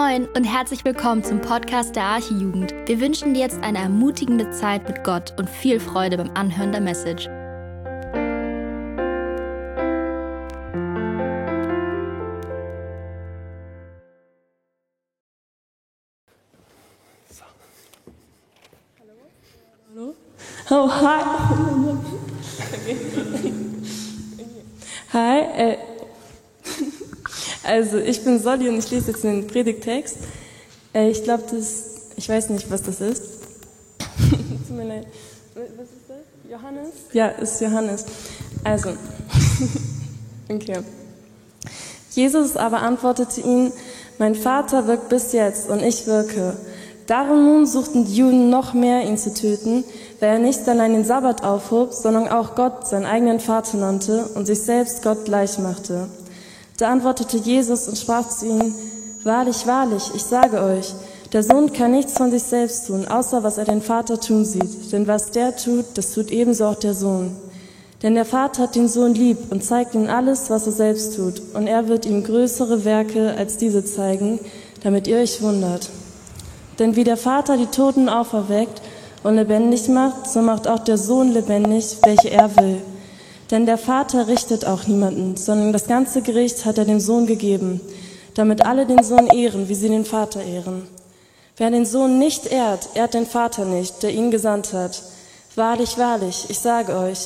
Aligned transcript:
Moin 0.00 0.26
und 0.28 0.44
herzlich 0.44 0.82
willkommen 0.86 1.22
zum 1.22 1.42
Podcast 1.42 1.94
der 1.94 2.04
Archijugend. 2.04 2.72
Wir 2.86 3.00
wünschen 3.00 3.34
dir 3.34 3.40
jetzt 3.40 3.62
eine 3.62 3.80
ermutigende 3.80 4.50
Zeit 4.50 4.88
mit 4.88 5.04
Gott 5.04 5.34
und 5.38 5.50
viel 5.50 5.78
Freude 5.78 6.16
beim 6.16 6.30
Anhören 6.30 6.72
der 6.72 6.80
Message. 6.80 7.28
Hallo? 19.90 20.14
Oh, 20.70 20.90
hi. 20.90 21.20
Hi, 25.12 25.40
äh, 25.40 25.89
also 27.70 27.98
ich 27.98 28.22
bin 28.24 28.40
Solly 28.40 28.68
und 28.68 28.78
ich 28.78 28.90
lese 28.90 29.12
jetzt 29.12 29.22
den 29.22 29.46
Predigtext. 29.46 30.16
Äh, 30.92 31.10
ich 31.10 31.22
glaube, 31.22 31.44
das, 31.50 31.84
ich 32.16 32.28
weiß 32.28 32.50
nicht, 32.50 32.70
was 32.70 32.82
das 32.82 33.00
ist. 33.00 33.22
Tut 34.66 34.76
mir 34.76 34.84
leid. 34.84 35.06
Was 35.54 35.64
ist 35.64 36.08
das? 36.08 36.50
Johannes? 36.50 36.88
Ja, 37.12 37.28
ist 37.28 37.60
Johannes. 37.60 38.04
Also, 38.64 38.90
okay. 40.48 40.80
Jesus 42.10 42.56
aber 42.56 42.82
antwortete 42.82 43.40
ihm, 43.40 43.72
mein 44.18 44.34
Vater 44.34 44.86
wirkt 44.88 45.08
bis 45.08 45.32
jetzt 45.32 45.70
und 45.70 45.82
ich 45.82 46.06
wirke. 46.06 46.56
Darum 47.06 47.44
nun 47.44 47.66
suchten 47.66 48.04
die 48.04 48.16
Juden 48.16 48.50
noch 48.50 48.74
mehr, 48.74 49.04
ihn 49.04 49.16
zu 49.16 49.32
töten, 49.32 49.84
weil 50.18 50.28
er 50.30 50.38
nicht 50.38 50.68
allein 50.68 50.92
den 50.92 51.04
Sabbat 51.04 51.44
aufhob, 51.44 51.92
sondern 51.92 52.28
auch 52.28 52.54
Gott 52.56 52.86
seinen 52.86 53.06
eigenen 53.06 53.40
Vater 53.40 53.78
nannte 53.78 54.26
und 54.34 54.46
sich 54.46 54.60
selbst 54.60 55.02
Gott 55.02 55.24
gleich 55.24 55.58
machte. 55.58 56.08
Da 56.80 56.88
antwortete 56.88 57.36
Jesus 57.36 57.88
und 57.88 57.98
sprach 57.98 58.30
zu 58.30 58.46
ihnen, 58.46 58.74
Wahrlich, 59.22 59.66
wahrlich, 59.66 60.02
ich 60.14 60.22
sage 60.22 60.62
euch, 60.62 60.94
der 61.30 61.42
Sohn 61.42 61.74
kann 61.74 61.90
nichts 61.90 62.14
von 62.14 62.30
sich 62.30 62.42
selbst 62.42 62.86
tun, 62.86 63.06
außer 63.06 63.42
was 63.42 63.58
er 63.58 63.66
den 63.66 63.82
Vater 63.82 64.18
tun 64.18 64.46
sieht. 64.46 64.90
Denn 64.90 65.06
was 65.06 65.30
der 65.30 65.54
tut, 65.54 65.84
das 65.92 66.14
tut 66.14 66.30
ebenso 66.30 66.64
auch 66.64 66.78
der 66.78 66.94
Sohn. 66.94 67.36
Denn 68.02 68.14
der 68.14 68.24
Vater 68.24 68.62
hat 68.62 68.76
den 68.76 68.88
Sohn 68.88 69.12
lieb 69.12 69.36
und 69.50 69.62
zeigt 69.62 69.94
ihm 69.94 70.08
alles, 70.08 70.48
was 70.48 70.64
er 70.64 70.72
selbst 70.72 71.16
tut. 71.16 71.42
Und 71.52 71.66
er 71.66 71.86
wird 71.88 72.06
ihm 72.06 72.24
größere 72.24 72.82
Werke 72.86 73.34
als 73.36 73.58
diese 73.58 73.84
zeigen, 73.84 74.40
damit 74.82 75.06
ihr 75.06 75.18
euch 75.18 75.42
wundert. 75.42 75.90
Denn 76.78 76.96
wie 76.96 77.04
der 77.04 77.18
Vater 77.18 77.58
die 77.58 77.66
Toten 77.66 78.08
auferweckt 78.08 78.80
und 79.22 79.36
lebendig 79.36 79.86
macht, 79.88 80.30
so 80.30 80.40
macht 80.40 80.66
auch 80.66 80.78
der 80.78 80.96
Sohn 80.96 81.32
lebendig, 81.32 81.98
welche 82.02 82.30
er 82.30 82.56
will. 82.56 82.78
Denn 83.50 83.66
der 83.66 83.78
Vater 83.78 84.28
richtet 84.28 84.64
auch 84.64 84.86
niemanden, 84.86 85.36
sondern 85.36 85.72
das 85.72 85.86
ganze 85.86 86.22
Gericht 86.22 86.64
hat 86.64 86.78
er 86.78 86.84
dem 86.84 87.00
Sohn 87.00 87.26
gegeben, 87.26 87.80
damit 88.34 88.64
alle 88.64 88.86
den 88.86 89.02
Sohn 89.02 89.26
ehren, 89.26 89.68
wie 89.68 89.74
sie 89.74 89.88
den 89.88 90.04
Vater 90.04 90.42
ehren. 90.42 90.86
Wer 91.56 91.70
den 91.70 91.84
Sohn 91.84 92.18
nicht 92.18 92.46
ehrt, 92.46 92.90
ehrt 92.94 93.14
den 93.14 93.26
Vater 93.26 93.64
nicht, 93.64 94.02
der 94.02 94.12
ihn 94.12 94.30
gesandt 94.30 94.72
hat. 94.72 95.02
Wahrlich, 95.56 95.98
wahrlich, 95.98 96.46
ich 96.48 96.60
sage 96.60 96.96
euch, 96.96 97.18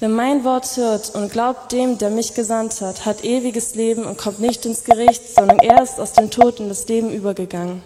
wer 0.00 0.08
mein 0.08 0.44
Wort 0.44 0.76
hört 0.78 1.14
und 1.14 1.30
glaubt 1.30 1.72
dem, 1.72 1.98
der 1.98 2.08
mich 2.08 2.34
gesandt 2.34 2.80
hat, 2.80 3.04
hat 3.04 3.22
ewiges 3.22 3.74
Leben 3.74 4.04
und 4.04 4.16
kommt 4.16 4.40
nicht 4.40 4.64
ins 4.64 4.82
Gericht, 4.82 5.34
sondern 5.34 5.58
er 5.58 5.82
ist 5.82 6.00
aus 6.00 6.14
dem 6.14 6.30
Tod 6.30 6.58
in 6.58 6.68
das 6.68 6.88
Leben 6.88 7.10
übergegangen. 7.12 7.82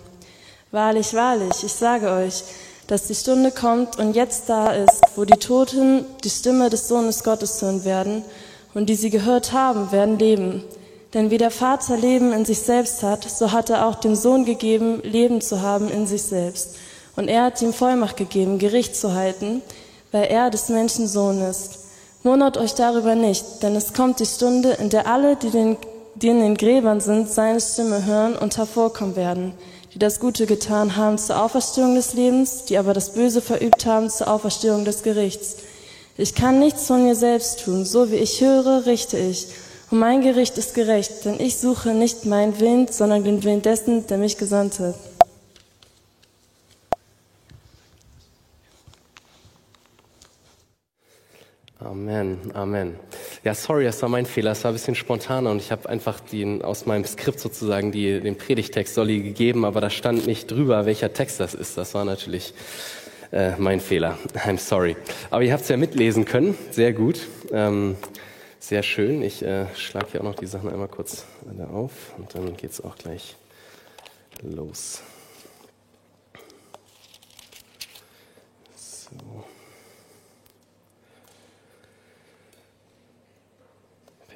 Wahrlich, 0.70 1.12
wahrlich, 1.12 1.64
ich 1.64 1.72
sage 1.72 2.08
euch, 2.08 2.44
dass 2.90 3.04
die 3.04 3.14
Stunde 3.14 3.52
kommt 3.52 4.00
und 4.00 4.16
jetzt 4.16 4.48
da 4.48 4.72
ist, 4.72 5.00
wo 5.14 5.24
die 5.24 5.38
Toten 5.38 6.04
die 6.24 6.28
Stimme 6.28 6.70
des 6.70 6.88
Sohnes 6.88 7.22
Gottes 7.22 7.62
hören 7.62 7.84
werden 7.84 8.24
und 8.74 8.86
die 8.90 8.96
sie 8.96 9.10
gehört 9.10 9.52
haben, 9.52 9.92
werden 9.92 10.18
leben. 10.18 10.64
Denn 11.14 11.30
wie 11.30 11.38
der 11.38 11.52
Vater 11.52 11.96
Leben 11.96 12.32
in 12.32 12.44
sich 12.44 12.58
selbst 12.58 13.04
hat, 13.04 13.22
so 13.30 13.52
hat 13.52 13.70
er 13.70 13.86
auch 13.86 13.94
dem 13.94 14.16
Sohn 14.16 14.44
gegeben, 14.44 15.00
Leben 15.04 15.40
zu 15.40 15.62
haben 15.62 15.88
in 15.88 16.08
sich 16.08 16.24
selbst. 16.24 16.74
Und 17.14 17.28
er 17.28 17.44
hat 17.44 17.62
ihm 17.62 17.72
Vollmacht 17.72 18.16
gegeben, 18.16 18.58
Gericht 18.58 18.96
zu 18.96 19.14
halten, 19.14 19.62
weil 20.10 20.24
er 20.24 20.50
des 20.50 20.68
Menschen 20.68 21.06
Sohn 21.06 21.40
ist. 21.42 21.78
Wundert 22.24 22.58
euch 22.58 22.74
darüber 22.74 23.14
nicht, 23.14 23.62
denn 23.62 23.76
es 23.76 23.92
kommt 23.92 24.18
die 24.18 24.26
Stunde, 24.26 24.70
in 24.72 24.90
der 24.90 25.06
alle, 25.06 25.36
die, 25.36 25.50
den, 25.50 25.76
die 26.16 26.28
in 26.28 26.40
den 26.40 26.56
Gräbern 26.56 27.00
sind, 27.00 27.30
seine 27.30 27.60
Stimme 27.60 28.04
hören 28.04 28.34
und 28.34 28.56
hervorkommen 28.56 29.14
werden 29.14 29.54
die 29.92 29.98
das 29.98 30.20
Gute 30.20 30.46
getan 30.46 30.96
haben 30.96 31.18
zur 31.18 31.42
Auferstehung 31.42 31.94
des 31.94 32.14
Lebens, 32.14 32.64
die 32.64 32.78
aber 32.78 32.94
das 32.94 33.12
Böse 33.12 33.40
verübt 33.40 33.86
haben 33.86 34.08
zur 34.08 34.28
Auferstehung 34.28 34.84
des 34.84 35.02
Gerichts. 35.02 35.56
Ich 36.16 36.34
kann 36.34 36.58
nichts 36.58 36.86
von 36.86 37.04
mir 37.04 37.14
selbst 37.14 37.64
tun, 37.64 37.84
so 37.84 38.10
wie 38.10 38.16
ich 38.16 38.40
höre, 38.40 38.86
richte 38.86 39.18
ich. 39.18 39.48
Und 39.90 39.98
mein 39.98 40.20
Gericht 40.20 40.58
ist 40.58 40.74
gerecht, 40.74 41.24
denn 41.24 41.40
ich 41.40 41.58
suche 41.58 41.90
nicht 41.90 42.24
meinen 42.24 42.60
Willen, 42.60 42.86
sondern 42.88 43.24
den 43.24 43.42
Willen 43.42 43.62
dessen, 43.62 44.06
der 44.06 44.18
mich 44.18 44.38
gesandt 44.38 44.78
hat. 44.78 44.94
Amen, 51.82 52.38
Amen. 52.52 52.96
Ja, 53.42 53.54
sorry, 53.54 53.84
das 53.84 54.02
war 54.02 54.10
mein 54.10 54.26
Fehler. 54.26 54.50
Es 54.50 54.64
war 54.64 54.70
ein 54.70 54.74
bisschen 54.74 54.94
spontaner 54.94 55.50
und 55.50 55.56
ich 55.56 55.72
habe 55.72 55.88
einfach 55.88 56.20
den, 56.20 56.60
aus 56.60 56.84
meinem 56.84 57.06
Skript 57.06 57.40
sozusagen 57.40 57.90
die, 57.90 58.20
den 58.20 58.36
Predigtext 58.36 58.94
Solli 58.94 59.22
gegeben, 59.22 59.64
aber 59.64 59.80
da 59.80 59.88
stand 59.88 60.26
nicht 60.26 60.50
drüber, 60.50 60.84
welcher 60.84 61.14
Text 61.14 61.40
das 61.40 61.54
ist. 61.54 61.78
Das 61.78 61.94
war 61.94 62.04
natürlich 62.04 62.52
äh, 63.32 63.52
mein 63.56 63.80
Fehler. 63.80 64.18
I'm 64.34 64.58
sorry. 64.58 64.94
Aber 65.30 65.42
ihr 65.42 65.54
habt 65.54 65.62
es 65.62 65.70
ja 65.70 65.78
mitlesen 65.78 66.26
können. 66.26 66.54
Sehr 66.70 66.92
gut. 66.92 67.26
Ähm, 67.50 67.96
sehr 68.58 68.82
schön. 68.82 69.22
Ich 69.22 69.42
äh, 69.42 69.64
schlage 69.74 70.08
hier 70.12 70.20
auch 70.20 70.24
noch 70.24 70.34
die 70.34 70.46
Sachen 70.46 70.70
einmal 70.70 70.88
kurz 70.88 71.24
alle 71.48 71.66
auf 71.66 71.92
und 72.18 72.34
dann 72.34 72.58
geht's 72.58 72.82
auch 72.82 72.96
gleich 72.96 73.36
los. 74.42 75.02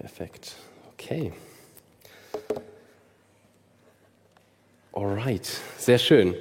Perfekt. 0.04 0.56
Okay. 0.92 1.32
Alright, 4.92 5.48
sehr 5.78 5.98
schön. 5.98 6.34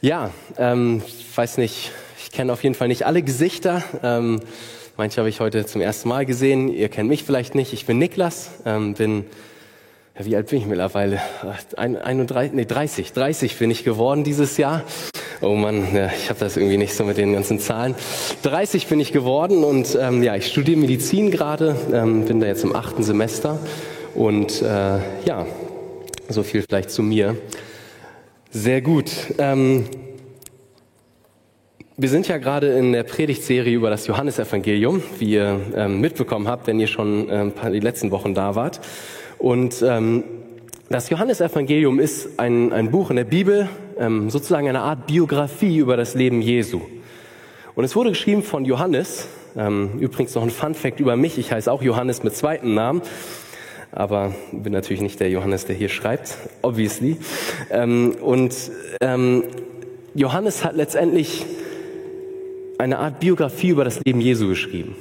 Ja, 0.00 0.30
ähm, 0.56 1.02
weiß 1.34 1.58
nicht, 1.58 1.92
ich 2.18 2.32
kenne 2.32 2.54
auf 2.54 2.62
jeden 2.62 2.74
Fall 2.74 2.88
nicht 2.88 3.04
alle 3.04 3.20
Gesichter. 3.22 3.84
Ähm, 4.02 4.40
manche 4.96 5.18
habe 5.18 5.28
ich 5.28 5.40
heute 5.40 5.66
zum 5.66 5.82
ersten 5.82 6.08
Mal 6.08 6.24
gesehen. 6.24 6.68
Ihr 6.68 6.88
kennt 6.88 7.10
mich 7.10 7.22
vielleicht 7.22 7.54
nicht. 7.54 7.74
Ich 7.74 7.84
bin 7.84 7.98
Niklas, 7.98 8.62
ähm, 8.64 8.94
bin 8.94 9.26
wie 10.18 10.34
alt 10.34 10.48
bin 10.48 10.60
ich 10.60 10.66
mittlerweile? 10.66 11.20
31, 11.76 12.54
nee, 12.54 12.64
30, 12.64 13.12
30 13.12 13.58
bin 13.58 13.70
ich 13.70 13.84
geworden 13.84 14.24
dieses 14.24 14.56
Jahr. 14.56 14.84
Oh 15.42 15.54
Mann, 15.54 15.94
ja, 15.94 16.06
ich 16.06 16.30
habe 16.30 16.40
das 16.40 16.56
irgendwie 16.56 16.78
nicht 16.78 16.94
so 16.94 17.04
mit 17.04 17.18
den 17.18 17.34
ganzen 17.34 17.58
Zahlen. 17.58 17.94
30 18.42 18.86
bin 18.86 19.00
ich 19.00 19.12
geworden 19.12 19.64
und 19.64 19.96
ähm, 20.00 20.22
ja, 20.22 20.34
ich 20.34 20.46
studiere 20.46 20.78
Medizin 20.78 21.30
gerade, 21.30 21.76
ähm, 21.92 22.24
bin 22.24 22.40
da 22.40 22.46
jetzt 22.46 22.64
im 22.64 22.74
achten 22.74 23.02
Semester 23.02 23.58
und 24.14 24.62
äh, 24.62 24.98
ja, 25.26 25.46
so 26.30 26.42
viel 26.42 26.62
vielleicht 26.62 26.90
zu 26.90 27.02
mir. 27.02 27.36
Sehr 28.50 28.80
gut. 28.80 29.10
Ähm, 29.36 29.84
wir 31.98 32.08
sind 32.08 32.28
ja 32.28 32.38
gerade 32.38 32.68
in 32.68 32.92
der 32.92 33.02
Predigtserie 33.02 33.74
über 33.74 33.90
das 33.90 34.06
Johannesevangelium, 34.06 35.02
wie 35.18 35.32
ihr 35.32 35.60
ähm, 35.74 36.00
mitbekommen 36.00 36.48
habt, 36.48 36.66
wenn 36.66 36.80
ihr 36.80 36.86
schon 36.86 37.28
ähm, 37.30 37.52
die 37.72 37.80
letzten 37.80 38.10
Wochen 38.10 38.34
da 38.34 38.54
wart. 38.54 38.80
Und 39.36 39.82
ähm, 39.86 40.24
das 40.88 41.10
Johannesevangelium 41.10 42.00
ist 42.00 42.38
ein, 42.38 42.72
ein 42.72 42.90
Buch 42.90 43.10
in 43.10 43.16
der 43.16 43.24
Bibel, 43.24 43.68
ähm, 43.98 44.30
sozusagen 44.30 44.68
eine 44.68 44.80
Art 44.80 45.06
Biografie 45.06 45.76
über 45.76 45.96
das 45.96 46.14
Leben 46.14 46.42
Jesu. 46.42 46.80
Und 47.74 47.84
es 47.84 47.94
wurde 47.96 48.10
geschrieben 48.10 48.42
von 48.42 48.64
Johannes. 48.64 49.28
Ähm, 49.56 49.98
übrigens 49.98 50.34
noch 50.34 50.42
ein 50.42 50.50
Fun 50.50 50.74
Fact 50.74 51.00
über 51.00 51.16
mich. 51.16 51.38
Ich 51.38 51.52
heiße 51.52 51.70
auch 51.70 51.82
Johannes 51.82 52.22
mit 52.22 52.36
zweiten 52.36 52.74
Namen. 52.74 53.02
Aber 53.92 54.34
bin 54.52 54.72
natürlich 54.72 55.00
nicht 55.00 55.20
der 55.20 55.30
Johannes, 55.30 55.66
der 55.66 55.76
hier 55.76 55.88
schreibt, 55.88 56.36
obviously. 56.62 57.16
Ähm, 57.70 58.14
und 58.20 58.54
ähm, 59.00 59.44
Johannes 60.14 60.64
hat 60.64 60.76
letztendlich 60.76 61.46
eine 62.78 62.98
Art 62.98 63.20
Biografie 63.20 63.68
über 63.68 63.84
das 63.84 64.00
Leben 64.04 64.20
Jesu 64.20 64.48
geschrieben. 64.48 64.96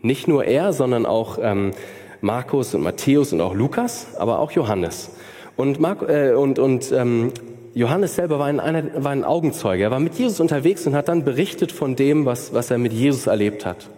Nicht 0.00 0.28
nur 0.28 0.44
er, 0.44 0.72
sondern 0.72 1.04
auch 1.06 1.38
ähm, 1.40 1.72
Markus 2.20 2.74
und 2.74 2.82
Matthäus 2.82 3.32
und 3.32 3.40
auch 3.40 3.54
Lukas, 3.54 4.16
aber 4.16 4.38
auch 4.38 4.52
Johannes. 4.52 5.10
Und, 5.56 5.80
Mark, 5.80 6.02
äh, 6.08 6.32
und, 6.32 6.58
und 6.58 6.90
ähm, 6.92 7.32
Johannes 7.74 8.16
selber 8.16 8.38
war 8.38 8.46
ein, 8.46 8.58
war 8.96 9.12
ein 9.12 9.24
Augenzeuge. 9.24 9.84
Er 9.84 9.90
war 9.90 10.00
mit 10.00 10.14
Jesus 10.14 10.40
unterwegs 10.40 10.86
und 10.86 10.94
hat 10.94 11.08
dann 11.08 11.24
berichtet 11.24 11.72
von 11.72 11.96
dem, 11.96 12.26
was, 12.26 12.52
was 12.52 12.70
er 12.70 12.78
mit 12.78 12.92
Jesus 12.92 13.26
erlebt 13.26 13.64
hat. 13.64 13.88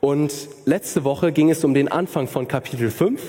Und 0.00 0.32
letzte 0.66 1.04
Woche 1.04 1.32
ging 1.32 1.50
es 1.50 1.64
um 1.64 1.72
den 1.72 1.88
Anfang 1.88 2.28
von 2.28 2.48
Kapitel 2.48 2.90
5. 2.90 3.20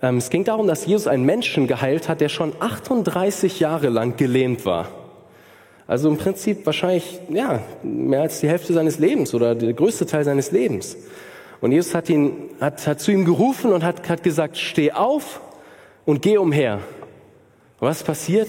Ähm, 0.00 0.16
es 0.16 0.30
ging 0.30 0.44
darum, 0.44 0.66
dass 0.66 0.86
Jesus 0.86 1.06
einen 1.06 1.24
Menschen 1.24 1.66
geheilt 1.66 2.08
hat, 2.08 2.22
der 2.22 2.30
schon 2.30 2.54
38 2.58 3.60
Jahre 3.60 3.88
lang 3.88 4.16
gelähmt 4.16 4.64
war. 4.64 4.88
Also 5.86 6.08
im 6.08 6.16
Prinzip 6.16 6.64
wahrscheinlich, 6.64 7.20
ja, 7.28 7.60
mehr 7.82 8.22
als 8.22 8.40
die 8.40 8.48
Hälfte 8.48 8.72
seines 8.72 8.98
Lebens 8.98 9.34
oder 9.34 9.54
der 9.54 9.74
größte 9.74 10.06
Teil 10.06 10.24
seines 10.24 10.50
Lebens. 10.50 10.96
Und 11.60 11.72
Jesus 11.72 11.94
hat, 11.94 12.08
ihn, 12.08 12.50
hat, 12.58 12.86
hat 12.86 13.00
zu 13.00 13.12
ihm 13.12 13.26
gerufen 13.26 13.72
und 13.72 13.84
hat, 13.84 14.08
hat 14.08 14.22
gesagt, 14.22 14.56
steh 14.56 14.92
auf 14.92 15.40
und 16.06 16.22
geh 16.22 16.38
umher. 16.38 16.80
Was 17.88 18.02
passiert? 18.02 18.48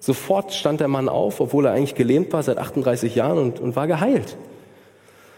Sofort 0.00 0.52
stand 0.52 0.80
der 0.80 0.88
Mann 0.88 1.08
auf, 1.08 1.40
obwohl 1.40 1.66
er 1.66 1.72
eigentlich 1.72 1.94
gelähmt 1.94 2.32
war 2.32 2.42
seit 2.42 2.58
38 2.58 3.14
Jahren 3.14 3.38
und, 3.38 3.60
und 3.60 3.76
war 3.76 3.86
geheilt. 3.86 4.36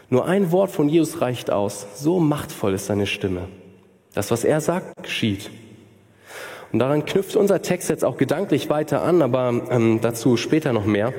Nur 0.08 0.26
ein 0.26 0.52
Wort 0.52 0.70
von 0.70 0.88
Jesus 0.88 1.20
reicht 1.20 1.50
aus. 1.50 1.87
So 1.94 2.20
machtvoll 2.20 2.75
ist 2.75 2.87
seine 2.87 3.06
Stimme. 3.06 3.49
Das, 4.14 4.31
was 4.31 4.44
er 4.44 4.61
sagt, 4.61 5.02
geschieht. 5.02 5.50
Und 6.73 6.78
daran 6.78 7.05
knüpft 7.05 7.37
unser 7.37 7.62
Text 7.62 7.90
jetzt 7.90 8.05
auch 8.05 8.17
gedanklich 8.17 8.70
weiter 8.70 9.02
an, 9.02 9.23
aber 9.23 9.62
ähm, 9.70 10.00
dazu 10.00 10.37
später 10.37 10.73
noch 10.73 10.84
mehr. 10.84 11.12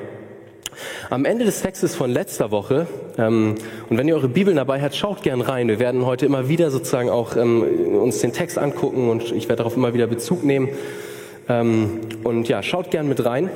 Am 1.10 1.24
Ende 1.24 1.44
des 1.44 1.62
Textes 1.62 1.94
von 1.94 2.10
letzter 2.10 2.50
Woche, 2.50 2.86
ähm, 3.18 3.56
und 3.88 3.98
wenn 3.98 4.08
ihr 4.08 4.14
eure 4.14 4.28
Bibeln 4.28 4.56
dabei 4.56 4.80
habt, 4.80 4.94
schaut 4.94 5.22
gern 5.22 5.40
rein. 5.40 5.68
Wir 5.68 5.78
werden 5.78 6.06
heute 6.06 6.26
immer 6.26 6.48
wieder 6.48 6.70
sozusagen 6.70 7.10
auch 7.10 7.36
ähm, 7.36 7.62
uns 8.00 8.20
den 8.20 8.32
Text 8.32 8.58
angucken 8.58 9.10
und 9.10 9.32
ich 9.32 9.48
werde 9.48 9.56
darauf 9.56 9.76
immer 9.76 9.94
wieder 9.94 10.06
Bezug 10.06 10.44
nehmen. 10.44 10.68
Ähm, 11.48 12.00
und 12.24 12.48
ja, 12.48 12.62
schaut 12.62 12.90
gern 12.90 13.08
mit 13.08 13.24
rein. 13.24 13.50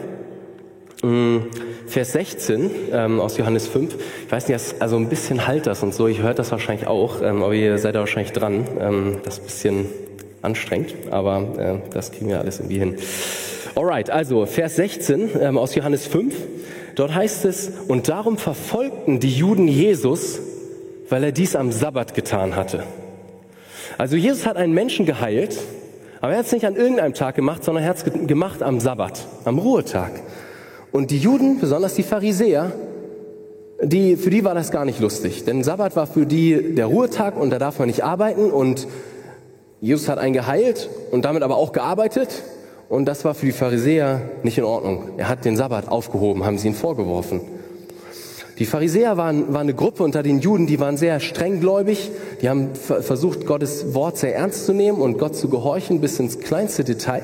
Mm, 1.02 1.38
Vers 1.86 2.12
16 2.12 2.70
ähm, 2.92 3.20
aus 3.20 3.36
Johannes 3.36 3.66
5. 3.66 3.94
Ich 4.26 4.32
weiß 4.32 4.48
nicht, 4.48 4.76
also 4.80 4.96
ein 4.96 5.08
bisschen 5.08 5.46
halt 5.46 5.66
das 5.66 5.82
und 5.82 5.92
so. 5.94 6.06
Ich 6.06 6.22
höre 6.22 6.34
das 6.34 6.50
wahrscheinlich 6.52 6.86
auch, 6.86 7.20
ähm, 7.22 7.42
aber 7.42 7.54
ihr 7.54 7.76
seid 7.78 7.94
da 7.94 8.00
wahrscheinlich 8.00 8.32
dran. 8.32 8.66
Ähm, 8.80 9.16
das 9.24 9.34
ist 9.34 9.40
ein 9.40 9.46
bisschen 9.46 9.86
anstrengend, 10.42 10.94
aber 11.10 11.82
äh, 11.84 11.90
das 11.92 12.12
kriegen 12.12 12.28
wir 12.28 12.40
alles 12.40 12.60
irgendwie 12.60 12.78
hin. 12.78 12.96
Alright, 13.74 14.10
also 14.10 14.46
Vers 14.46 14.76
16 14.76 15.30
ähm, 15.40 15.58
aus 15.58 15.74
Johannes 15.74 16.06
5. 16.06 16.34
Dort 16.94 17.14
heißt 17.14 17.46
es, 17.46 17.72
und 17.88 18.08
darum 18.08 18.36
verfolgten 18.36 19.18
die 19.18 19.32
Juden 19.32 19.66
Jesus, 19.66 20.40
weil 21.08 21.24
er 21.24 21.32
dies 21.32 21.56
am 21.56 21.72
Sabbat 21.72 22.14
getan 22.14 22.54
hatte. 22.54 22.84
Also 23.98 24.16
Jesus 24.16 24.46
hat 24.46 24.56
einen 24.56 24.74
Menschen 24.74 25.06
geheilt, 25.06 25.58
aber 26.22 26.34
er 26.34 26.38
hat 26.38 26.46
es 26.46 26.52
nicht 26.52 26.64
an 26.64 26.76
irgendeinem 26.76 27.14
Tag 27.14 27.34
gemacht, 27.34 27.64
sondern 27.64 27.82
er 27.82 27.90
hat 27.90 27.96
es 27.96 28.04
gemacht 28.28 28.62
am 28.62 28.78
Sabbat, 28.78 29.26
am 29.44 29.58
Ruhetag. 29.58 30.12
Und 30.92 31.10
die 31.10 31.18
Juden, 31.18 31.58
besonders 31.58 31.94
die 31.94 32.04
Pharisäer, 32.04 32.70
die, 33.82 34.16
für 34.16 34.30
die 34.30 34.44
war 34.44 34.54
das 34.54 34.70
gar 34.70 34.84
nicht 34.84 35.00
lustig. 35.00 35.44
Denn 35.44 35.64
Sabbat 35.64 35.96
war 35.96 36.06
für 36.06 36.24
die 36.24 36.76
der 36.76 36.86
Ruhetag 36.86 37.36
und 37.36 37.50
da 37.50 37.58
darf 37.58 37.80
man 37.80 37.88
nicht 37.88 38.04
arbeiten. 38.04 38.52
Und 38.52 38.86
Jesus 39.80 40.08
hat 40.08 40.18
einen 40.18 40.32
geheilt 40.32 40.88
und 41.10 41.24
damit 41.24 41.42
aber 41.42 41.56
auch 41.56 41.72
gearbeitet. 41.72 42.44
Und 42.88 43.06
das 43.06 43.24
war 43.24 43.34
für 43.34 43.46
die 43.46 43.52
Pharisäer 43.52 44.20
nicht 44.44 44.58
in 44.58 44.64
Ordnung. 44.64 45.08
Er 45.16 45.28
hat 45.28 45.44
den 45.44 45.56
Sabbat 45.56 45.88
aufgehoben, 45.88 46.44
haben 46.44 46.56
sie 46.56 46.68
ihn 46.68 46.74
vorgeworfen. 46.74 47.40
Die 48.58 48.66
Pharisäer 48.66 49.16
waren, 49.16 49.48
waren 49.48 49.62
eine 49.62 49.74
Gruppe 49.74 50.02
unter 50.02 50.22
den 50.22 50.40
Juden, 50.40 50.66
die 50.66 50.78
waren 50.78 50.96
sehr 50.96 51.20
strenggläubig. 51.20 52.10
Die 52.42 52.48
haben 52.48 52.74
versucht, 52.74 53.46
Gottes 53.46 53.94
Wort 53.94 54.18
sehr 54.18 54.36
ernst 54.36 54.66
zu 54.66 54.72
nehmen 54.72 54.98
und 55.00 55.18
Gott 55.18 55.36
zu 55.36 55.48
gehorchen 55.48 56.00
bis 56.00 56.18
ins 56.18 56.38
kleinste 56.38 56.84
Detail. 56.84 57.22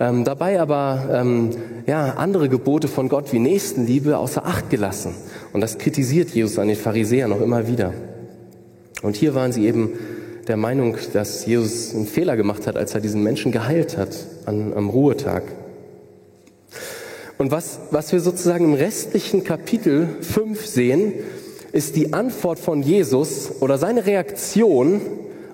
Ähm, 0.00 0.24
dabei 0.24 0.60
aber 0.60 1.10
ähm, 1.12 1.50
ja, 1.86 2.14
andere 2.14 2.48
Gebote 2.48 2.88
von 2.88 3.08
Gott 3.08 3.32
wie 3.32 3.38
Nächstenliebe 3.38 4.16
außer 4.16 4.46
Acht 4.46 4.70
gelassen. 4.70 5.14
Und 5.52 5.60
das 5.60 5.78
kritisiert 5.78 6.30
Jesus 6.30 6.58
an 6.58 6.68
den 6.68 6.76
Pharisäern 6.76 7.30
noch 7.30 7.40
immer 7.40 7.68
wieder. 7.68 7.92
Und 9.02 9.16
hier 9.16 9.34
waren 9.34 9.52
sie 9.52 9.66
eben 9.66 9.90
der 10.48 10.56
Meinung, 10.56 10.96
dass 11.12 11.46
Jesus 11.46 11.94
einen 11.94 12.06
Fehler 12.06 12.36
gemacht 12.36 12.66
hat, 12.66 12.76
als 12.76 12.94
er 12.94 13.00
diesen 13.00 13.22
Menschen 13.22 13.52
geheilt 13.52 13.96
hat 13.96 14.16
an, 14.46 14.72
am 14.74 14.88
Ruhetag. 14.88 15.42
Und 17.40 17.50
was, 17.50 17.80
was 17.90 18.12
wir 18.12 18.20
sozusagen 18.20 18.66
im 18.66 18.74
restlichen 18.74 19.44
Kapitel 19.44 20.06
5 20.20 20.66
sehen, 20.66 21.14
ist 21.72 21.96
die 21.96 22.12
Antwort 22.12 22.58
von 22.58 22.82
Jesus 22.82 23.50
oder 23.60 23.78
seine 23.78 24.04
Reaktion 24.04 25.00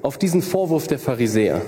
auf 0.03 0.19
diesen 0.19 0.43
Vorwurf 0.43 0.89
der 0.89 0.99
Pharisäer. 0.99 1.63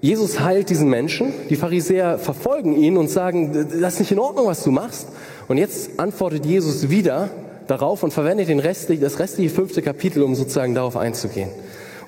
Jesus 0.00 0.40
heilt 0.40 0.70
diesen 0.70 0.88
Menschen, 0.88 1.34
die 1.50 1.56
Pharisäer 1.56 2.18
verfolgen 2.18 2.74
ihn 2.74 2.96
und 2.96 3.10
sagen, 3.10 3.52
das 3.82 3.92
ist 3.92 4.00
nicht 4.00 4.12
in 4.12 4.18
Ordnung, 4.18 4.46
was 4.46 4.64
du 4.64 4.70
machst. 4.70 5.08
Und 5.46 5.58
jetzt 5.58 6.00
antwortet 6.00 6.46
Jesus 6.46 6.88
wieder 6.88 7.28
darauf 7.66 8.02
und 8.02 8.14
verwendet 8.14 8.48
den 8.48 8.60
restlich, 8.60 8.98
das 8.98 9.18
restliche 9.18 9.54
fünfte 9.54 9.82
Kapitel, 9.82 10.22
um 10.22 10.34
sozusagen 10.34 10.74
darauf 10.74 10.96
einzugehen 10.96 11.50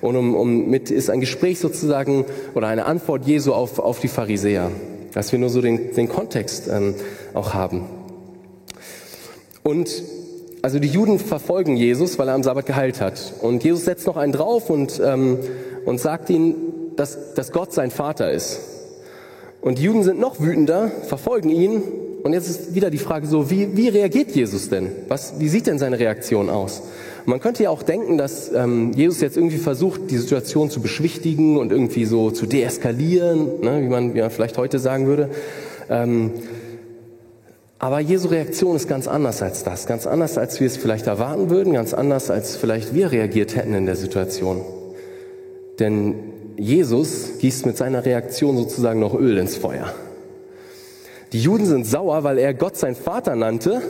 und 0.04 0.16
um, 0.16 0.34
um 0.34 0.68
mit 0.68 0.90
ist 0.90 1.08
ein 1.08 1.20
Gespräch 1.20 1.58
sozusagen 1.58 2.26
oder 2.54 2.68
eine 2.68 2.84
Antwort 2.84 3.26
Jesu 3.26 3.52
auf, 3.52 3.78
auf 3.78 4.00
die 4.00 4.08
Pharisäer, 4.08 4.70
dass 5.14 5.32
wir 5.32 5.38
nur 5.38 5.48
so 5.48 5.62
den, 5.62 5.94
den 5.94 6.08
Kontext 6.08 6.68
ähm, 6.68 6.94
auch 7.32 7.54
haben. 7.54 7.86
Und 9.62 9.88
also 10.60 10.78
die 10.78 10.88
Juden 10.88 11.18
verfolgen 11.18 11.76
Jesus, 11.76 12.18
weil 12.18 12.28
er 12.28 12.34
am 12.34 12.42
Sabbat 12.42 12.66
geheilt 12.66 13.00
hat. 13.00 13.34
Und 13.40 13.64
Jesus 13.64 13.84
setzt 13.84 14.06
noch 14.06 14.16
einen 14.16 14.32
drauf 14.32 14.70
und, 14.70 15.00
ähm, 15.02 15.38
und 15.86 16.00
sagt 16.00 16.30
ihnen, 16.30 16.54
dass, 16.96 17.34
dass 17.34 17.52
Gott 17.52 17.72
sein 17.72 17.90
Vater 17.90 18.30
ist. 18.30 18.60
Und 19.60 19.78
die 19.78 19.84
Juden 19.84 20.02
sind 20.02 20.18
noch 20.18 20.40
wütender, 20.40 20.90
verfolgen 21.06 21.48
ihn. 21.48 21.82
Und 22.22 22.32
jetzt 22.32 22.48
ist 22.48 22.74
wieder 22.74 22.90
die 22.90 22.98
Frage 22.98 23.26
so, 23.26 23.50
wie, 23.50 23.76
wie 23.76 23.88
reagiert 23.88 24.32
Jesus 24.32 24.68
denn? 24.68 24.90
Was, 25.08 25.38
wie 25.38 25.48
sieht 25.48 25.66
denn 25.66 25.78
seine 25.78 25.98
Reaktion 25.98 26.50
aus? 26.50 26.82
Man 27.26 27.40
könnte 27.40 27.62
ja 27.62 27.70
auch 27.70 27.82
denken, 27.82 28.18
dass 28.18 28.52
ähm, 28.52 28.92
Jesus 28.92 29.20
jetzt 29.20 29.36
irgendwie 29.36 29.56
versucht, 29.56 30.10
die 30.10 30.18
Situation 30.18 30.68
zu 30.68 30.82
beschwichtigen 30.82 31.56
und 31.56 31.72
irgendwie 31.72 32.04
so 32.04 32.30
zu 32.30 32.44
deeskalieren, 32.44 33.60
ne, 33.60 33.82
wie, 33.82 33.88
man, 33.88 34.14
wie 34.14 34.20
man 34.20 34.30
vielleicht 34.30 34.58
heute 34.58 34.78
sagen 34.78 35.06
würde. 35.06 35.30
Ähm, 35.88 36.32
aber 37.78 38.00
Jesu 38.00 38.28
Reaktion 38.28 38.76
ist 38.76 38.88
ganz 38.88 39.08
anders 39.08 39.42
als 39.42 39.64
das, 39.64 39.86
ganz 39.86 40.06
anders, 40.06 40.38
als 40.38 40.60
wir 40.60 40.66
es 40.66 40.76
vielleicht 40.76 41.06
erwarten 41.06 41.50
würden, 41.50 41.72
ganz 41.72 41.94
anders, 41.94 42.30
als 42.30 42.56
vielleicht 42.56 42.94
wir 42.94 43.10
reagiert 43.10 43.56
hätten 43.56 43.74
in 43.74 43.86
der 43.86 43.96
Situation. 43.96 44.60
Denn 45.78 46.14
Jesus 46.56 47.38
gießt 47.40 47.66
mit 47.66 47.76
seiner 47.76 48.04
Reaktion 48.04 48.56
sozusagen 48.56 49.00
noch 49.00 49.14
Öl 49.14 49.38
ins 49.38 49.56
Feuer. 49.56 49.92
Die 51.32 51.40
Juden 51.40 51.66
sind 51.66 51.86
sauer, 51.86 52.22
weil 52.22 52.38
er 52.38 52.54
Gott 52.54 52.76
sein 52.76 52.94
Vater 52.94 53.34
nannte. 53.34 53.82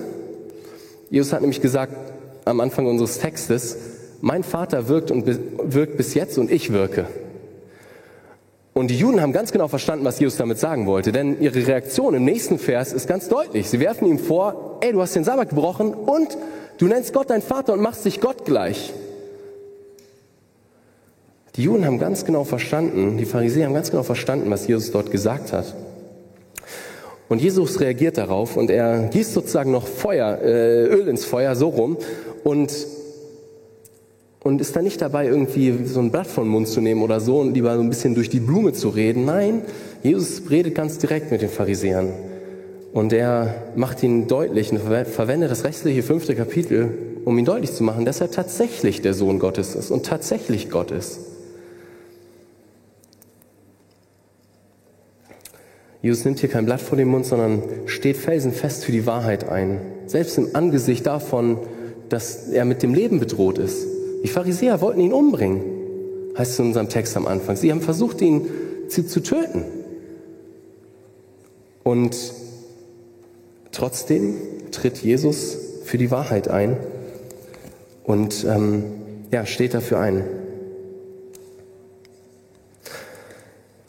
Jesus 1.10 1.32
hat 1.32 1.42
nämlich 1.42 1.60
gesagt, 1.60 1.94
am 2.44 2.60
Anfang 2.60 2.86
unseres 2.86 3.18
Textes, 3.18 3.76
mein 4.20 4.42
Vater 4.42 4.88
wirkt 4.88 5.10
und 5.10 5.26
wirkt 5.26 5.96
bis 5.96 6.14
jetzt 6.14 6.38
und 6.38 6.50
ich 6.50 6.72
wirke. 6.72 7.06
Und 8.72 8.88
die 8.88 8.98
Juden 8.98 9.20
haben 9.20 9.32
ganz 9.32 9.52
genau 9.52 9.68
verstanden, 9.68 10.04
was 10.04 10.18
Jesus 10.18 10.36
damit 10.36 10.58
sagen 10.58 10.86
wollte, 10.86 11.12
denn 11.12 11.40
ihre 11.40 11.64
Reaktion 11.66 12.14
im 12.14 12.24
nächsten 12.24 12.58
Vers 12.58 12.92
ist 12.92 13.06
ganz 13.06 13.28
deutlich. 13.28 13.70
Sie 13.70 13.78
werfen 13.78 14.06
ihm 14.06 14.18
vor, 14.18 14.78
ey, 14.80 14.92
du 14.92 15.00
hast 15.00 15.14
den 15.14 15.22
Sabbat 15.22 15.50
gebrochen 15.50 15.94
und 15.94 16.36
du 16.78 16.86
nennst 16.86 17.12
Gott 17.12 17.30
dein 17.30 17.40
Vater 17.40 17.72
und 17.72 17.80
machst 17.80 18.04
dich 18.04 18.20
Gott 18.20 18.44
gleich. 18.44 18.92
Die 21.54 21.62
Juden 21.62 21.86
haben 21.86 22.00
ganz 22.00 22.24
genau 22.24 22.42
verstanden, 22.42 23.16
die 23.16 23.26
Pharisäer 23.26 23.66
haben 23.66 23.74
ganz 23.74 23.92
genau 23.92 24.02
verstanden, 24.02 24.50
was 24.50 24.66
Jesus 24.66 24.90
dort 24.90 25.12
gesagt 25.12 25.52
hat. 25.52 25.72
Und 27.28 27.40
Jesus 27.40 27.80
reagiert 27.80 28.18
darauf 28.18 28.56
und 28.56 28.70
er 28.70 29.08
gießt 29.08 29.32
sozusagen 29.32 29.72
noch 29.72 29.86
Feuer, 29.86 30.38
äh, 30.42 30.86
Öl 30.86 31.08
ins 31.08 31.24
Feuer, 31.24 31.56
so 31.56 31.68
rum, 31.68 31.96
und, 32.44 32.72
und 34.40 34.60
ist 34.60 34.76
da 34.76 34.82
nicht 34.82 35.00
dabei, 35.00 35.26
irgendwie 35.26 35.86
so 35.86 36.00
ein 36.00 36.10
Blatt 36.10 36.26
den 36.36 36.48
Mund 36.48 36.68
zu 36.68 36.80
nehmen 36.80 37.02
oder 37.02 37.20
so 37.20 37.38
und 37.38 37.54
lieber 37.54 37.74
so 37.76 37.80
ein 37.80 37.88
bisschen 37.88 38.14
durch 38.14 38.28
die 38.28 38.40
Blume 38.40 38.74
zu 38.74 38.90
reden. 38.90 39.24
Nein, 39.24 39.62
Jesus 40.02 40.42
redet 40.50 40.74
ganz 40.74 40.98
direkt 40.98 41.30
mit 41.30 41.40
den 41.40 41.48
Pharisäern. 41.48 42.12
Und 42.92 43.12
er 43.12 43.54
macht 43.74 44.02
ihnen 44.02 44.28
deutlich 44.28 44.70
und 44.70 44.80
verwendet 44.80 45.50
das 45.50 45.64
restliche 45.64 46.02
fünfte 46.02 46.36
Kapitel, 46.36 46.90
um 47.24 47.36
ihnen 47.36 47.46
deutlich 47.46 47.72
zu 47.72 47.82
machen, 47.82 48.04
dass 48.04 48.20
er 48.20 48.30
tatsächlich 48.30 49.00
der 49.00 49.14
Sohn 49.14 49.38
Gottes 49.38 49.74
ist 49.74 49.90
und 49.90 50.06
tatsächlich 50.06 50.70
Gott 50.70 50.90
ist. 50.90 51.33
Jesus 56.04 56.26
nimmt 56.26 56.38
hier 56.38 56.50
kein 56.50 56.66
Blatt 56.66 56.82
vor 56.82 56.98
den 56.98 57.08
Mund, 57.08 57.24
sondern 57.24 57.62
steht 57.86 58.18
felsenfest 58.18 58.84
für 58.84 58.92
die 58.92 59.06
Wahrheit 59.06 59.48
ein. 59.48 59.80
Selbst 60.04 60.36
im 60.36 60.50
Angesicht 60.52 61.06
davon, 61.06 61.56
dass 62.10 62.50
er 62.50 62.66
mit 62.66 62.82
dem 62.82 62.92
Leben 62.92 63.20
bedroht 63.20 63.56
ist. 63.56 63.86
Die 64.22 64.28
Pharisäer 64.28 64.82
wollten 64.82 65.00
ihn 65.00 65.14
umbringen, 65.14 65.62
heißt 66.36 66.52
es 66.52 66.58
in 66.58 66.66
unserem 66.66 66.90
Text 66.90 67.16
am 67.16 67.26
Anfang. 67.26 67.56
Sie 67.56 67.70
haben 67.70 67.80
versucht, 67.80 68.20
ihn 68.20 68.46
zu, 68.88 69.06
zu 69.06 69.20
töten. 69.20 69.64
Und 71.84 72.14
trotzdem 73.72 74.34
tritt 74.72 74.98
Jesus 74.98 75.56
für 75.84 75.96
die 75.96 76.10
Wahrheit 76.10 76.48
ein 76.48 76.76
und 78.04 78.44
ähm, 78.46 78.84
ja, 79.30 79.46
steht 79.46 79.72
dafür 79.72 80.00
ein. 80.00 80.22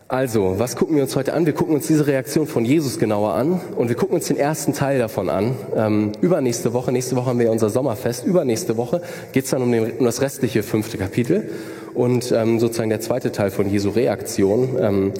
Also, 0.08 0.60
was 0.60 0.76
gucken 0.76 0.96
wir 0.98 1.02
uns 1.02 1.16
heute 1.16 1.34
an? 1.34 1.48
Wir 1.48 1.54
gucken 1.54 1.74
uns 1.74 1.88
diese 1.88 2.06
Reaktion 2.06 2.46
von 2.46 2.64
Jesus 2.64 3.00
genauer 3.00 3.34
an 3.34 3.60
und 3.76 3.90
wir 3.90 3.96
gucken 3.96 4.14
uns 4.14 4.28
den 4.28 4.38
ersten 4.38 4.72
Teil 4.72 5.00
davon 5.00 5.30
an. 5.30 5.56
Ähm, 5.76 6.12
übernächste 6.22 6.74
Woche, 6.74 6.92
nächste 6.92 7.16
Woche 7.16 7.32
haben 7.32 7.40
wir 7.40 7.52
unser 7.52 7.72
Sommerfest, 7.72 8.24
übernächste 8.24 8.78
Woche 8.78 9.02
geht 9.32 9.46
es 9.46 9.50
dann 9.50 9.64
um, 9.64 9.72
den, 9.72 9.94
um, 9.94 10.06
das 10.06 10.22
restliche 10.22 10.62
fünfte 10.62 11.00
Kapitel 11.00 11.50
und 11.96 12.32
ähm, 12.32 12.60
sozusagen 12.60 12.92
der 12.92 13.02
zweite 13.02 13.32
Teil 13.32 13.50
von 13.50 13.68
Jesu 13.68 13.90
Reaktion. 13.90 14.78
Ähm, 14.80 15.14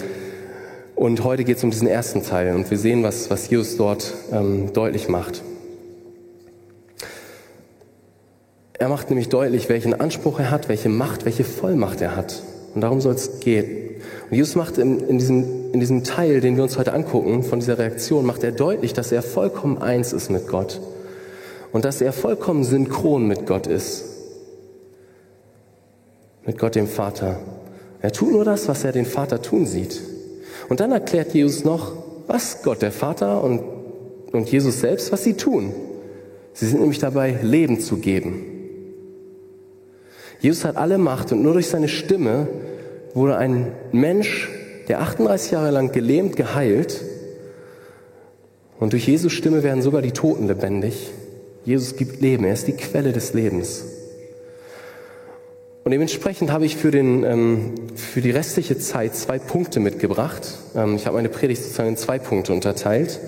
und 0.94 1.24
heute 1.24 1.46
geht 1.46 1.58
es 1.58 1.64
um 1.64 1.72
diesen 1.72 1.88
ersten 1.88 2.22
Teil 2.22 2.54
und 2.54 2.70
wir 2.70 2.78
sehen, 2.78 3.02
was, 3.02 3.32
was 3.32 3.50
Jesus 3.50 3.78
dort 3.78 4.14
ähm, 4.32 4.72
deutlich 4.72 5.10
macht. 5.10 5.42
Er 8.74 8.90
macht 8.90 9.10
nämlich 9.10 9.30
deutlich, 9.30 9.68
welchen 9.68 10.00
Anspruch 10.00 10.40
er 10.40 10.52
hat, 10.52 10.70
welche 10.70 10.90
Macht, 10.90 11.26
welche 11.26 11.44
Vollmacht 11.44 12.02
er 12.02 12.16
hat. 12.16 12.44
Und 12.76 12.82
darum 12.82 13.00
soll 13.00 13.16
es 13.16 13.40
gehen. 13.40 13.96
Und 14.30 14.36
Jesus 14.36 14.56
macht 14.56 14.78
in, 14.78 15.00
in, 15.00 15.18
diesem, 15.18 15.72
in 15.72 15.80
diesem 15.80 16.04
Teil, 16.04 16.42
den 16.42 16.58
wir 16.58 16.64
uns 16.64 16.78
heute 16.78 16.94
angucken, 16.94 17.42
von 17.42 17.60
dieser 17.60 17.78
Reaktion, 17.78 18.26
macht 18.26 18.44
er 18.44 18.52
deutlich, 18.52 18.94
dass 18.94 19.12
er 19.12 19.22
vollkommen 19.22 19.78
eins 19.78 20.14
ist 20.14 20.30
mit 20.30 20.48
Gott 20.48 20.82
und 21.72 21.86
dass 21.86 22.02
er 22.02 22.14
vollkommen 22.14 22.64
synchron 22.64 23.28
mit 23.28 23.48
Gott 23.48 23.66
ist. 23.66 24.06
Mit 26.46 26.60
Gott 26.60 26.76
dem 26.76 26.88
Vater. 26.88 27.40
Er 28.02 28.12
tut 28.12 28.32
nur 28.32 28.46
das, 28.46 28.68
was 28.68 28.84
er 28.84 28.92
den 28.92 29.06
Vater 29.06 29.42
tun 29.42 29.66
sieht. 29.66 30.02
Und 30.70 30.80
dann 30.80 30.92
erklärt 30.92 31.34
Jesus 31.34 31.64
noch, 31.64 31.94
was 32.28 32.62
Gott 32.62 32.82
der 32.82 32.92
Vater 32.92 33.44
und, 33.44 33.62
und 34.32 34.52
Jesus 34.52 34.82
selbst, 34.82 35.12
was 35.12 35.24
sie 35.24 35.34
tun. 35.34 35.74
Sie 36.54 36.68
sind 36.68 36.82
nämlich 36.82 37.00
dabei, 37.00 37.40
Leben 37.42 37.80
zu 37.80 37.98
geben. 37.98 38.55
Jesus 40.40 40.66
hat 40.66 40.78
alle 40.78 40.98
Macht 40.98 41.32
und 41.32 41.42
nur 41.42 41.54
durch 41.54 41.68
seine 41.68 41.88
Stimme 41.88 42.48
wurde 43.14 43.38
ein 43.38 43.72
Mensch, 43.92 44.50
der 44.88 45.02
38 45.02 45.52
Jahre 45.52 45.72
lang 45.72 45.92
gelähmt, 45.92 46.36
geheilt. 46.36 47.02
Und 48.80 48.94
durch 48.94 49.08
Jesus 49.08 49.32
Stimme 49.32 49.64
werden 49.64 49.82
sogar 49.82 50.02
die 50.02 50.12
Toten 50.12 50.48
lebendig. 50.48 51.12
Jesus 51.64 51.96
gibt 51.96 52.22
Leben, 52.22 52.44
er 52.44 52.54
ist 52.54 52.68
die 52.68 52.74
Quelle 52.74 53.12
des 53.12 53.34
Lebens. 53.34 53.86
Und 55.84 55.92
dementsprechend 55.92 56.52
habe 56.52 56.66
ich 56.66 56.78
für, 56.78 56.92
den, 56.92 57.24
ähm, 57.24 57.76
für 57.96 58.20
die 58.20 58.32
restliche 58.32 58.78
Zeit 58.78 59.16
zwei 59.16 59.38
Punkte 59.38 59.80
mitgebracht. 59.80 60.58
Ähm, 60.76 60.96
ich 60.96 61.06
habe 61.06 61.16
meine 61.16 61.30
Predigt 61.30 61.62
sozusagen 61.62 61.90
in 61.90 61.98
zwei 61.98 62.18
Punkte 62.18 62.54
unterteilt. 62.54 63.20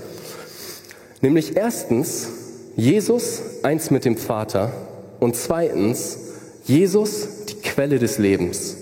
Nämlich 1.22 1.56
erstens 1.56 2.30
Jesus 2.76 3.42
eins 3.64 3.92
mit 3.92 4.06
dem 4.06 4.18
Vater 4.18 4.72
und 5.20 5.36
zweitens 5.36 6.18
Jesus 6.67 7.45
die 7.45 7.62
Quelle 7.62 7.97
des 7.97 8.17
Lebens. 8.17 8.75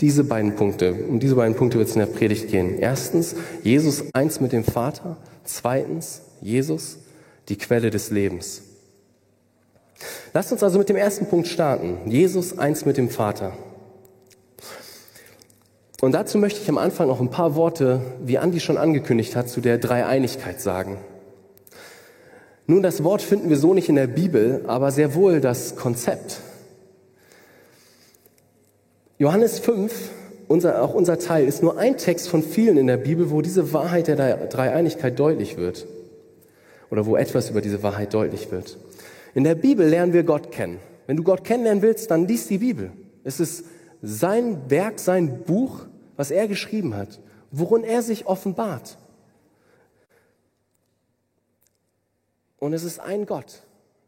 Diese 0.00 0.24
beiden 0.24 0.56
Punkte, 0.56 0.94
um 0.94 1.20
diese 1.20 1.34
beiden 1.34 1.54
Punkte 1.54 1.76
wird 1.76 1.88
es 1.88 1.94
in 1.94 2.00
der 2.00 2.06
Predigt 2.06 2.50
gehen. 2.50 2.78
Erstens, 2.78 3.36
Jesus 3.62 4.04
eins 4.14 4.40
mit 4.40 4.52
dem 4.52 4.64
Vater. 4.64 5.18
Zweitens, 5.44 6.22
Jesus 6.40 6.96
die 7.50 7.58
Quelle 7.58 7.90
des 7.90 8.10
Lebens. 8.10 8.62
Lasst 10.32 10.52
uns 10.52 10.62
also 10.62 10.78
mit 10.78 10.88
dem 10.88 10.96
ersten 10.96 11.26
Punkt 11.26 11.48
starten. 11.48 12.10
Jesus 12.10 12.58
eins 12.58 12.86
mit 12.86 12.96
dem 12.96 13.10
Vater. 13.10 13.52
Und 16.00 16.12
dazu 16.12 16.38
möchte 16.38 16.60
ich 16.62 16.68
am 16.70 16.78
Anfang 16.78 17.08
noch 17.08 17.20
ein 17.20 17.30
paar 17.30 17.56
Worte, 17.56 18.00
wie 18.24 18.38
Andi 18.38 18.58
schon 18.58 18.78
angekündigt 18.78 19.36
hat, 19.36 19.50
zu 19.50 19.60
der 19.60 19.76
Dreieinigkeit 19.76 20.62
sagen. 20.62 20.96
Nun, 22.66 22.82
das 22.82 23.04
Wort 23.04 23.20
finden 23.20 23.50
wir 23.50 23.58
so 23.58 23.74
nicht 23.74 23.90
in 23.90 23.96
der 23.96 24.06
Bibel, 24.06 24.64
aber 24.66 24.90
sehr 24.90 25.14
wohl 25.14 25.42
das 25.42 25.76
Konzept. 25.76 26.40
Johannes 29.18 29.58
5, 29.60 30.10
unser, 30.46 30.82
auch 30.82 30.92
unser 30.92 31.18
Teil, 31.18 31.46
ist 31.46 31.62
nur 31.62 31.78
ein 31.78 31.96
Text 31.96 32.28
von 32.28 32.42
vielen 32.42 32.76
in 32.76 32.86
der 32.86 32.98
Bibel, 32.98 33.30
wo 33.30 33.40
diese 33.40 33.72
Wahrheit 33.72 34.08
der 34.08 34.46
Dreieinigkeit 34.46 35.18
deutlich 35.18 35.56
wird. 35.56 35.86
Oder 36.90 37.06
wo 37.06 37.16
etwas 37.16 37.50
über 37.50 37.62
diese 37.62 37.82
Wahrheit 37.82 38.12
deutlich 38.12 38.52
wird. 38.52 38.76
In 39.34 39.44
der 39.44 39.54
Bibel 39.54 39.88
lernen 39.88 40.12
wir 40.12 40.22
Gott 40.22 40.52
kennen. 40.52 40.78
Wenn 41.06 41.16
du 41.16 41.22
Gott 41.22 41.44
kennenlernen 41.44 41.82
willst, 41.82 42.10
dann 42.10 42.28
liest 42.28 42.50
die 42.50 42.58
Bibel. 42.58 42.92
Es 43.24 43.40
ist 43.40 43.64
sein 44.02 44.70
Werk, 44.70 44.98
sein 44.98 45.42
Buch, 45.44 45.86
was 46.16 46.30
er 46.30 46.46
geschrieben 46.46 46.94
hat, 46.94 47.18
worin 47.50 47.84
er 47.84 48.02
sich 48.02 48.26
offenbart. 48.26 48.98
Und 52.58 52.72
es 52.72 52.84
ist 52.84 53.00
ein 53.00 53.26
Gott. 53.26 53.62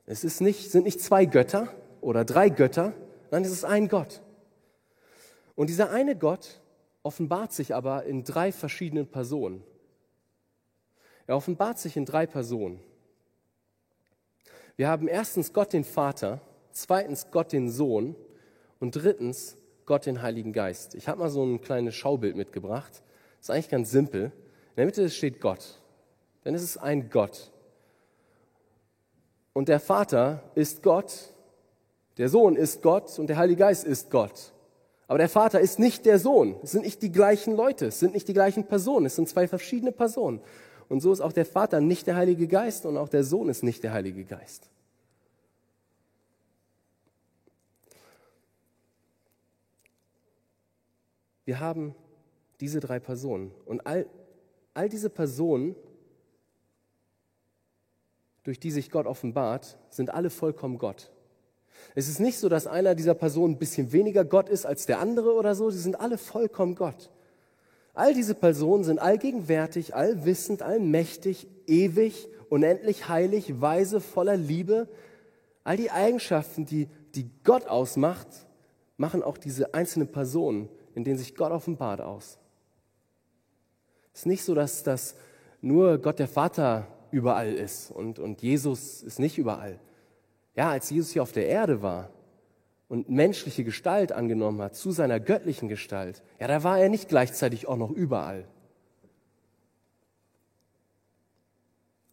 Es 0.07 0.23
ist 0.23 0.41
nicht, 0.41 0.71
sind 0.71 0.85
nicht 0.85 1.01
zwei 1.01 1.25
Götter 1.25 1.69
oder 2.01 2.25
drei 2.25 2.49
Götter, 2.49 2.93
nein, 3.31 3.43
es 3.45 3.53
ist 3.53 3.65
ein 3.65 3.89
Gott. 3.89 4.21
Und 5.59 5.71
dieser 5.71 5.91
eine 5.91 6.15
Gott 6.15 6.61
offenbart 7.03 7.53
sich 7.53 7.75
aber 7.75 8.05
in 8.05 8.23
drei 8.23 8.53
verschiedenen 8.53 9.09
Personen. 9.09 9.65
Er 11.27 11.37
offenbart 11.37 11.81
sich 11.81 11.97
in 11.97 12.05
drei 12.05 12.29
Personen. 12.29 12.79
Wir 14.77 14.87
haben 14.87 15.09
erstens 15.09 15.53
Gott 15.53 15.73
den 15.73 15.83
Vater, 15.83 16.41
zweitens 16.71 17.33
Gott 17.33 17.51
den 17.51 17.71
Sohn 17.71 18.15
und 18.79 18.95
drittens 18.95 19.57
Gott 19.85 20.07
den 20.07 20.23
Heiligen 20.23 20.53
Geist. 20.53 20.95
Ich 20.95 21.09
habe 21.09 21.19
mal 21.19 21.29
so 21.29 21.43
ein 21.43 21.61
kleines 21.61 21.97
Schaubild 21.97 22.37
mitgebracht. 22.37 23.03
Das 23.39 23.49
ist 23.49 23.51
eigentlich 23.51 23.69
ganz 23.69 23.91
simpel. 23.91 24.27
In 24.27 24.77
der 24.77 24.87
Mitte 24.87 25.11
steht 25.11 25.41
Gott. 25.41 25.81
Denn 26.45 26.55
es 26.55 26.63
ist 26.63 26.77
ein 26.77 27.11
Gott. 27.11 27.51
Und 29.55 29.69
der 29.69 29.81
Vater 29.81 30.45
ist 30.55 30.85
Gott, 30.85 31.35
der 32.17 32.29
Sohn 32.29 32.55
ist 32.55 32.81
Gott 32.81 33.19
und 33.19 33.27
der 33.27 33.39
Heilige 33.39 33.59
Geist 33.59 33.83
ist 33.83 34.09
Gott. 34.09 34.53
Aber 35.09 35.19
der 35.19 35.31
Vater 35.31 35.59
ist 35.59 35.79
nicht 35.79 36.05
der 36.05 36.19
Sohn. 36.19 36.57
Es 36.63 36.73
sind 36.73 36.85
nicht 36.85 37.03
die 37.03 37.11
gleichen 37.11 37.57
Leute. 37.57 37.87
Es 37.87 37.99
sind 37.99 38.13
nicht 38.13 38.29
die 38.29 38.35
gleichen 38.35 38.65
Personen. 38.65 39.07
Es 39.07 39.17
sind 39.17 39.27
zwei 39.27 39.49
verschiedene 39.49 39.91
Personen. 39.91 40.41
Und 40.91 41.01
so 41.01 41.11
ist 41.13 41.23
auch 41.23 41.33
der 41.33 41.47
Vater 41.47 41.81
nicht 41.81 42.07
der 42.07 42.15
Heilige 42.15 42.47
Geist 42.47 42.85
und 42.85 42.99
auch 42.99 43.09
der 43.09 43.25
Sohn 43.25 43.49
ist 43.49 43.63
nicht 43.63 43.83
der 43.83 43.93
Heilige 43.93 44.25
Geist. 44.25 44.69
Wir 51.47 51.59
haben 51.59 51.95
diese 52.61 52.79
drei 52.79 53.01
Personen. 53.01 53.51
Und 53.65 53.87
all, 53.87 54.07
all 54.75 54.91
diese 54.91 55.09
Personen, 55.09 55.75
durch 58.43 58.61
die 58.61 58.71
sich 58.71 58.91
Gott 58.91 59.07
offenbart, 59.07 59.79
sind 59.89 60.11
alle 60.11 60.29
vollkommen 60.29 60.77
Gott. 60.77 61.11
Es 61.95 62.09
ist 62.09 62.21
nicht 62.21 62.39
so, 62.39 62.49
dass 62.49 62.67
einer 62.67 62.95
dieser 62.95 63.15
Personen 63.15 63.55
ein 63.55 63.59
bisschen 63.59 63.93
weniger 63.93 64.25
Gott 64.25 64.49
ist 64.49 64.67
als 64.67 64.87
der 64.87 65.01
andere 65.01 65.35
oder 65.35 65.55
so. 65.55 65.71
Sie 65.71 65.79
sind 65.79 66.01
alle 66.01 66.19
vollkommen 66.19 66.75
Gott. 66.75 67.11
All 67.95 68.15
diese 68.15 68.35
Personen 68.35 68.85
sind 68.85 69.01
allgegenwärtig, 69.01 69.95
allwissend, 69.95 70.63
allmächtig, 70.63 71.49
ewig, 71.67 72.29
unendlich 72.49 73.09
heilig, 73.09 73.61
weise, 73.61 74.01
voller 74.01 74.37
Liebe. 74.37 74.89
All 75.65 75.77
die 75.77 75.91
Eigenschaften, 75.91 76.65
die, 76.65 76.89
die 77.15 77.29
Gott 77.43 77.67
ausmacht, 77.67 78.29
machen 78.97 79.23
auch 79.23 79.39
diese 79.39 79.75
einzelnen 79.75 80.09
Personen, 80.09 80.69
in 80.95 81.05
denen 81.05 81.19
sich 81.19 81.35
Gott 81.35 81.51
offenbart, 81.51 82.01
aus. 82.01 82.39
Es 84.15 84.21
ist 84.21 84.27
nicht 84.27 84.45
so, 84.45 84.55
dass 84.55 84.83
das 84.83 85.15
nur 85.61 85.99
Gott 85.99 86.19
der 86.19 86.29
Vater 86.29 86.87
überall 87.11 87.53
ist 87.53 87.91
und, 87.91 88.19
und 88.19 88.43
Jesus 88.43 89.03
ist 89.03 89.19
nicht 89.19 89.39
überall. 89.39 89.79
Ja, 90.59 90.71
als 90.71 90.91
Jesus 90.91 91.13
hier 91.13 91.23
auf 91.23 91.31
der 91.31 91.47
Erde 91.47 91.83
war 91.83 92.11
und 92.89 93.09
menschliche 93.09 93.63
Gestalt 93.63 94.11
angenommen 94.11 94.61
hat 94.61 94.75
zu 94.75 94.91
seiner 94.91 95.21
göttlichen 95.21 95.69
Gestalt, 95.69 96.21
ja, 96.41 96.49
da 96.49 96.65
war 96.65 96.81
er 96.81 96.89
nicht 96.89 97.09
gleichzeitig 97.09 97.69
auch 97.69 97.77
noch 97.77 97.93
überall. 97.93 98.45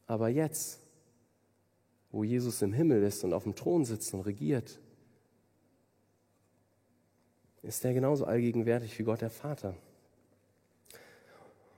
Aber 0.05 0.29
jetzt, 0.29 0.79
wo 2.11 2.23
Jesus 2.23 2.61
im 2.61 2.71
Himmel 2.71 3.01
ist 3.01 3.23
und 3.23 3.33
auf 3.33 3.45
dem 3.45 3.55
Thron 3.55 3.83
sitzt 3.83 4.13
und 4.13 4.21
regiert, 4.21 4.79
ist 7.63 7.83
er 7.83 7.95
genauso 7.95 8.25
allgegenwärtig 8.25 8.99
wie 8.99 9.03
Gott 9.03 9.21
der 9.21 9.31
Vater. 9.31 9.69
Und 9.69 9.77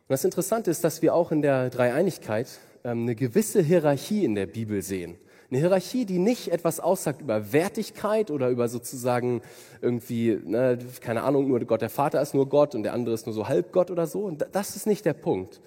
das 0.09 0.25
Interessante 0.25 0.69
ist, 0.69 0.83
dass 0.83 1.01
wir 1.01 1.15
auch 1.15 1.31
in 1.31 1.41
der 1.41 1.69
Dreieinigkeit 1.69 2.59
ähm, 2.83 3.03
eine 3.03 3.15
gewisse 3.15 3.61
Hierarchie 3.61 4.25
in 4.25 4.35
der 4.35 4.47
Bibel 4.47 4.81
sehen. 4.81 5.17
Eine 5.49 5.59
Hierarchie, 5.59 6.05
die 6.05 6.19
nicht 6.19 6.49
etwas 6.49 6.81
aussagt 6.81 7.21
über 7.21 7.53
Wertigkeit 7.53 8.31
oder 8.31 8.49
über 8.49 8.67
sozusagen 8.67 9.41
irgendwie, 9.81 10.37
ne, 10.43 10.77
keine 10.99 11.23
Ahnung, 11.23 11.47
nur 11.47 11.59
Gott 11.61 11.81
der 11.81 11.89
Vater 11.89 12.21
ist 12.21 12.33
nur 12.33 12.49
Gott 12.49 12.75
und 12.75 12.83
der 12.83 12.93
andere 12.93 13.15
ist 13.15 13.27
nur 13.27 13.33
so 13.33 13.47
Halbgott 13.47 13.89
oder 13.89 14.07
so. 14.07 14.23
Und 14.23 14.45
das 14.51 14.75
ist 14.75 14.87
nicht 14.87 15.05
der 15.05 15.13
Punkt. 15.13 15.61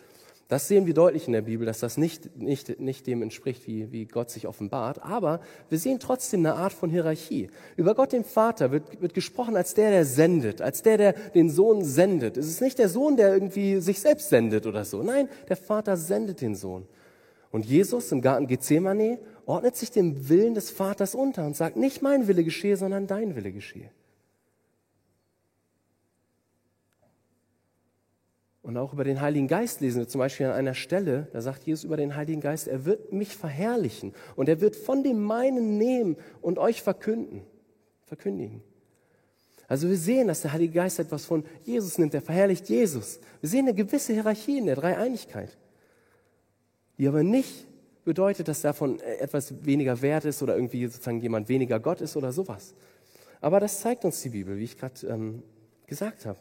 Das 0.50 0.66
sehen 0.66 0.84
wir 0.84 0.94
deutlich 0.94 1.28
in 1.28 1.32
der 1.32 1.42
Bibel, 1.42 1.64
dass 1.64 1.78
das 1.78 1.96
nicht, 1.96 2.36
nicht, 2.36 2.80
nicht 2.80 3.06
dem 3.06 3.22
entspricht, 3.22 3.68
wie, 3.68 3.92
wie 3.92 4.04
Gott 4.04 4.30
sich 4.30 4.48
offenbart. 4.48 5.00
Aber 5.00 5.40
wir 5.68 5.78
sehen 5.78 6.00
trotzdem 6.00 6.40
eine 6.40 6.56
Art 6.56 6.72
von 6.72 6.90
Hierarchie. 6.90 7.48
Über 7.76 7.94
Gott 7.94 8.12
den 8.12 8.24
Vater 8.24 8.72
wird, 8.72 9.00
wird 9.00 9.14
gesprochen 9.14 9.56
als 9.56 9.74
der, 9.74 9.90
der 9.90 10.04
sendet, 10.04 10.60
als 10.60 10.82
der, 10.82 10.98
der 10.98 11.12
den 11.12 11.50
Sohn 11.50 11.84
sendet. 11.84 12.36
Es 12.36 12.48
ist 12.48 12.60
nicht 12.60 12.80
der 12.80 12.88
Sohn, 12.88 13.16
der 13.16 13.32
irgendwie 13.32 13.80
sich 13.80 14.00
selbst 14.00 14.28
sendet 14.28 14.66
oder 14.66 14.84
so. 14.84 15.04
Nein, 15.04 15.28
der 15.48 15.56
Vater 15.56 15.96
sendet 15.96 16.40
den 16.40 16.56
Sohn. 16.56 16.84
Und 17.52 17.64
Jesus 17.64 18.10
im 18.10 18.20
Garten 18.20 18.48
Gethsemane 18.48 19.20
ordnet 19.50 19.76
sich 19.76 19.90
dem 19.90 20.28
Willen 20.28 20.54
des 20.54 20.70
Vaters 20.70 21.14
unter 21.14 21.44
und 21.44 21.56
sagt, 21.56 21.76
nicht 21.76 22.02
mein 22.02 22.28
Wille 22.28 22.44
geschehe, 22.44 22.76
sondern 22.76 23.06
dein 23.06 23.36
Wille 23.36 23.52
geschehe. 23.52 23.90
Und 28.62 28.76
auch 28.76 28.92
über 28.92 29.04
den 29.04 29.20
Heiligen 29.20 29.48
Geist 29.48 29.80
lesen 29.80 30.00
wir 30.00 30.08
zum 30.08 30.20
Beispiel 30.20 30.46
an 30.46 30.52
einer 30.52 30.74
Stelle, 30.74 31.28
da 31.32 31.40
sagt 31.40 31.64
Jesus 31.64 31.84
über 31.84 31.96
den 31.96 32.14
Heiligen 32.14 32.40
Geist, 32.40 32.68
er 32.68 32.84
wird 32.84 33.12
mich 33.12 33.36
verherrlichen 33.36 34.14
und 34.36 34.48
er 34.48 34.60
wird 34.60 34.76
von 34.76 35.02
dem 35.02 35.20
meinen 35.22 35.76
nehmen 35.78 36.16
und 36.40 36.58
euch 36.58 36.82
verkünden, 36.82 37.42
verkündigen. 38.04 38.62
Also 39.66 39.88
wir 39.88 39.96
sehen, 39.96 40.28
dass 40.28 40.42
der 40.42 40.52
Heilige 40.52 40.74
Geist 40.74 40.98
etwas 40.98 41.24
von 41.24 41.44
Jesus 41.62 41.96
nimmt, 41.98 42.14
er 42.14 42.22
verherrlicht 42.22 42.68
Jesus. 42.68 43.18
Wir 43.40 43.48
sehen 43.48 43.66
eine 43.66 43.74
gewisse 43.74 44.12
Hierarchie 44.12 44.58
in 44.58 44.66
der 44.66 44.76
Dreieinigkeit, 44.76 45.56
die 46.98 47.08
aber 47.08 47.22
nicht 47.22 47.66
bedeutet, 48.10 48.48
dass 48.48 48.60
davon 48.60 48.98
etwas 48.98 49.64
weniger 49.64 50.02
wert 50.02 50.24
ist 50.24 50.42
oder 50.42 50.56
irgendwie 50.56 50.84
sozusagen 50.86 51.20
jemand 51.20 51.48
weniger 51.48 51.78
Gott 51.78 52.00
ist 52.00 52.16
oder 52.16 52.32
sowas. 52.32 52.74
Aber 53.40 53.60
das 53.60 53.82
zeigt 53.82 54.04
uns 54.04 54.20
die 54.20 54.30
Bibel, 54.30 54.58
wie 54.58 54.64
ich 54.64 54.76
gerade 54.76 55.06
ähm, 55.06 55.44
gesagt 55.86 56.26
habe. 56.26 56.36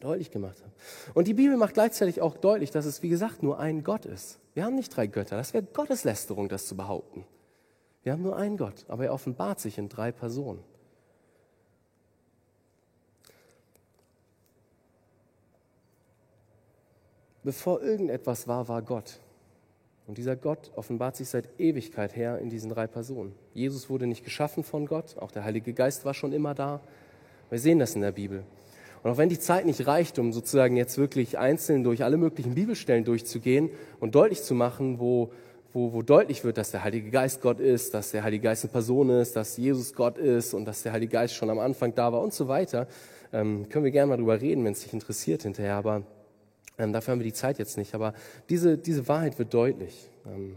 Deutlich 0.00 0.32
gemacht 0.32 0.60
habe. 0.60 0.72
Und 1.14 1.28
die 1.28 1.34
Bibel 1.34 1.56
macht 1.56 1.74
gleichzeitig 1.74 2.20
auch 2.20 2.36
deutlich, 2.36 2.72
dass 2.72 2.86
es, 2.86 3.04
wie 3.04 3.08
gesagt, 3.08 3.44
nur 3.44 3.60
ein 3.60 3.84
Gott 3.84 4.04
ist. 4.04 4.40
Wir 4.54 4.64
haben 4.64 4.74
nicht 4.74 4.88
drei 4.96 5.06
Götter. 5.06 5.36
Das 5.36 5.54
wäre 5.54 5.62
Gotteslästerung, 5.62 6.48
das 6.48 6.66
zu 6.66 6.76
behaupten. 6.76 7.24
Wir 8.02 8.12
haben 8.12 8.22
nur 8.22 8.36
einen 8.36 8.56
Gott, 8.56 8.84
aber 8.88 9.04
er 9.04 9.12
offenbart 9.12 9.60
sich 9.60 9.78
in 9.78 9.88
drei 9.88 10.10
Personen. 10.10 10.64
Bevor 17.44 17.80
irgendetwas 17.80 18.48
war, 18.48 18.66
war 18.66 18.82
Gott. 18.82 19.20
Und 20.10 20.18
dieser 20.18 20.34
Gott 20.34 20.72
offenbart 20.74 21.14
sich 21.14 21.28
seit 21.28 21.48
Ewigkeit 21.60 22.16
her 22.16 22.40
in 22.40 22.50
diesen 22.50 22.68
drei 22.68 22.88
Personen. 22.88 23.32
Jesus 23.54 23.88
wurde 23.88 24.08
nicht 24.08 24.24
geschaffen 24.24 24.64
von 24.64 24.86
Gott, 24.86 25.16
auch 25.16 25.30
der 25.30 25.44
Heilige 25.44 25.72
Geist 25.72 26.04
war 26.04 26.14
schon 26.14 26.32
immer 26.32 26.52
da. 26.52 26.80
Wir 27.48 27.60
sehen 27.60 27.78
das 27.78 27.94
in 27.94 28.00
der 28.00 28.10
Bibel. 28.10 28.42
Und 29.04 29.12
auch 29.12 29.18
wenn 29.18 29.28
die 29.28 29.38
Zeit 29.38 29.66
nicht 29.66 29.86
reicht, 29.86 30.18
um 30.18 30.32
sozusagen 30.32 30.76
jetzt 30.76 30.98
wirklich 30.98 31.38
einzeln 31.38 31.84
durch 31.84 32.02
alle 32.02 32.16
möglichen 32.16 32.56
Bibelstellen 32.56 33.04
durchzugehen 33.04 33.70
und 34.00 34.16
deutlich 34.16 34.42
zu 34.42 34.52
machen, 34.52 34.98
wo, 34.98 35.30
wo, 35.72 35.92
wo 35.92 36.02
deutlich 36.02 36.42
wird, 36.42 36.58
dass 36.58 36.72
der 36.72 36.82
Heilige 36.82 37.10
Geist 37.10 37.40
Gott 37.40 37.60
ist, 37.60 37.94
dass 37.94 38.10
der 38.10 38.24
Heilige 38.24 38.42
Geist 38.42 38.64
eine 38.64 38.72
Person 38.72 39.10
ist, 39.10 39.36
dass 39.36 39.58
Jesus 39.58 39.94
Gott 39.94 40.18
ist 40.18 40.54
und 40.54 40.64
dass 40.64 40.82
der 40.82 40.90
Heilige 40.90 41.12
Geist 41.12 41.36
schon 41.36 41.50
am 41.50 41.60
Anfang 41.60 41.94
da 41.94 42.12
war 42.12 42.20
und 42.20 42.32
so 42.32 42.48
weiter, 42.48 42.88
ähm, 43.32 43.68
können 43.68 43.84
wir 43.84 43.92
gerne 43.92 44.08
mal 44.08 44.16
drüber 44.16 44.40
reden, 44.40 44.64
wenn 44.64 44.72
es 44.72 44.82
dich 44.82 44.92
interessiert 44.92 45.44
hinterher. 45.44 45.76
Aber 45.76 46.02
ähm, 46.80 46.92
dafür 46.92 47.12
haben 47.12 47.20
wir 47.20 47.24
die 47.24 47.32
Zeit 47.32 47.58
jetzt 47.58 47.76
nicht. 47.76 47.94
Aber 47.94 48.14
diese, 48.48 48.78
diese 48.78 49.06
Wahrheit 49.06 49.38
wird 49.38 49.52
deutlich. 49.52 50.08
Ähm, 50.26 50.56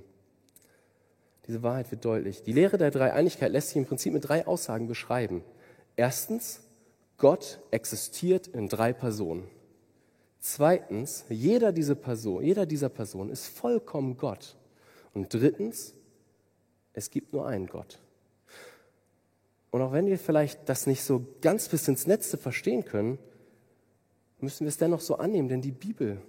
diese 1.47 1.61
Wahrheit 1.61 1.91
wird 1.91 2.05
deutlich. 2.05 2.43
Die 2.43 2.53
Lehre 2.53 2.77
der 2.77 2.91
Dreieinigkeit 2.91 3.51
lässt 3.51 3.69
sich 3.69 3.77
im 3.77 3.85
Prinzip 3.85 4.13
mit 4.13 4.27
drei 4.27 4.47
Aussagen 4.47 4.87
beschreiben. 4.87 5.43
Erstens, 5.97 6.61
Gott 7.17 7.59
existiert 7.71 8.47
in 8.47 8.69
drei 8.69 8.93
Personen. 8.93 9.47
Zweitens, 10.39 11.25
jeder, 11.29 11.71
diese 11.71 11.95
Person, 11.95 12.43
jeder 12.43 12.65
dieser 12.65 12.89
Personen 12.89 13.29
ist 13.29 13.47
vollkommen 13.47 14.17
Gott. 14.17 14.55
Und 15.13 15.33
drittens, 15.33 15.93
es 16.93 17.09
gibt 17.09 17.33
nur 17.33 17.45
einen 17.45 17.67
Gott. 17.67 17.99
Und 19.71 19.81
auch 19.81 19.91
wenn 19.91 20.05
wir 20.05 20.19
vielleicht 20.19 20.69
das 20.69 20.87
nicht 20.87 21.03
so 21.03 21.25
ganz 21.41 21.67
bis 21.67 21.87
ins 21.87 22.07
Letzte 22.07 22.37
verstehen 22.37 22.85
können, 22.85 23.17
müssen 24.43 24.65
wir 24.65 24.69
es 24.69 24.77
dennoch 24.77 25.01
so 25.01 25.15
annehmen, 25.15 25.47
denn 25.49 25.61
die 25.61 25.71
Bibel 25.71 26.21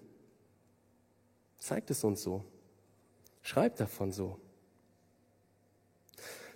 zeigt 1.58 1.90
es 1.90 2.04
uns 2.04 2.22
so, 2.22 2.44
schreibt 3.42 3.80
davon 3.80 4.12
so. 4.12 4.38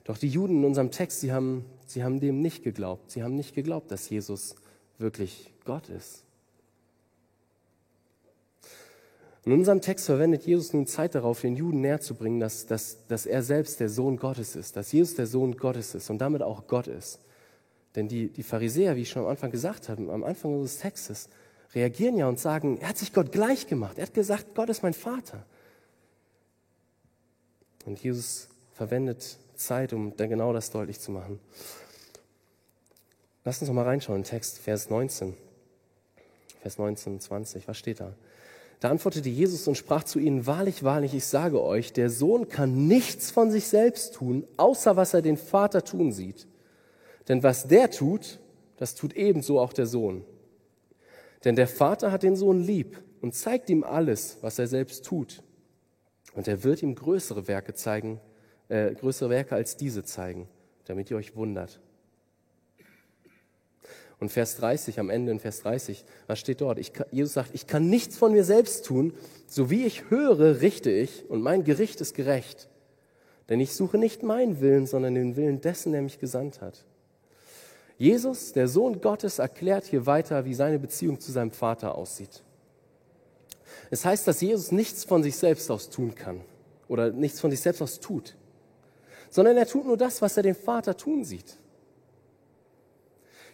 Doch 0.04 0.16
die 0.16 0.28
Juden 0.28 0.58
in 0.58 0.64
unserem 0.64 0.90
Text, 0.90 1.20
sie 1.20 1.32
haben, 1.32 1.66
sie 1.86 2.02
haben 2.02 2.20
dem 2.20 2.40
nicht 2.40 2.62
geglaubt. 2.62 3.10
Sie 3.10 3.22
haben 3.22 3.34
nicht 3.34 3.54
geglaubt, 3.54 3.90
dass 3.90 4.08
Jesus 4.08 4.54
wirklich 4.96 5.52
Gott 5.64 5.90
ist. 5.90 6.24
In 9.44 9.52
unserem 9.52 9.80
Text 9.80 10.06
verwendet 10.06 10.44
Jesus 10.44 10.72
nun 10.72 10.86
Zeit 10.86 11.14
darauf, 11.14 11.40
den 11.40 11.56
Juden 11.56 11.80
näher 11.80 12.00
zu 12.00 12.14
bringen, 12.14 12.40
dass, 12.40 12.66
dass, 12.66 13.06
dass 13.06 13.26
er 13.26 13.42
selbst 13.42 13.80
der 13.80 13.88
Sohn 13.88 14.16
Gottes 14.16 14.56
ist, 14.56 14.76
dass 14.76 14.92
Jesus 14.92 15.14
der 15.14 15.26
Sohn 15.26 15.56
Gottes 15.56 15.94
ist 15.94 16.10
und 16.10 16.18
damit 16.18 16.42
auch 16.42 16.66
Gott 16.66 16.86
ist. 16.86 17.20
Denn 17.94 18.08
die, 18.08 18.28
die 18.28 18.42
Pharisäer, 18.42 18.96
wie 18.96 19.02
ich 19.02 19.10
schon 19.10 19.22
am 19.22 19.28
Anfang 19.28 19.50
gesagt 19.50 19.88
habe, 19.88 20.12
am 20.12 20.22
Anfang 20.22 20.52
unseres 20.52 20.78
Textes, 20.78 21.28
reagieren 21.74 22.16
ja 22.16 22.28
und 22.28 22.38
sagen, 22.38 22.78
er 22.78 22.88
hat 22.88 22.98
sich 22.98 23.12
Gott 23.12 23.32
gleich 23.32 23.66
gemacht. 23.66 23.98
Er 23.98 24.06
hat 24.06 24.14
gesagt, 24.14 24.54
Gott 24.54 24.68
ist 24.68 24.82
mein 24.82 24.94
Vater. 24.94 25.44
Und 27.84 28.02
Jesus 28.02 28.48
verwendet 28.72 29.38
Zeit, 29.54 29.92
um 29.92 30.16
dann 30.16 30.28
genau 30.28 30.52
das 30.52 30.70
deutlich 30.70 31.00
zu 31.00 31.10
machen. 31.10 31.40
Lass 33.44 33.60
uns 33.60 33.68
noch 33.68 33.74
mal 33.74 33.84
reinschauen 33.84 34.24
Text, 34.24 34.58
Vers 34.58 34.90
19. 34.90 35.34
Vers 36.60 36.78
19 36.78 37.14
und 37.14 37.22
20. 37.22 37.68
Was 37.68 37.78
steht 37.78 38.00
da? 38.00 38.14
Da 38.80 38.90
antwortete 38.90 39.28
Jesus 39.28 39.66
und 39.66 39.76
sprach 39.76 40.04
zu 40.04 40.20
ihnen, 40.20 40.46
wahrlich, 40.46 40.84
wahrlich, 40.84 41.14
ich 41.14 41.24
sage 41.24 41.60
euch, 41.62 41.92
der 41.92 42.10
Sohn 42.10 42.48
kann 42.48 42.86
nichts 42.86 43.30
von 43.30 43.50
sich 43.50 43.66
selbst 43.66 44.14
tun, 44.14 44.46
außer 44.56 44.96
was 44.96 45.14
er 45.14 45.22
den 45.22 45.36
Vater 45.36 45.82
tun 45.82 46.12
sieht. 46.12 46.46
Denn 47.26 47.42
was 47.42 47.66
der 47.66 47.90
tut, 47.90 48.38
das 48.76 48.94
tut 48.94 49.14
ebenso 49.14 49.58
auch 49.58 49.72
der 49.72 49.86
Sohn. 49.86 50.24
Denn 51.44 51.56
der 51.56 51.68
Vater 51.68 52.10
hat 52.10 52.22
den 52.22 52.36
Sohn 52.36 52.60
lieb 52.60 53.02
und 53.20 53.34
zeigt 53.34 53.70
ihm 53.70 53.84
alles, 53.84 54.38
was 54.40 54.58
er 54.58 54.66
selbst 54.66 55.04
tut. 55.04 55.42
Und 56.34 56.48
er 56.48 56.64
wird 56.64 56.82
ihm 56.82 56.94
größere 56.94 57.48
Werke 57.48 57.74
zeigen, 57.74 58.20
äh, 58.68 58.94
größere 58.94 59.30
Werke 59.30 59.54
als 59.54 59.76
diese 59.76 60.04
zeigen, 60.04 60.48
damit 60.84 61.10
ihr 61.10 61.16
euch 61.16 61.36
wundert. 61.36 61.80
Und 64.20 64.30
Vers 64.30 64.56
30, 64.56 64.98
am 64.98 65.10
Ende 65.10 65.30
in 65.30 65.38
Vers 65.38 65.60
30, 65.60 66.04
was 66.26 66.40
steht 66.40 66.60
dort? 66.60 66.78
Ich, 66.78 66.92
Jesus 67.12 67.34
sagt, 67.34 67.50
ich 67.54 67.68
kann 67.68 67.88
nichts 67.88 68.16
von 68.16 68.32
mir 68.32 68.42
selbst 68.42 68.84
tun, 68.84 69.12
so 69.46 69.70
wie 69.70 69.86
ich 69.86 70.10
höre, 70.10 70.60
richte 70.60 70.90
ich, 70.90 71.28
und 71.30 71.40
mein 71.40 71.62
Gericht 71.62 72.00
ist 72.00 72.14
gerecht. 72.14 72.68
Denn 73.48 73.60
ich 73.60 73.74
suche 73.74 73.96
nicht 73.96 74.24
meinen 74.24 74.60
Willen, 74.60 74.86
sondern 74.86 75.14
den 75.14 75.36
Willen 75.36 75.60
dessen, 75.60 75.92
der 75.92 76.02
mich 76.02 76.18
gesandt 76.18 76.60
hat. 76.60 76.84
Jesus, 77.98 78.52
der 78.52 78.68
Sohn 78.68 79.00
Gottes, 79.00 79.40
erklärt 79.40 79.84
hier 79.84 80.06
weiter, 80.06 80.44
wie 80.44 80.54
seine 80.54 80.78
Beziehung 80.78 81.18
zu 81.18 81.32
seinem 81.32 81.50
Vater 81.50 81.96
aussieht. 81.96 82.44
Es 83.90 84.04
heißt, 84.04 84.26
dass 84.26 84.40
Jesus 84.40 84.70
nichts 84.70 85.04
von 85.04 85.22
sich 85.22 85.36
selbst 85.36 85.68
aus 85.70 85.90
tun 85.90 86.14
kann 86.14 86.40
oder 86.86 87.10
nichts 87.10 87.40
von 87.40 87.50
sich 87.50 87.60
selbst 87.60 87.82
aus 87.82 87.98
tut, 87.98 88.36
sondern 89.30 89.56
er 89.56 89.66
tut 89.66 89.84
nur 89.84 89.96
das, 89.96 90.22
was 90.22 90.36
er 90.36 90.44
den 90.44 90.54
Vater 90.54 90.96
tun 90.96 91.24
sieht. 91.24 91.58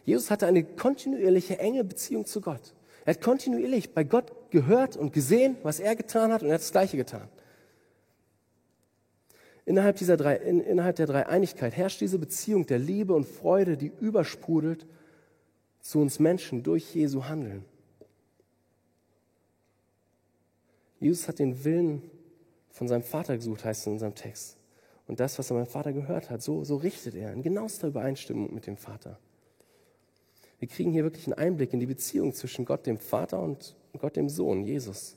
Jesus 0.05 0.31
hatte 0.31 0.47
eine 0.47 0.63
kontinuierliche, 0.63 1.59
enge 1.59 1.83
Beziehung 1.83 2.27
zu 2.27 2.43
Gott. 2.43 2.75
Er 3.07 3.15
hat 3.15 3.23
kontinuierlich 3.23 3.95
bei 3.95 4.05
Gott 4.05 4.33
gehört 4.51 4.97
und 4.97 5.15
gesehen, 5.15 5.57
was 5.63 5.81
er 5.81 5.97
getan 5.97 6.33
hat 6.33 6.43
und 6.43 6.49
er 6.49 6.55
hat 6.55 6.61
das 6.61 6.73
Gleiche 6.73 6.99
getan. 6.99 7.29
Innerhalb, 9.67 9.97
dieser 9.97 10.17
drei, 10.17 10.37
in, 10.37 10.61
innerhalb 10.61 10.97
der 10.97 11.07
Dreieinigkeit 11.07 11.75
herrscht 11.75 12.01
diese 12.01 12.19
Beziehung 12.19 12.67
der 12.67 12.79
Liebe 12.79 13.15
und 13.15 13.27
Freude, 13.27 13.77
die 13.77 13.93
übersprudelt 14.01 14.87
zu 15.81 16.01
uns 16.01 16.19
Menschen 16.19 16.63
durch 16.63 16.95
Jesu 16.95 17.25
Handeln. 17.25 17.65
Jesus 21.01 21.29
hat 21.29 21.39
den 21.39 21.65
Willen 21.65 22.03
von 22.71 22.89
seinem 22.89 23.03
Vater 23.03 23.37
gesucht, 23.37 23.65
heißt 23.65 23.83
es 23.83 23.87
in 23.87 23.93
unserem 23.95 24.15
Text. 24.15 24.57
Und 25.07 25.21
das, 25.21 25.39
was 25.39 25.51
er 25.51 25.57
meinem 25.57 25.67
Vater 25.67 25.93
gehört 25.93 26.31
hat, 26.31 26.43
so, 26.43 26.65
so 26.65 26.77
richtet 26.77 27.15
er 27.15 27.33
in 27.33 27.43
genauester 27.43 27.89
Übereinstimmung 27.89 28.55
mit 28.55 28.67
dem 28.67 28.77
Vater. 28.77 29.19
Wir 30.59 30.69
kriegen 30.69 30.93
hier 30.93 31.05
wirklich 31.05 31.27
einen 31.27 31.35
Einblick 31.35 31.73
in 31.73 31.81
die 31.81 31.87
Beziehung 31.87 32.33
zwischen 32.33 32.65
Gott 32.65 32.87
dem 32.87 32.99
Vater 32.99 33.41
und 33.41 33.77
Gott 33.99 34.17
dem 34.17 34.29
Sohn, 34.29 34.65
Jesus. 34.65 35.17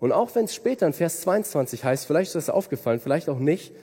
Und 0.00 0.12
auch 0.12 0.34
wenn 0.34 0.44
es 0.44 0.54
später 0.54 0.86
in 0.86 0.92
Vers 0.92 1.22
22 1.22 1.84
heißt, 1.84 2.06
vielleicht 2.06 2.28
ist 2.28 2.48
das 2.48 2.50
aufgefallen, 2.50 3.00
vielleicht 3.00 3.28
auch 3.28 3.38
nicht, 3.38 3.74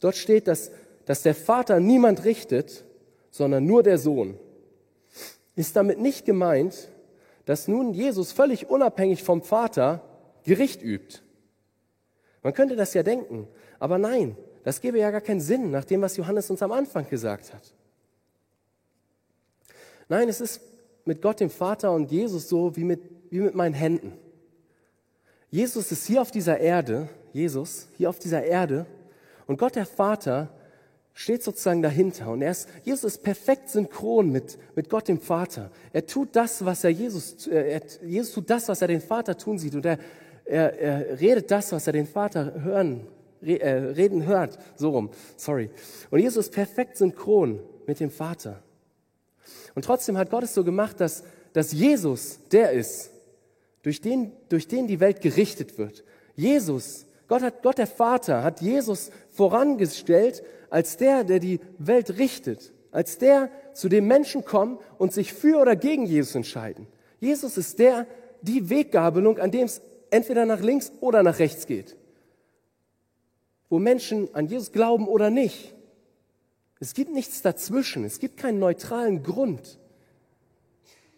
dort 0.00 0.16
steht, 0.16 0.46
dass, 0.46 0.70
dass 1.04 1.22
der 1.22 1.34
Vater 1.34 1.80
niemand 1.80 2.24
richtet, 2.24 2.84
sondern 3.30 3.66
nur 3.66 3.82
der 3.82 3.98
Sohn. 3.98 4.38
Ist 5.56 5.74
damit 5.76 5.98
nicht 5.98 6.24
gemeint, 6.24 6.88
dass 7.44 7.68
nun 7.68 7.92
Jesus 7.92 8.32
völlig 8.32 8.70
unabhängig 8.70 9.22
vom 9.22 9.42
Vater 9.42 10.02
Gericht 10.44 10.82
übt. 10.82 11.20
Man 12.42 12.54
könnte 12.54 12.76
das 12.76 12.94
ja 12.94 13.02
denken, 13.02 13.48
aber 13.78 13.98
nein, 13.98 14.36
das 14.62 14.80
gäbe 14.80 14.98
ja 14.98 15.10
gar 15.10 15.20
keinen 15.20 15.40
Sinn 15.40 15.70
nach 15.70 15.84
dem, 15.84 16.02
was 16.02 16.16
Johannes 16.16 16.50
uns 16.50 16.62
am 16.62 16.72
Anfang 16.72 17.08
gesagt 17.08 17.52
hat. 17.52 17.74
Nein, 20.08 20.28
es 20.28 20.40
ist 20.40 20.60
mit 21.04 21.22
Gott 21.22 21.40
dem 21.40 21.50
Vater 21.50 21.92
und 21.92 22.10
Jesus 22.10 22.48
so 22.48 22.76
wie 22.76 22.84
mit, 22.84 23.00
wie 23.30 23.40
mit 23.40 23.54
meinen 23.54 23.74
Händen. 23.74 24.12
Jesus 25.54 25.92
ist 25.92 26.06
hier 26.08 26.20
auf 26.20 26.32
dieser 26.32 26.58
Erde, 26.58 27.08
Jesus, 27.32 27.86
hier 27.96 28.10
auf 28.10 28.18
dieser 28.18 28.42
Erde, 28.42 28.86
und 29.46 29.56
Gott 29.56 29.76
der 29.76 29.86
Vater 29.86 30.48
steht 31.12 31.44
sozusagen 31.44 31.80
dahinter. 31.80 32.32
Und 32.32 32.42
er 32.42 32.50
ist, 32.50 32.68
Jesus 32.82 33.04
ist 33.04 33.22
perfekt 33.22 33.68
synchron 33.68 34.32
mit, 34.32 34.58
mit 34.74 34.88
Gott 34.90 35.06
dem 35.06 35.20
Vater. 35.20 35.70
Er 35.92 36.04
tut 36.06 36.34
das, 36.34 36.64
was 36.64 36.82
er 36.82 36.90
Jesus, 36.90 37.46
äh, 37.46 37.74
er, 37.74 37.82
Jesus 38.04 38.34
tut 38.34 38.50
das, 38.50 38.68
was 38.68 38.82
er 38.82 38.88
den 38.88 39.00
Vater 39.00 39.38
tun 39.38 39.56
sieht. 39.60 39.76
Und 39.76 39.86
er, 39.86 40.00
er, 40.44 40.76
er 40.76 41.20
redet 41.20 41.48
das, 41.52 41.70
was 41.70 41.86
er 41.86 41.92
den 41.92 42.08
Vater 42.08 42.60
hören, 42.60 43.06
re, 43.40 43.60
äh, 43.60 43.92
reden 43.92 44.26
hört. 44.26 44.58
So 44.74 44.90
rum, 44.90 45.10
sorry. 45.36 45.70
Und 46.10 46.18
Jesus 46.18 46.46
ist 46.46 46.52
perfekt 46.52 46.96
synchron 46.96 47.60
mit 47.86 48.00
dem 48.00 48.10
Vater. 48.10 48.60
Und 49.76 49.84
trotzdem 49.84 50.18
hat 50.18 50.30
Gott 50.30 50.42
es 50.42 50.52
so 50.52 50.64
gemacht, 50.64 50.98
dass, 50.98 51.22
dass 51.52 51.70
Jesus 51.70 52.40
der 52.50 52.72
ist, 52.72 53.13
durch 53.84 54.00
den, 54.00 54.32
durch 54.48 54.66
den 54.66 54.88
die 54.88 54.98
Welt 54.98 55.20
gerichtet 55.20 55.78
wird. 55.78 56.04
Jesus, 56.34 57.06
Gott 57.28 57.42
hat, 57.42 57.62
Gott 57.62 57.78
der 57.78 57.86
Vater 57.86 58.42
hat 58.42 58.62
Jesus 58.62 59.10
vorangestellt 59.30 60.42
als 60.70 60.96
der, 60.96 61.22
der 61.22 61.38
die 61.38 61.60
Welt 61.78 62.18
richtet, 62.18 62.72
als 62.90 63.18
der, 63.18 63.50
zu 63.74 63.90
dem 63.90 64.06
Menschen 64.06 64.44
kommen 64.44 64.78
und 64.96 65.12
sich 65.12 65.34
für 65.34 65.58
oder 65.58 65.76
gegen 65.76 66.06
Jesus 66.06 66.34
entscheiden. 66.34 66.86
Jesus 67.20 67.58
ist 67.58 67.78
der, 67.78 68.06
die 68.40 68.70
Weggabelung, 68.70 69.38
an 69.38 69.50
dem 69.50 69.66
es 69.66 69.82
entweder 70.10 70.46
nach 70.46 70.60
links 70.60 70.90
oder 71.00 71.22
nach 71.22 71.38
rechts 71.38 71.66
geht. 71.66 71.94
Wo 73.68 73.78
Menschen 73.78 74.34
an 74.34 74.46
Jesus 74.46 74.72
glauben 74.72 75.06
oder 75.08 75.28
nicht. 75.28 75.74
Es 76.80 76.94
gibt 76.94 77.12
nichts 77.12 77.42
dazwischen. 77.42 78.04
Es 78.04 78.18
gibt 78.18 78.38
keinen 78.38 78.58
neutralen 78.58 79.22
Grund. 79.22 79.78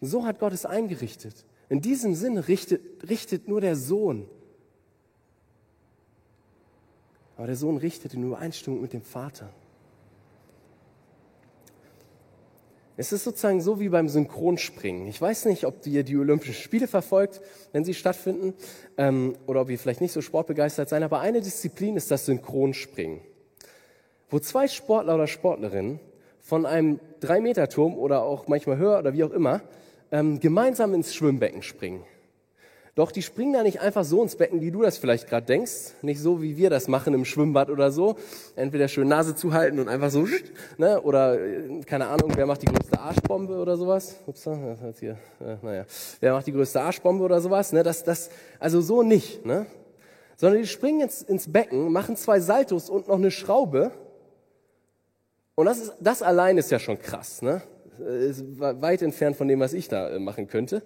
So 0.01 0.25
hat 0.25 0.39
Gott 0.39 0.53
es 0.53 0.65
eingerichtet. 0.65 1.45
In 1.69 1.81
diesem 1.81 2.15
Sinne 2.15 2.47
richtet, 2.47 3.09
richtet 3.09 3.47
nur 3.47 3.61
der 3.61 3.75
Sohn. 3.75 4.27
Aber 7.35 7.47
der 7.47 7.55
Sohn 7.55 7.77
richtet 7.77 8.13
in 8.13 8.23
Übereinstimmung 8.23 8.81
mit 8.81 8.93
dem 8.93 9.01
Vater. 9.01 9.53
Es 12.99 13.11
ist 13.11 13.25
sozusagen 13.25 13.61
so 13.61 13.79
wie 13.79 13.89
beim 13.89 14.09
Synchronspringen. 14.09 15.05
Ich 15.05 15.21
weiß 15.21 15.45
nicht, 15.45 15.65
ob 15.65 15.85
ihr 15.85 16.03
die 16.03 16.17
Olympischen 16.17 16.55
Spiele 16.55 16.87
verfolgt, 16.87 17.41
wenn 17.71 17.85
sie 17.85 17.93
stattfinden, 17.93 18.55
ähm, 18.97 19.35
oder 19.45 19.61
ob 19.61 19.69
ihr 19.69 19.77
vielleicht 19.77 20.01
nicht 20.01 20.13
so 20.13 20.21
sportbegeistert 20.21 20.89
seid, 20.89 21.03
aber 21.03 21.19
eine 21.19 21.41
Disziplin 21.41 21.95
ist 21.95 22.09
das 22.09 22.25
Synchronspringen, 22.25 23.21
wo 24.31 24.39
zwei 24.39 24.67
Sportler 24.67 25.13
oder 25.13 25.27
Sportlerinnen 25.27 25.99
von 26.39 26.65
einem 26.65 26.99
Drei-Meter-Turm 27.19 27.95
oder 27.95 28.23
auch 28.23 28.47
manchmal 28.47 28.77
höher 28.77 28.97
oder 28.97 29.13
wie 29.13 29.23
auch 29.23 29.31
immer 29.31 29.61
ähm, 30.11 30.39
gemeinsam 30.39 30.93
ins 30.93 31.13
Schwimmbecken 31.13 31.61
springen. 31.61 32.03
Doch 32.97 33.11
die 33.11 33.21
springen 33.21 33.53
da 33.53 33.61
nicht 33.61 33.79
einfach 33.79 34.03
so 34.03 34.23
ins 34.23 34.35
Becken, 34.35 34.59
wie 34.59 34.71
du 34.71 34.81
das 34.81 34.97
vielleicht 34.97 35.29
gerade 35.29 35.45
denkst. 35.45 35.93
Nicht 36.01 36.19
so, 36.19 36.41
wie 36.41 36.57
wir 36.57 36.71
das 36.71 36.87
machen 36.87 37.13
im 37.13 37.25
Schwimmbad 37.25 37.69
oder 37.69 37.91
so. 37.91 38.15
Entweder 38.55 38.87
schön 38.87 39.07
Nase 39.07 39.35
zuhalten 39.35 39.79
und 39.79 39.87
einfach 39.87 40.09
so, 40.09 40.27
ne? 40.79 40.99
oder 41.03 41.39
äh, 41.39 41.81
keine 41.85 42.07
Ahnung, 42.07 42.31
wer 42.35 42.47
macht 42.47 42.63
die 42.63 42.65
größte 42.65 42.99
Arschbombe 42.99 43.53
oder 43.53 43.77
sowas? 43.77 44.15
Ups, 44.25 44.45
das 44.45 44.81
hat 44.81 44.97
hier, 44.99 45.11
äh, 45.39 45.57
naja. 45.61 45.85
Wer 46.19 46.33
macht 46.33 46.47
die 46.47 46.51
größte 46.51 46.81
Arschbombe 46.81 47.23
oder 47.23 47.39
sowas? 47.39 47.71
Ne? 47.71 47.83
Das, 47.83 48.03
das, 48.03 48.31
also 48.59 48.81
so 48.81 49.03
nicht. 49.03 49.45
Ne? 49.45 49.67
Sondern 50.35 50.63
die 50.63 50.67
springen 50.67 51.01
jetzt 51.01 51.29
ins 51.29 51.51
Becken, 51.51 51.91
machen 51.91 52.15
zwei 52.15 52.39
Saltos 52.39 52.89
und 52.89 53.07
noch 53.07 53.17
eine 53.17 53.29
Schraube. 53.29 53.91
Und 55.53 55.67
das, 55.67 55.77
ist, 55.77 55.93
das 55.99 56.23
allein 56.23 56.57
ist 56.57 56.71
ja 56.71 56.79
schon 56.79 56.97
krass. 56.97 57.43
Ne? 57.43 57.61
Ist 57.99 58.43
weit 58.59 59.01
entfernt 59.01 59.35
von 59.35 59.47
dem, 59.47 59.59
was 59.59 59.73
ich 59.73 59.87
da 59.87 60.09
äh, 60.09 60.19
machen 60.19 60.47
könnte. 60.47 60.83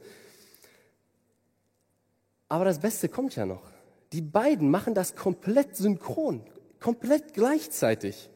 Aber 2.50 2.66
das 2.66 2.80
Beste 2.80 3.10
kommt 3.10 3.36
ja 3.36 3.46
noch. 3.46 3.64
Die 4.12 4.22
beiden 4.22 4.70
machen 4.70 4.94
das 4.94 5.16
komplett 5.16 5.76
synchron, 5.78 6.44
komplett 6.80 7.34
gleichzeitig. 7.34 8.30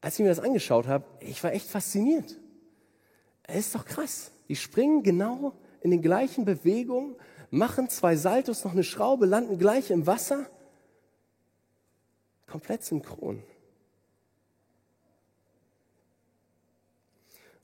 Als 0.00 0.18
ich 0.18 0.24
mir 0.24 0.30
das 0.30 0.40
angeschaut 0.40 0.86
habe, 0.86 1.04
ich 1.20 1.42
war 1.44 1.52
echt 1.52 1.68
fasziniert. 1.68 2.36
Es 3.44 3.66
ist 3.66 3.74
doch 3.74 3.84
krass. 3.84 4.32
Die 4.48 4.56
springen 4.56 5.02
genau 5.02 5.52
in 5.80 5.90
den 5.90 6.02
gleichen 6.02 6.44
Bewegungen, 6.44 7.14
machen 7.50 7.88
zwei 7.88 8.16
Saltos, 8.16 8.64
noch 8.64 8.72
eine 8.72 8.84
Schraube, 8.84 9.26
landen 9.26 9.58
gleich 9.58 9.90
im 9.90 10.06
Wasser. 10.06 10.46
Komplett 12.46 12.84
synchron. 12.84 13.42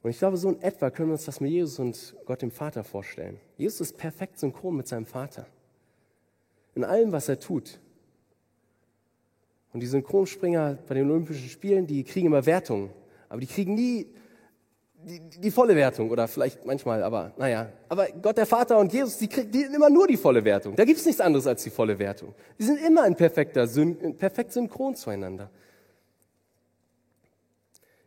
Und 0.02 0.10
ich 0.10 0.18
glaube, 0.18 0.36
so 0.36 0.48
in 0.50 0.60
etwa 0.62 0.90
können 0.90 1.10
wir 1.10 1.12
uns 1.12 1.24
das 1.24 1.40
mit 1.40 1.52
Jesus 1.52 1.78
und 1.78 2.16
Gott 2.26 2.42
dem 2.42 2.50
Vater 2.50 2.82
vorstellen. 2.82 3.38
Jesus 3.56 3.80
ist 3.80 3.98
perfekt 3.98 4.38
synchron 4.38 4.76
mit 4.76 4.88
seinem 4.88 5.06
Vater. 5.06 5.46
In 6.74 6.84
allem, 6.84 7.12
was 7.12 7.28
er 7.28 7.38
tut. 7.38 7.78
Und 9.72 9.80
die 9.80 9.86
Synchronspringer 9.86 10.78
bei 10.88 10.94
den 10.94 11.10
Olympischen 11.10 11.48
Spielen, 11.48 11.86
die 11.86 12.02
kriegen 12.02 12.26
immer 12.26 12.44
Wertungen. 12.44 12.90
Aber 13.28 13.40
die 13.40 13.46
kriegen 13.46 13.74
nie 13.74 14.06
die, 15.04 15.20
die, 15.20 15.40
die 15.40 15.50
volle 15.50 15.76
Wertung. 15.76 16.10
Oder 16.10 16.26
vielleicht 16.26 16.66
manchmal, 16.66 17.02
aber 17.02 17.32
naja. 17.36 17.68
Aber 17.88 18.08
Gott 18.20 18.36
der 18.36 18.46
Vater 18.46 18.78
und 18.78 18.92
Jesus, 18.92 19.18
die 19.18 19.28
kriegen 19.28 19.74
immer 19.74 19.88
nur 19.88 20.08
die 20.08 20.16
volle 20.16 20.44
Wertung. 20.44 20.74
Da 20.74 20.84
gibt 20.84 20.98
es 20.98 21.06
nichts 21.06 21.20
anderes 21.20 21.46
als 21.46 21.62
die 21.62 21.70
volle 21.70 21.98
Wertung. 21.98 22.34
Die 22.58 22.64
sind 22.64 22.80
immer 22.84 23.06
in 23.06 23.14
perfekter, 23.14 23.68
in 23.76 24.16
perfekt 24.16 24.52
synchron 24.52 24.94
zueinander. 24.94 25.50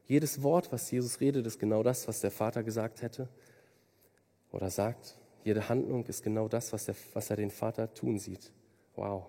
Jedes 0.07 0.43
Wort, 0.43 0.71
was 0.71 0.89
Jesus 0.91 1.19
redet, 1.19 1.45
ist 1.47 1.59
genau 1.59 1.81
das, 1.81 2.07
was 2.07 2.21
der 2.21 2.31
Vater 2.31 2.63
gesagt 2.63 3.01
hätte 3.01 3.27
oder 4.51 4.69
sagt. 4.69 5.17
Jede 5.43 5.67
Handlung 5.69 6.05
ist 6.05 6.23
genau 6.23 6.47
das, 6.47 6.73
was, 6.73 6.85
der, 6.85 6.95
was 7.13 7.29
er 7.29 7.37
den 7.37 7.51
Vater 7.51 7.93
tun 7.93 8.19
sieht. 8.19 8.51
Wow. 8.95 9.27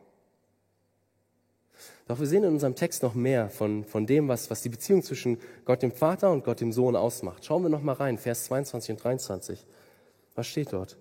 Doch 2.09 2.19
wir 2.21 2.27
sehen 2.27 2.45
in 2.45 2.53
unserem 2.53 2.75
Text 2.75 3.03
noch 3.03 3.15
mehr 3.15 3.51
von, 3.51 3.85
von 3.85 4.07
dem, 4.07 4.29
was, 4.29 4.51
was 4.51 4.63
die 4.63 4.69
Beziehung 4.69 5.03
zwischen 5.03 5.39
Gott 5.65 5.83
dem 5.83 5.93
Vater 5.93 6.31
und 6.31 6.45
Gott 6.45 6.61
dem 6.61 6.73
Sohn 6.73 6.97
ausmacht. 6.97 7.45
Schauen 7.45 7.63
wir 7.63 7.69
noch 7.69 7.83
mal 7.83 7.93
rein, 7.93 8.19
Vers 8.19 8.45
22 8.45 8.93
und 8.93 9.05
23. 9.05 9.67
Was 10.35 10.47
steht 10.47 10.73
dort? 10.73 10.97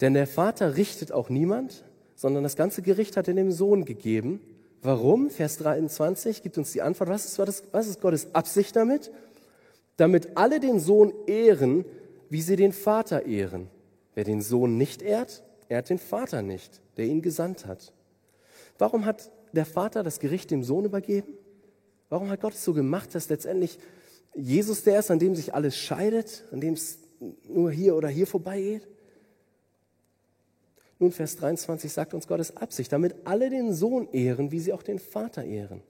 Denn 0.00 0.14
der 0.14 0.26
Vater 0.26 0.76
richtet 0.76 1.12
auch 1.12 1.28
niemand, 1.28 1.84
sondern 2.14 2.42
das 2.42 2.56
ganze 2.56 2.82
Gericht 2.82 3.16
hat 3.16 3.28
er 3.28 3.34
dem 3.34 3.52
Sohn 3.52 3.84
gegeben, 3.84 4.40
Warum? 4.82 5.30
Vers 5.30 5.58
23 5.58 6.42
gibt 6.42 6.56
uns 6.56 6.72
die 6.72 6.82
Antwort. 6.82 7.10
Was 7.10 7.24
ist, 7.24 7.38
was 7.72 7.86
ist 7.86 8.00
Gottes 8.00 8.34
Absicht 8.34 8.76
damit? 8.76 9.10
Damit 9.96 10.36
alle 10.36 10.60
den 10.60 10.78
Sohn 10.78 11.12
ehren, 11.26 11.84
wie 12.30 12.42
sie 12.42 12.56
den 12.56 12.72
Vater 12.72 13.26
ehren. 13.26 13.68
Wer 14.14 14.24
den 14.24 14.40
Sohn 14.40 14.78
nicht 14.78 15.02
ehrt, 15.02 15.42
ehrt 15.68 15.90
den 15.90 15.98
Vater 15.98 16.42
nicht, 16.42 16.80
der 16.96 17.06
ihn 17.06 17.22
gesandt 17.22 17.66
hat. 17.66 17.92
Warum 18.78 19.04
hat 19.04 19.30
der 19.52 19.66
Vater 19.66 20.02
das 20.02 20.20
Gericht 20.20 20.50
dem 20.50 20.62
Sohn 20.62 20.84
übergeben? 20.84 21.32
Warum 22.08 22.30
hat 22.30 22.40
Gott 22.40 22.54
es 22.54 22.64
so 22.64 22.72
gemacht, 22.72 23.14
dass 23.14 23.28
letztendlich 23.28 23.78
Jesus 24.34 24.84
der 24.84 25.00
ist, 25.00 25.10
an 25.10 25.18
dem 25.18 25.34
sich 25.34 25.54
alles 25.54 25.76
scheidet, 25.76 26.44
an 26.52 26.60
dem 26.60 26.74
es 26.74 26.98
nur 27.48 27.70
hier 27.70 27.96
oder 27.96 28.08
hier 28.08 28.26
vorbeigeht? 28.26 28.86
Nun, 30.98 31.12
Vers 31.12 31.36
23 31.36 31.92
sagt 31.92 32.14
uns 32.14 32.26
Gottes 32.26 32.56
Absicht, 32.56 32.92
damit 32.92 33.14
alle 33.24 33.50
den 33.50 33.72
Sohn 33.72 34.08
ehren, 34.12 34.50
wie 34.50 34.58
sie 34.58 34.72
auch 34.72 34.82
den 34.82 34.98
Vater 34.98 35.44
ehren. 35.44 35.82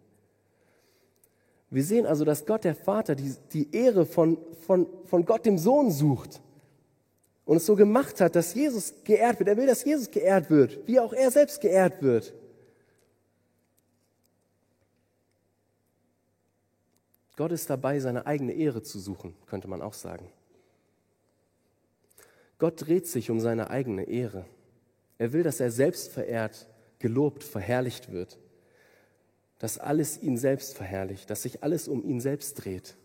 Wir 1.71 1.85
sehen 1.85 2.07
also, 2.07 2.25
dass 2.25 2.47
Gott, 2.47 2.65
der 2.65 2.75
Vater, 2.75 3.15
die, 3.15 3.35
die 3.53 3.75
Ehre 3.75 4.07
von, 4.07 4.39
von, 4.67 4.87
von 5.05 5.25
Gott, 5.25 5.45
dem 5.47 5.59
Sohn, 5.59 5.91
sucht 5.91 6.41
und 7.45 7.59
es 7.59 7.67
so 7.67 7.77
gemacht 7.77 8.21
hat, 8.21 8.37
dass 8.37 8.55
Jesus 8.55 8.95
geehrt 9.05 9.39
wird. 9.39 9.49
Er 9.49 9.57
will, 9.57 9.67
dass 9.67 9.85
Jesus 9.85 10.11
geehrt 10.11 10.51
wird, 10.51 10.87
wie 10.87 11.01
auch 11.01 11.13
er 11.13 11.31
selbst 11.31 11.61
geehrt 11.61 12.03
wird. 12.03 12.35
Gott 17.37 17.53
ist 17.53 17.71
dabei, 17.71 18.01
seine 18.01 18.27
eigene 18.27 18.53
Ehre 18.53 18.83
zu 18.83 18.99
suchen, 18.99 19.35
könnte 19.47 19.69
man 19.69 19.81
auch 19.81 19.95
sagen. 19.95 20.29
Gott 22.59 22.87
dreht 22.87 23.07
sich 23.07 23.31
um 23.31 23.41
seine 23.41 23.71
eigene 23.71 24.05
Ehre. 24.05 24.45
Er 25.19 25.33
will, 25.33 25.43
dass 25.43 25.61
er 25.61 25.71
selbst 25.71 26.11
verehrt, 26.13 26.69
gelobt, 26.99 27.45
verherrlicht 27.45 28.13
wird. 28.13 28.39
Dass 29.59 29.79
alles 29.79 30.23
ihn 30.23 30.37
selbst 30.37 30.77
verherrlicht, 30.77 31.29
dass 31.29 31.43
sich 31.43 31.63
alles 31.63 31.89
um 31.89 32.05
ihn 32.05 32.21
selbst 32.21 32.65
dreht. 32.65 32.97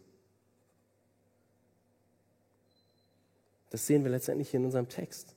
Das 3.71 3.87
sehen 3.87 4.03
wir 4.03 4.11
letztendlich 4.11 4.51
hier 4.51 4.59
in 4.59 4.65
unserem 4.65 4.87
Text. 4.87 5.35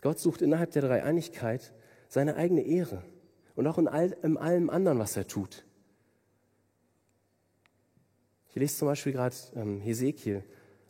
Gott 0.00 0.20
sucht 0.20 0.42
innerhalb 0.42 0.70
der 0.70 0.82
Dreieinigkeit 0.82 1.72
seine 2.08 2.36
eigene 2.36 2.62
Ehre 2.62 3.02
und 3.56 3.66
auch 3.66 3.78
in, 3.78 3.88
all, 3.88 4.16
in 4.22 4.36
allem 4.36 4.70
anderen, 4.70 5.00
was 5.00 5.16
er 5.16 5.26
tut. 5.26 5.64
Ich 8.50 8.54
lese 8.54 8.76
zum 8.76 8.86
Beispiel 8.86 9.12
gerade 9.12 9.34
ähm, 9.56 9.80
Hesekiel 9.80 10.44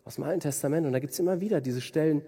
aus 0.05 0.17
dem 0.17 0.25
Alten 0.25 0.41
Testament 0.41 0.87
und 0.87 0.93
da 0.93 0.99
gibt 0.99 1.15
es 1.15 1.19
immer 1.19 1.41
wieder 1.41 1.63
diese 1.63 1.81
Stellen, 1.81 2.21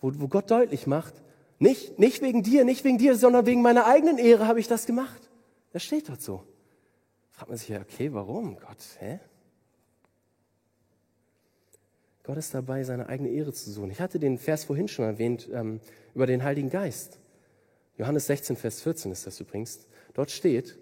wo, 0.00 0.10
wo 0.14 0.28
Gott 0.28 0.50
deutlich 0.50 0.86
macht, 0.86 1.12
nicht, 1.60 1.98
nicht 1.98 2.22
wegen 2.22 2.42
dir, 2.42 2.64
nicht 2.64 2.84
wegen 2.84 2.96
dir, 2.96 3.14
sondern 3.14 3.44
wegen 3.44 3.60
meiner 3.60 3.86
eigenen 3.86 4.16
Ehre 4.16 4.46
habe 4.46 4.58
ich 4.58 4.66
das 4.66 4.86
gemacht. 4.86 5.30
Das 5.72 5.84
steht 5.84 6.08
dort 6.08 6.22
so. 6.22 6.42
Fragt 7.30 7.50
man 7.50 7.58
sich 7.58 7.68
ja, 7.68 7.80
okay, 7.80 8.12
warum? 8.12 8.56
Gott, 8.58 8.78
hä? 8.98 9.20
Gott 12.22 12.38
ist 12.38 12.54
dabei, 12.54 12.82
seine 12.82 13.08
eigene 13.08 13.28
Ehre 13.28 13.52
zu 13.52 13.70
suchen. 13.70 13.90
Ich 13.90 14.00
hatte 14.00 14.18
den 14.18 14.38
Vers 14.38 14.64
vorhin 14.64 14.88
schon 14.88 15.04
erwähnt 15.04 15.50
ähm, 15.52 15.80
über 16.14 16.26
den 16.26 16.42
Heiligen 16.42 16.70
Geist. 16.70 17.18
Johannes 17.98 18.26
16, 18.26 18.56
Vers 18.56 18.80
14 18.80 19.12
ist 19.12 19.26
das 19.26 19.38
übrigens. 19.38 19.86
Dort 20.14 20.30
steht, 20.30 20.78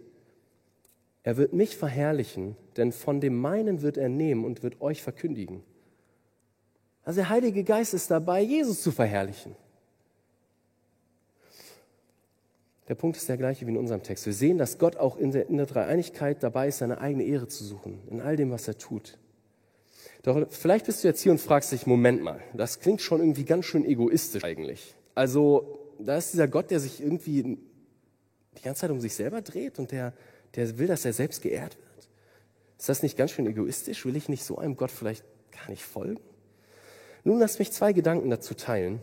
er 1.24 1.36
wird 1.36 1.52
mich 1.52 1.76
verherrlichen, 1.76 2.56
denn 2.76 2.92
von 2.92 3.20
dem 3.20 3.36
meinen 3.36 3.82
wird 3.82 3.96
er 3.96 4.08
nehmen 4.08 4.44
und 4.44 4.62
wird 4.62 4.80
euch 4.80 5.02
verkündigen. 5.02 5.64
Also 7.02 7.20
der 7.20 7.30
Heilige 7.30 7.64
Geist 7.64 7.94
ist 7.94 8.12
dabei, 8.12 8.42
Jesus 8.42 8.80
zu 8.80 8.92
verherrlichen. 8.92 9.56
Der 12.88 12.94
Punkt 12.94 13.16
ist 13.18 13.28
der 13.28 13.36
gleiche 13.36 13.66
wie 13.66 13.70
in 13.70 13.76
unserem 13.76 14.02
Text. 14.02 14.24
Wir 14.24 14.32
sehen, 14.32 14.56
dass 14.56 14.78
Gott 14.78 14.96
auch 14.96 15.16
in 15.16 15.30
der, 15.30 15.48
in 15.48 15.58
der 15.58 15.66
Dreieinigkeit 15.66 16.42
dabei 16.42 16.68
ist, 16.68 16.78
seine 16.78 17.00
eigene 17.00 17.24
Ehre 17.24 17.46
zu 17.46 17.62
suchen, 17.64 18.00
in 18.10 18.20
all 18.20 18.36
dem, 18.36 18.50
was 18.50 18.66
er 18.66 18.78
tut. 18.78 19.18
Doch 20.22 20.46
vielleicht 20.50 20.86
bist 20.86 21.04
du 21.04 21.08
jetzt 21.08 21.20
hier 21.20 21.32
und 21.32 21.40
fragst 21.40 21.70
dich, 21.70 21.86
Moment 21.86 22.22
mal, 22.22 22.40
das 22.54 22.80
klingt 22.80 23.02
schon 23.02 23.20
irgendwie 23.20 23.44
ganz 23.44 23.66
schön 23.66 23.84
egoistisch 23.84 24.42
eigentlich. 24.42 24.94
Also, 25.14 25.78
da 25.98 26.16
ist 26.16 26.32
dieser 26.32 26.48
Gott, 26.48 26.70
der 26.70 26.80
sich 26.80 27.02
irgendwie 27.02 27.58
die 28.56 28.62
ganze 28.62 28.82
Zeit 28.82 28.90
um 28.90 29.00
sich 29.00 29.14
selber 29.14 29.42
dreht 29.42 29.78
und 29.78 29.92
der, 29.92 30.14
der 30.54 30.78
will, 30.78 30.86
dass 30.86 31.04
er 31.04 31.12
selbst 31.12 31.42
geehrt 31.42 31.76
wird. 31.76 32.08
Ist 32.78 32.88
das 32.88 33.02
nicht 33.02 33.16
ganz 33.16 33.32
schön 33.32 33.46
egoistisch? 33.46 34.04
Will 34.06 34.16
ich 34.16 34.28
nicht 34.28 34.44
so 34.44 34.56
einem 34.58 34.76
Gott 34.76 34.90
vielleicht 34.90 35.24
gar 35.50 35.68
nicht 35.68 35.82
folgen? 35.82 36.20
Nun 37.24 37.38
lass 37.38 37.58
mich 37.58 37.72
zwei 37.72 37.92
Gedanken 37.92 38.30
dazu 38.30 38.54
teilen. 38.54 39.00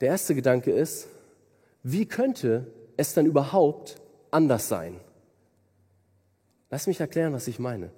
Der 0.00 0.08
erste 0.08 0.34
Gedanke 0.34 0.70
ist, 0.70 1.08
wie 1.82 2.06
könnte 2.06 2.66
es 2.96 3.14
dann 3.14 3.26
überhaupt 3.26 4.00
anders 4.30 4.68
sein? 4.68 5.00
Lass 6.70 6.86
mich 6.86 7.00
erklären, 7.00 7.32
was 7.32 7.48
ich 7.48 7.58
meine. 7.58 7.90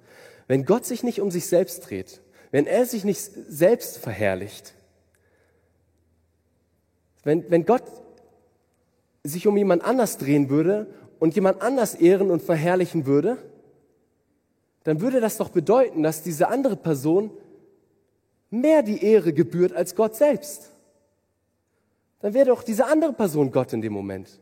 Wenn 0.47 0.65
Gott 0.65 0.85
sich 0.85 1.03
nicht 1.03 1.21
um 1.21 1.31
sich 1.31 1.47
selbst 1.47 1.89
dreht, 1.89 2.21
wenn 2.51 2.65
er 2.67 2.85
sich 2.85 3.03
nicht 3.03 3.21
selbst 3.21 3.97
verherrlicht, 3.97 4.73
wenn, 7.23 7.49
wenn 7.51 7.65
Gott 7.65 7.83
sich 9.23 9.45
um 9.47 9.55
jemand 9.55 9.83
anders 9.83 10.17
drehen 10.17 10.49
würde 10.49 10.87
und 11.19 11.35
jemand 11.35 11.61
anders 11.61 11.93
ehren 11.93 12.31
und 12.31 12.41
verherrlichen 12.41 13.05
würde, 13.05 13.37
dann 14.83 15.01
würde 15.01 15.19
das 15.19 15.37
doch 15.37 15.49
bedeuten, 15.49 16.01
dass 16.01 16.23
diese 16.23 16.47
andere 16.47 16.75
Person 16.75 17.29
mehr 18.49 18.81
die 18.81 19.03
Ehre 19.03 19.31
gebührt 19.31 19.73
als 19.73 19.95
Gott 19.95 20.15
selbst. 20.15 20.71
Dann 22.21 22.33
wäre 22.33 22.47
doch 22.47 22.63
diese 22.63 22.85
andere 22.85 23.13
Person 23.13 23.51
Gott 23.51 23.73
in 23.73 23.81
dem 23.81 23.93
Moment. 23.93 24.39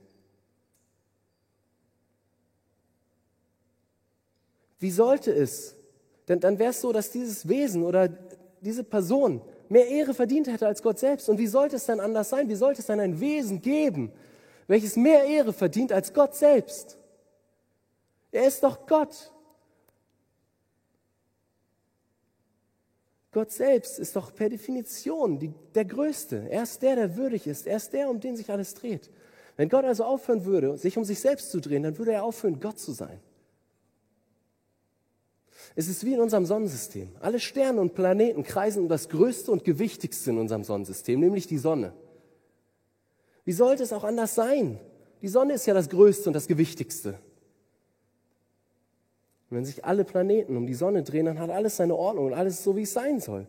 Wie 4.80 4.92
sollte 4.92 5.32
es? 5.32 5.76
Denn 6.28 6.40
dann 6.40 6.60
wäre 6.60 6.72
es 6.72 6.82
so, 6.82 6.92
dass 6.92 7.12
dieses 7.12 7.48
Wesen 7.48 7.84
oder 7.84 8.10
diese 8.62 8.84
Person 8.84 9.42
mehr 9.68 9.88
Ehre 9.88 10.14
verdient 10.14 10.48
hätte 10.48 10.68
als 10.68 10.82
Gott 10.82 11.00
selbst. 11.00 11.30
Und 11.30 11.38
wie 11.38 11.48
sollte 11.48 11.76
es 11.76 11.86
dann 11.86 12.00
anders 12.00 12.30
sein? 12.30 12.50
Wie 12.50 12.56
sollte 12.56 12.82
es 12.82 12.88
dann 12.88 13.00
ein 13.00 13.20
Wesen 13.20 13.62
geben, 13.62 14.12
welches 14.68 14.96
mehr 14.96 15.26
Ehre 15.26 15.54
verdient 15.54 15.92
als 15.92 16.14
Gott 16.14 16.36
selbst? 16.36 16.98
Er 18.32 18.48
ist 18.48 18.64
doch 18.64 18.86
Gott. 18.86 19.32
Gott 23.32 23.52
selbst 23.52 24.00
ist 24.00 24.16
doch 24.16 24.34
per 24.34 24.50
Definition 24.50 25.38
die, 25.38 25.54
der 25.76 25.86
Größte. 25.86 26.48
Er 26.50 26.64
ist 26.64 26.82
der, 26.82 26.96
der 26.96 27.16
würdig 27.16 27.46
ist. 27.46 27.68
Er 27.68 27.78
ist 27.78 27.94
der, 27.94 28.10
um 28.10 28.20
den 28.20 28.36
sich 28.36 28.50
alles 28.50 28.74
dreht. 28.74 29.10
Wenn 29.56 29.70
Gott 29.70 29.86
also 29.86 30.04
aufhören 30.04 30.46
würde, 30.46 30.78
sich 30.78 30.98
um 30.98 31.04
sich 31.04 31.20
selbst 31.20 31.52
zu 31.52 31.60
drehen, 31.60 31.84
dann 31.84 31.98
würde 31.98 32.14
er 32.14 32.24
aufhören, 32.24 32.60
Gott 32.60 32.80
zu 32.80 32.92
sein. 32.92 33.20
Es 35.76 35.88
ist 35.88 36.04
wie 36.06 36.14
in 36.14 36.22
unserem 36.22 36.46
Sonnensystem. 36.46 37.10
Alle 37.20 37.40
Sterne 37.40 37.80
und 37.80 37.94
Planeten 37.94 38.44
kreisen 38.44 38.84
um 38.84 38.90
das 38.90 39.10
Größte 39.10 39.52
und 39.52 39.64
Gewichtigste 39.64 40.32
in 40.32 40.40
unserem 40.40 40.64
Sonnensystem, 40.64 41.20
nämlich 41.20 41.46
die 41.46 41.58
Sonne. 41.58 41.94
Wie 43.46 43.52
sollte 43.52 43.84
es 43.84 43.94
auch 43.94 44.04
anders 44.04 44.34
sein? 44.34 44.80
Die 45.22 45.28
Sonne 45.28 45.54
ist 45.54 45.66
ja 45.68 45.74
das 45.74 45.90
Größte 45.90 46.30
und 46.30 46.34
das 46.34 46.48
Gewichtigste. 46.48 47.20
Und 49.50 49.58
wenn 49.58 49.66
sich 49.66 49.84
alle 49.86 50.04
Planeten 50.06 50.56
um 50.56 50.68
die 50.68 50.74
Sonne 50.74 51.04
drehen, 51.04 51.26
dann 51.26 51.40
hat 51.40 51.50
alles 51.50 51.78
seine 51.78 51.96
Ordnung 51.96 52.28
und 52.28 52.34
alles 52.34 52.64
so, 52.64 52.76
wie 52.76 52.84
es 52.84 52.94
sein 52.94 53.20
soll. 53.20 53.48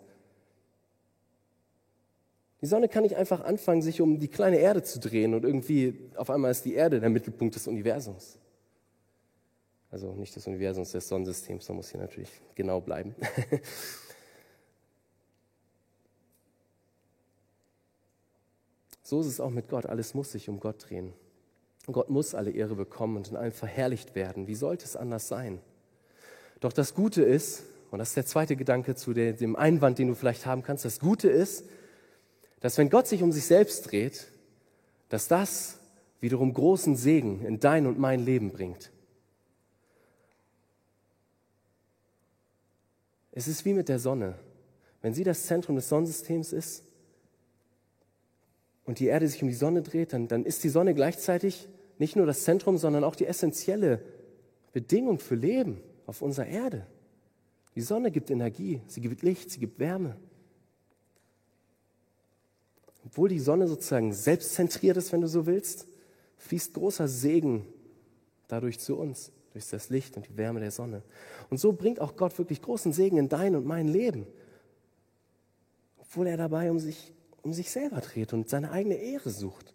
Die 2.63 2.67
Sonne 2.67 2.89
kann 2.89 3.03
nicht 3.03 3.17
einfach 3.17 3.43
anfangen, 3.43 3.83
sich 3.83 4.01
um 4.01 4.19
die 4.19 4.29
kleine 4.29 4.59
Erde 4.59 4.83
zu 4.83 4.99
drehen 5.01 5.35
und 5.35 5.45
irgendwie 5.45 6.11
auf 6.17 6.31
einmal 6.31 6.51
ist 6.51 6.65
die 6.65 6.75
Erde 6.75 7.01
der 7.01 7.11
Mittelpunkt 7.11 7.55
des 7.55 7.67
Universums. 7.67 8.39
Also 9.91 10.13
nicht 10.15 10.37
des 10.37 10.47
Universums, 10.47 10.93
des 10.93 11.09
Sonnensystems, 11.09 11.67
da 11.67 11.73
muss 11.73 11.91
hier 11.91 12.01
natürlich 12.01 12.31
genau 12.55 12.81
bleiben. 12.81 13.15
so 19.03 19.21
ist 19.21 19.27
es 19.27 19.41
auch 19.41 19.51
mit 19.51 19.69
Gott. 19.69 19.87
Alles 19.87 20.15
muss 20.15 20.31
sich 20.33 20.49
um 20.49 20.61
Gott 20.61 20.89
drehen. 20.89 21.13
Gott 21.87 22.09
muss 22.11 22.35
alle 22.35 22.51
Ehre 22.53 22.77
bekommen 22.77 23.17
und 23.17 23.29
in 23.29 23.37
allem 23.37 23.53
verherrlicht 23.53 24.15
werden. 24.15 24.47
Wie 24.47 24.55
sollte 24.55 24.85
es 24.85 24.97
anders 24.97 25.27
sein? 25.29 25.61
Doch 26.61 26.73
das 26.73 26.95
Gute 26.95 27.23
ist, 27.23 27.65
und 27.91 27.99
das 27.99 28.09
ist 28.09 28.17
der 28.17 28.27
zweite 28.27 28.55
Gedanke 28.55 28.95
zu 28.95 29.15
dem 29.15 29.57
Einwand, 29.57 29.99
den 29.99 30.09
du 30.09 30.15
vielleicht 30.15 30.47
haben 30.47 30.63
kannst, 30.63 30.85
das 30.85 31.01
Gute 31.01 31.29
ist, 31.29 31.65
dass 32.61 32.77
wenn 32.79 32.91
Gott 32.91 33.09
sich 33.09 33.23
um 33.23 33.33
sich 33.33 33.47
selbst 33.47 33.91
dreht, 33.91 34.29
dass 35.09 35.27
das 35.27 35.79
wiederum 36.21 36.53
großen 36.53 36.95
Segen 36.97 37.45
in 37.45 37.59
dein 37.59 37.87
und 37.87 37.99
mein 37.99 38.21
Leben 38.21 38.53
bringt. 38.53 38.93
Es 43.33 43.49
ist 43.49 43.65
wie 43.65 43.73
mit 43.73 43.89
der 43.89 43.99
Sonne. 43.99 44.39
Wenn 45.01 45.15
sie 45.15 45.25
das 45.25 45.47
Zentrum 45.47 45.77
des 45.77 45.89
Sonnensystems 45.89 46.53
ist 46.53 46.85
und 48.85 48.99
die 48.99 49.07
Erde 49.07 49.27
sich 49.27 49.43
um 49.43 49.49
die 49.49 49.55
Sonne 49.55 49.81
dreht, 49.81 50.13
dann, 50.13 50.29
dann 50.29 50.45
ist 50.45 50.63
die 50.63 50.69
Sonne 50.69 50.95
gleichzeitig 50.95 51.69
nicht 51.99 52.17
nur 52.17 52.27
das 52.27 52.45
Zentrum, 52.45 52.77
sondern 52.77 53.03
auch 53.03 53.17
die 53.17 53.27
essentielle 53.27 54.03
Bedingung 54.73 55.19
für 55.19 55.37
Leben 55.37 55.81
auf 56.11 56.23
unserer 56.23 56.47
Erde. 56.47 56.85
Die 57.77 57.81
Sonne 57.81 58.11
gibt 58.11 58.33
Energie, 58.33 58.81
sie 58.89 59.01
gibt 59.01 59.23
Licht, 59.23 59.49
sie 59.49 59.61
gibt 59.61 59.79
Wärme. 59.79 60.17
Obwohl 63.07 63.29
die 63.29 63.39
Sonne 63.39 63.69
sozusagen 63.69 64.13
selbstzentriert 64.13 64.97
ist, 64.97 65.13
wenn 65.13 65.21
du 65.21 65.29
so 65.29 65.47
willst, 65.47 65.87
fließt 66.39 66.75
großer 66.75 67.07
Segen 67.07 67.65
dadurch 68.49 68.81
zu 68.81 68.97
uns 68.97 69.31
durch 69.53 69.69
das 69.69 69.89
Licht 69.89 70.17
und 70.17 70.29
die 70.29 70.37
Wärme 70.37 70.59
der 70.59 70.73
Sonne. 70.73 71.05
Und 71.49 71.59
so 71.59 71.73
bringt 71.73 72.01
auch 72.01 72.17
Gott 72.17 72.37
wirklich 72.39 72.61
großen 72.61 72.93
Segen 72.93 73.17
in 73.17 73.29
dein 73.29 73.55
und 73.55 73.65
mein 73.65 73.87
Leben, 73.87 74.27
obwohl 75.97 76.27
er 76.27 76.37
dabei 76.37 76.73
um 76.73 76.81
sich, 76.81 77.15
um 77.43 77.53
sich 77.53 77.71
selber 77.71 78.01
dreht 78.01 78.33
und 78.33 78.49
seine 78.49 78.73
eigene 78.73 78.97
Ehre 78.97 79.31
sucht. 79.31 79.75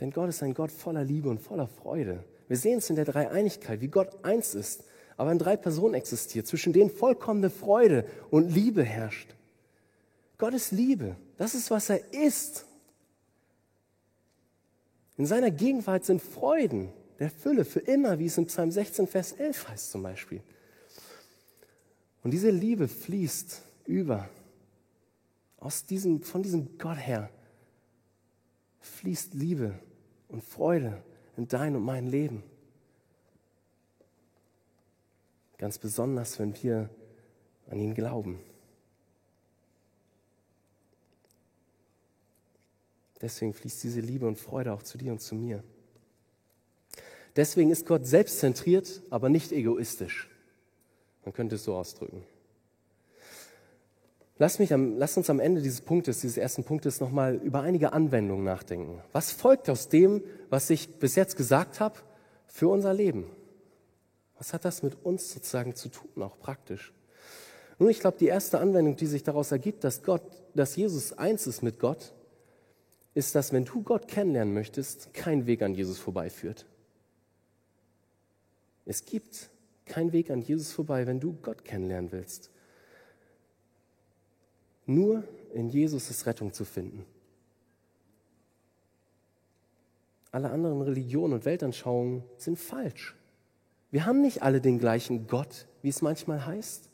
Denn 0.00 0.10
Gott 0.10 0.28
ist 0.28 0.42
ein 0.42 0.54
Gott 0.54 0.72
voller 0.72 1.04
Liebe 1.04 1.28
und 1.28 1.40
voller 1.40 1.68
Freude. 1.68 2.24
Wir 2.48 2.56
sehen 2.56 2.78
es 2.78 2.90
in 2.90 2.96
der 2.96 3.04
Dreieinigkeit, 3.04 3.80
wie 3.80 3.88
Gott 3.88 4.24
eins 4.24 4.54
ist, 4.54 4.84
aber 5.16 5.32
in 5.32 5.38
drei 5.38 5.56
Personen 5.56 5.94
existiert, 5.94 6.46
zwischen 6.46 6.72
denen 6.72 6.90
vollkommene 6.90 7.50
Freude 7.50 8.04
und 8.30 8.52
Liebe 8.52 8.82
herrscht. 8.82 9.34
Gott 10.38 10.54
ist 10.54 10.72
Liebe. 10.72 11.16
Das 11.36 11.54
ist, 11.54 11.70
was 11.70 11.88
er 11.90 12.12
ist. 12.12 12.66
In 15.16 15.26
seiner 15.26 15.50
Gegenwart 15.50 16.04
sind 16.04 16.20
Freuden 16.20 16.92
der 17.20 17.30
Fülle 17.30 17.64
für 17.64 17.80
immer, 17.80 18.18
wie 18.18 18.26
es 18.26 18.36
in 18.36 18.46
Psalm 18.46 18.72
16, 18.72 19.06
Vers 19.06 19.32
11 19.32 19.68
heißt 19.68 19.90
zum 19.92 20.02
Beispiel. 20.02 20.42
Und 22.24 22.32
diese 22.32 22.50
Liebe 22.50 22.88
fließt 22.88 23.62
über. 23.86 24.28
Aus 25.58 25.84
diesem, 25.84 26.22
von 26.22 26.42
diesem 26.42 26.76
Gott 26.78 26.98
her 26.98 27.30
fließt 28.84 29.34
Liebe 29.34 29.78
und 30.28 30.42
Freude 30.44 31.02
in 31.36 31.48
dein 31.48 31.74
und 31.76 31.84
mein 31.84 32.06
Leben. 32.06 32.42
Ganz 35.58 35.78
besonders, 35.78 36.38
wenn 36.38 36.54
wir 36.62 36.90
an 37.68 37.78
ihn 37.78 37.94
glauben. 37.94 38.38
Deswegen 43.20 43.54
fließt 43.54 43.82
diese 43.82 44.00
Liebe 44.00 44.26
und 44.26 44.38
Freude 44.38 44.72
auch 44.72 44.82
zu 44.82 44.98
dir 44.98 45.12
und 45.12 45.20
zu 45.20 45.34
mir. 45.34 45.64
Deswegen 47.36 47.70
ist 47.70 47.86
Gott 47.86 48.06
selbstzentriert, 48.06 49.02
aber 49.10 49.28
nicht 49.28 49.50
egoistisch. 49.50 50.28
Man 51.24 51.32
könnte 51.32 51.54
es 51.54 51.64
so 51.64 51.74
ausdrücken. 51.74 52.22
Lass, 54.36 54.58
mich 54.58 54.72
am, 54.72 54.98
lass 54.98 55.16
uns 55.16 55.30
am 55.30 55.38
Ende 55.38 55.62
dieses 55.62 55.80
Punktes, 55.80 56.20
dieses 56.20 56.36
ersten 56.36 56.64
Punktes 56.64 57.00
nochmal 57.00 57.36
über 57.36 57.60
einige 57.60 57.92
Anwendungen 57.92 58.44
nachdenken. 58.44 59.00
Was 59.12 59.30
folgt 59.30 59.70
aus 59.70 59.88
dem, 59.88 60.24
was 60.50 60.70
ich 60.70 60.98
bis 60.98 61.14
jetzt 61.14 61.36
gesagt 61.36 61.78
habe, 61.78 62.00
für 62.46 62.68
unser 62.68 62.92
Leben? 62.92 63.30
Was 64.36 64.52
hat 64.52 64.64
das 64.64 64.82
mit 64.82 65.04
uns 65.04 65.32
sozusagen 65.32 65.76
zu 65.76 65.88
tun, 65.88 66.22
auch 66.22 66.38
praktisch? 66.40 66.92
Nun, 67.78 67.90
ich 67.90 68.00
glaube, 68.00 68.18
die 68.18 68.26
erste 68.26 68.58
Anwendung, 68.58 68.96
die 68.96 69.06
sich 69.06 69.22
daraus 69.22 69.52
ergibt, 69.52 69.84
dass 69.84 70.02
Gott, 70.02 70.22
dass 70.54 70.74
Jesus 70.74 71.12
eins 71.12 71.46
ist 71.46 71.62
mit 71.62 71.78
Gott, 71.78 72.12
ist, 73.14 73.36
dass 73.36 73.52
wenn 73.52 73.64
du 73.64 73.82
Gott 73.82 74.08
kennenlernen 74.08 74.52
möchtest, 74.52 75.14
kein 75.14 75.46
Weg 75.46 75.62
an 75.62 75.74
Jesus 75.74 75.98
vorbeiführt. 75.98 76.66
Es 78.84 79.04
gibt 79.04 79.50
keinen 79.86 80.12
Weg 80.12 80.30
an 80.30 80.42
Jesus 80.42 80.72
vorbei, 80.72 81.06
wenn 81.06 81.20
du 81.20 81.34
Gott 81.40 81.64
kennenlernen 81.64 82.10
willst. 82.10 82.50
Nur 84.86 85.24
in 85.52 85.68
Jesus 85.68 86.10
ist 86.10 86.26
Rettung 86.26 86.52
zu 86.52 86.64
finden. 86.64 87.06
Alle 90.30 90.50
anderen 90.50 90.82
Religionen 90.82 91.34
und 91.34 91.44
Weltanschauungen 91.44 92.24
sind 92.36 92.58
falsch. 92.58 93.14
Wir 93.90 94.04
haben 94.04 94.20
nicht 94.20 94.42
alle 94.42 94.60
den 94.60 94.80
gleichen 94.80 95.28
Gott, 95.28 95.68
wie 95.82 95.88
es 95.88 96.02
manchmal 96.02 96.44
heißt. 96.44 96.90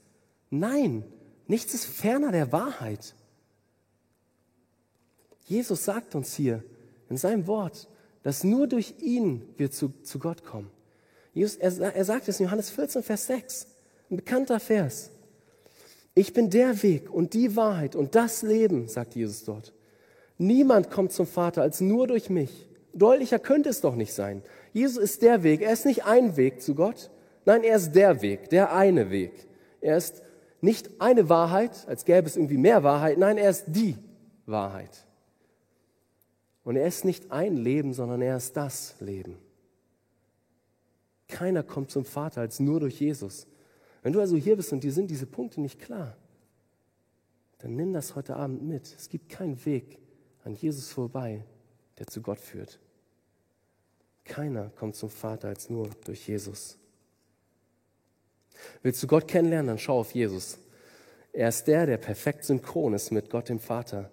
Nein, 0.51 1.05
nichts 1.47 1.73
ist 1.73 1.87
ferner 1.87 2.33
der 2.33 2.53
Wahrheit. 2.53 3.15
Jesus 5.47 5.85
sagt 5.85 6.15
uns 6.15 6.35
hier 6.35 6.63
in 7.09 7.17
seinem 7.17 7.47
Wort, 7.47 7.89
dass 8.23 8.45
nur 8.45 8.67
durch 8.67 8.95
ihn 9.01 9.43
wir 9.57 9.71
zu, 9.71 9.95
zu 10.03 10.19
Gott 10.19 10.45
kommen. 10.45 10.71
Jesus, 11.33 11.57
er, 11.57 11.95
er 11.95 12.05
sagt 12.05 12.29
es 12.29 12.39
in 12.41 12.47
Johannes 12.47 12.71
14, 12.71 13.03
Vers 13.03 13.27
6, 13.27 13.67
ein 14.11 14.17
bekannter 14.17 14.61
Vers. 14.61 15.11
Ich 16.21 16.35
bin 16.35 16.51
der 16.51 16.83
Weg 16.83 17.09
und 17.11 17.33
die 17.33 17.57
Wahrheit 17.57 17.97
und 17.97 18.15
das 18.15 18.43
Leben, 18.43 18.89
sagt 18.89 19.15
Jesus 19.15 19.43
dort. 19.45 19.73
Niemand 20.37 20.91
kommt 20.91 21.13
zum 21.13 21.27
Vater 21.27 21.63
als 21.63 21.81
nur 21.81 22.07
durch 22.09 22.29
mich. 22.29 22.69
Deutlicher 22.93 23.39
könnte 23.39 23.71
es 23.71 23.81
doch 23.81 23.95
nicht 23.95 24.13
sein. 24.13 24.43
Jesus 24.75 25.03
ist 25.03 25.23
der 25.23 25.43
Weg. 25.45 25.63
Er 25.63 25.73
ist 25.73 25.87
nicht 25.87 26.05
ein 26.05 26.37
Weg 26.37 26.61
zu 26.61 26.75
Gott. 26.75 27.11
Nein, 27.47 27.65
er 27.65 27.77
ist 27.77 27.93
der 27.93 28.21
Weg, 28.21 28.51
der 28.51 28.75
eine 28.75 29.09
Weg. 29.09 29.33
Er 29.81 29.97
ist 29.97 30.23
nicht 30.61 31.01
eine 31.01 31.31
Wahrheit, 31.31 31.89
als 31.89 32.05
gäbe 32.05 32.27
es 32.27 32.37
irgendwie 32.37 32.59
mehr 32.59 32.83
Wahrheit. 32.83 33.17
Nein, 33.17 33.39
er 33.39 33.49
ist 33.49 33.65
die 33.69 33.97
Wahrheit. 34.45 35.07
Und 36.65 36.77
er 36.77 36.87
ist 36.87 37.07
nicht 37.07 37.33
ein 37.33 37.57
Leben, 37.57 37.95
sondern 37.95 38.21
er 38.21 38.37
ist 38.37 38.55
das 38.59 38.95
Leben. 39.01 39.39
Keiner 41.29 41.63
kommt 41.63 41.91
zum 41.91 42.05
Vater 42.05 42.43
als 42.43 42.61
nur 42.61 42.79
durch 42.79 43.01
Jesus. 43.01 43.47
Wenn 44.03 44.13
du 44.13 44.21
also 44.21 44.37
hier 44.37 44.57
bist 44.57 44.73
und 44.73 44.83
dir 44.83 44.93
sind 44.93 45.11
diese 45.11 45.27
Punkte 45.27 45.61
nicht 45.61 45.79
klar, 45.81 46.17
dann 47.59 47.77
nimm 47.77 47.93
das 47.93 48.15
heute 48.17 48.37
Abend 48.37 48.63
mit. 48.63 48.95
Es 48.99 49.09
gibt 49.09 49.29
keinen 49.29 49.63
Weg 49.67 49.99
an 50.45 50.55
Jesus 50.55 50.89
vorbei, 50.89 51.45
der 51.99 52.07
zu 52.07 52.23
Gott 52.23 52.41
führt. 52.41 52.81
Keiner 54.25 54.71
kommt 54.77 54.97
zum 54.97 55.11
Vater 55.11 55.49
als 55.49 55.69
nur 55.69 55.91
durch 56.05 56.29
Jesus. 56.29 56.79
Willst 58.83 59.03
du 59.03 59.07
Gott 59.07 59.29
kennenlernen, 59.29 59.69
dann 59.69 59.79
schau 59.79 60.01
auf 60.01 60.13
Jesus. 60.13 60.59
Er 61.33 61.49
ist 61.49 61.65
der, 61.65 61.87
der 61.87 61.97
perfekt 61.97 62.45
synchron 62.45 62.95
ist 62.95 63.11
mit 63.11 63.31
Gott 63.31 63.49
dem 63.49 63.61
Vater. 63.61 64.11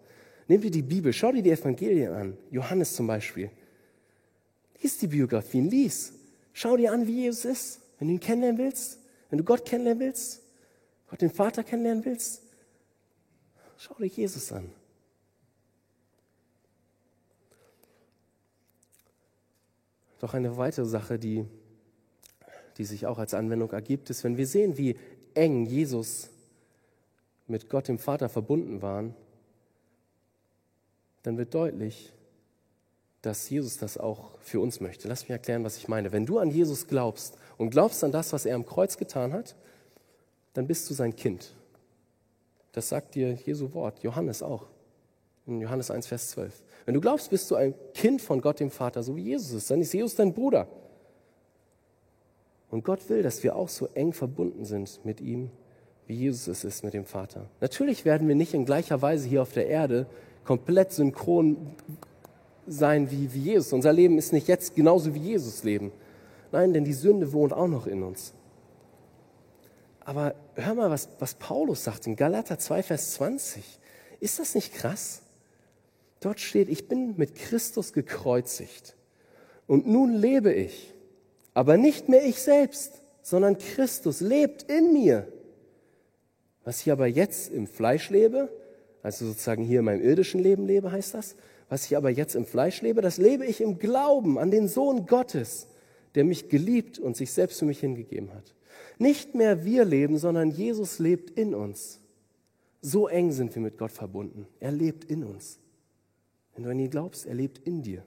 Nimm 0.47 0.62
dir 0.62 0.71
die 0.71 0.82
Bibel, 0.82 1.13
schau 1.13 1.32
dir 1.32 1.41
die 1.41 1.52
Evangelien 1.52 2.13
an. 2.13 2.38
Johannes 2.52 2.95
zum 2.95 3.08
Beispiel. 3.08 3.50
Lies 4.82 4.97
die 4.97 5.08
Biografien, 5.08 5.69
lies. 5.69 6.13
Schau 6.54 6.78
dir 6.78 6.91
an, 6.91 7.08
wie 7.08 7.23
Jesus 7.23 7.45
ist. 7.45 7.82
Wenn 8.00 8.08
du 8.08 8.13
ihn 8.15 8.19
kennenlernen 8.19 8.60
willst, 8.60 9.00
wenn 9.30 9.38
du 9.38 9.44
Gott 9.44 9.66
kennenlernen 9.66 10.08
willst, 10.08 10.42
Gott 11.10 11.22
den 11.22 11.30
Vater 11.30 11.63
kennenlernen 11.63 12.06
willst, 12.06 12.44
schau 13.78 13.96
dir 13.96 14.08
Jesus 14.08 14.52
an. 14.52 14.72
Doch 20.20 20.34
eine 20.34 20.58
weitere 20.58 20.86
Sache, 20.86 21.20
die, 21.20 21.46
die 22.78 22.86
sich 22.86 23.06
auch 23.06 23.20
als 23.20 23.34
Anwendung 23.34 23.72
ergibt, 23.72 24.10
ist, 24.10 24.24
wenn 24.24 24.38
wir 24.38 24.48
sehen, 24.48 24.78
wie 24.78 24.98
eng 25.34 25.66
Jesus 25.66 26.30
mit 27.48 27.70
Gott 27.70 27.88
dem 27.88 28.00
Vater 28.00 28.30
verbunden 28.30 28.82
waren, 28.82 29.13
dann 31.24 31.38
wird 31.38 31.54
deutlich, 31.54 32.13
dass 33.21 33.49
Jesus 33.49 33.77
das 33.77 33.97
auch 33.97 34.32
für 34.39 34.60
uns 34.60 34.80
möchte. 34.80 35.08
Lass 35.08 35.23
mich 35.23 35.32
erklären, 35.32 35.63
was 35.63 35.77
ich 35.77 35.88
meine. 35.88 36.12
Wenn 36.12 36.25
du 36.25 36.39
an 36.39 36.49
Jesus 36.49 36.88
glaubst 36.88 37.38
und 37.58 37.71
glaubst 37.71 38.03
an 38.03 38.12
das, 38.12 38.34
was 38.34 38.45
er 38.45 38.56
am 38.56 38.65
Kreuz 38.65 38.97
getan 38.97 39.34
hat, 39.34 39.56
dann 40.53 40.67
bist 40.67 40.89
du 40.89 40.93
sein 40.93 41.15
Kind. 41.15 41.56
Das 42.71 42.89
sagt 42.89 43.15
dir 43.15 43.34
Jesu 43.34 43.73
Wort, 43.73 44.03
Johannes 44.03 44.43
auch. 44.43 44.67
In 45.45 45.62
Johannes 45.62 45.89
1, 45.89 46.08
Vers 46.08 46.30
12. 46.32 46.63
Wenn 46.86 46.93
du 46.93 47.01
glaubst, 47.01 47.30
bist 47.30 47.49
du 47.49 47.56
ein 47.56 47.73
Kind 47.93 48.21
von 48.21 48.41
Gott 48.41 48.60
dem 48.60 48.69
Vater, 48.69 49.01
so 49.01 49.15
wie 49.15 49.23
Jesus 49.23 49.51
ist, 49.51 49.71
dann 49.71 49.82
ist 49.82 49.93
Jesus 49.93 50.15
dein 50.15 50.34
Bruder. 50.34 50.67
Und 52.69 52.84
Gott 52.84 53.10
will, 53.10 53.23
dass 53.23 53.43
wir 53.43 53.56
auch 53.56 53.69
so 53.69 53.88
eng 53.93 54.13
verbunden 54.13 54.65
sind 54.65 55.03
mit 55.06 55.21
ihm, 55.21 55.49
wie 56.06 56.15
Jesus 56.15 56.47
es 56.47 56.63
ist 56.63 56.84
mit 56.84 56.93
dem 56.93 57.06
Vater. 57.06 57.49
Natürlich 57.62 58.06
werden 58.06 58.27
wir 58.27 58.36
nicht 58.36 58.53
in 58.53 58.65
gleicher 58.65 59.01
Weise 59.01 59.27
hier 59.27 59.41
auf 59.41 59.53
der 59.53 59.67
Erde 59.67 60.06
komplett 60.43 60.91
synchron 60.91 61.75
sein 62.67 63.10
wie, 63.12 63.34
wie 63.34 63.39
Jesus. 63.39 63.73
Unser 63.73 63.93
Leben 63.93 64.17
ist 64.17 64.34
nicht 64.34 64.47
jetzt 64.47 64.75
genauso 64.75 65.13
wie 65.13 65.19
Jesus 65.19 65.63
Leben. 65.63 65.91
Nein, 66.51 66.73
denn 66.73 66.86
die 66.86 66.93
Sünde 66.93 67.34
wohnt 67.34 67.53
auch 67.53 67.67
noch 67.67 67.88
in 67.88 68.03
uns. 68.03 68.34
Aber 70.01 70.36
hör 70.56 70.73
mal, 70.73 70.89
was, 70.89 71.10
was 71.19 71.34
Paulus 71.36 71.84
sagt 71.84 72.08
in 72.08 72.15
Galater 72.15 72.58
2, 72.58 72.84
Vers 72.84 73.13
20. 73.15 73.63
Ist 74.19 74.39
das 74.39 74.56
nicht 74.56 74.73
krass? 74.73 75.21
Dort 76.21 76.39
steht, 76.39 76.69
ich 76.69 76.88
bin 76.88 77.15
mit 77.17 77.36
Christus 77.36 77.93
gekreuzigt. 77.93 78.95
Und 79.67 79.86
nun 79.88 80.13
lebe 80.13 80.53
ich. 80.53 80.93
Aber 81.53 81.77
nicht 81.77 82.08
mehr 82.08 82.25
ich 82.25 82.41
selbst, 82.41 83.01
sondern 83.21 83.58
Christus 83.58 84.21
lebt 84.21 84.63
in 84.63 84.93
mir. 84.93 85.27
Was 86.63 86.82
ich 86.82 86.91
aber 86.91 87.08
jetzt 87.08 87.51
im 87.51 87.67
Fleisch 87.67 88.10
lebe, 88.10 88.49
also 89.03 89.25
sozusagen 89.25 89.63
hier 89.63 89.80
in 89.80 89.86
meinem 89.86 90.01
irdischen 90.01 90.41
Leben 90.41 90.65
lebe, 90.65 90.91
heißt 90.91 91.13
das, 91.13 91.36
was 91.69 91.86
ich 91.86 91.97
aber 91.97 92.10
jetzt 92.10 92.36
im 92.36 92.45
Fleisch 92.45 92.82
lebe, 92.82 93.01
das 93.01 93.17
lebe 93.17 93.45
ich 93.45 93.62
im 93.62 93.80
Glauben 93.80 94.38
an 94.38 94.51
den 94.51 94.67
Sohn 94.67 95.06
Gottes, 95.06 95.67
der 96.15 96.23
mich 96.23 96.49
geliebt 96.49 96.99
und 96.99 97.17
sich 97.17 97.32
selbst 97.32 97.60
für 97.60 97.65
mich 97.65 97.80
hingegeben 97.80 98.34
hat. 98.34 98.56
Nicht 98.97 99.36
mehr 99.36 99.65
wir 99.65 99.86
leben, 99.86 100.17
sondern 100.17 100.49
Jesus 100.49 100.99
lebt 100.99 101.30
in 101.32 101.53
uns. 101.53 101.99
So 102.82 103.08
eng 103.08 103.32
sind 103.32 103.53
wir 103.53 103.62
mit 103.62 103.77
Gott 103.77 103.91
verbunden. 103.91 104.47
Er 104.60 104.71
lebt 104.71 105.06
in 105.06 105.23
uns. 105.23 105.60
Wenn 106.56 106.63
du 106.63 106.71
an 106.71 106.80
ihn 106.80 106.89
glaubst, 106.89 107.25
er 107.25 107.36
lebt 107.36 107.60
in 107.60 107.82
dir. 107.82 108.03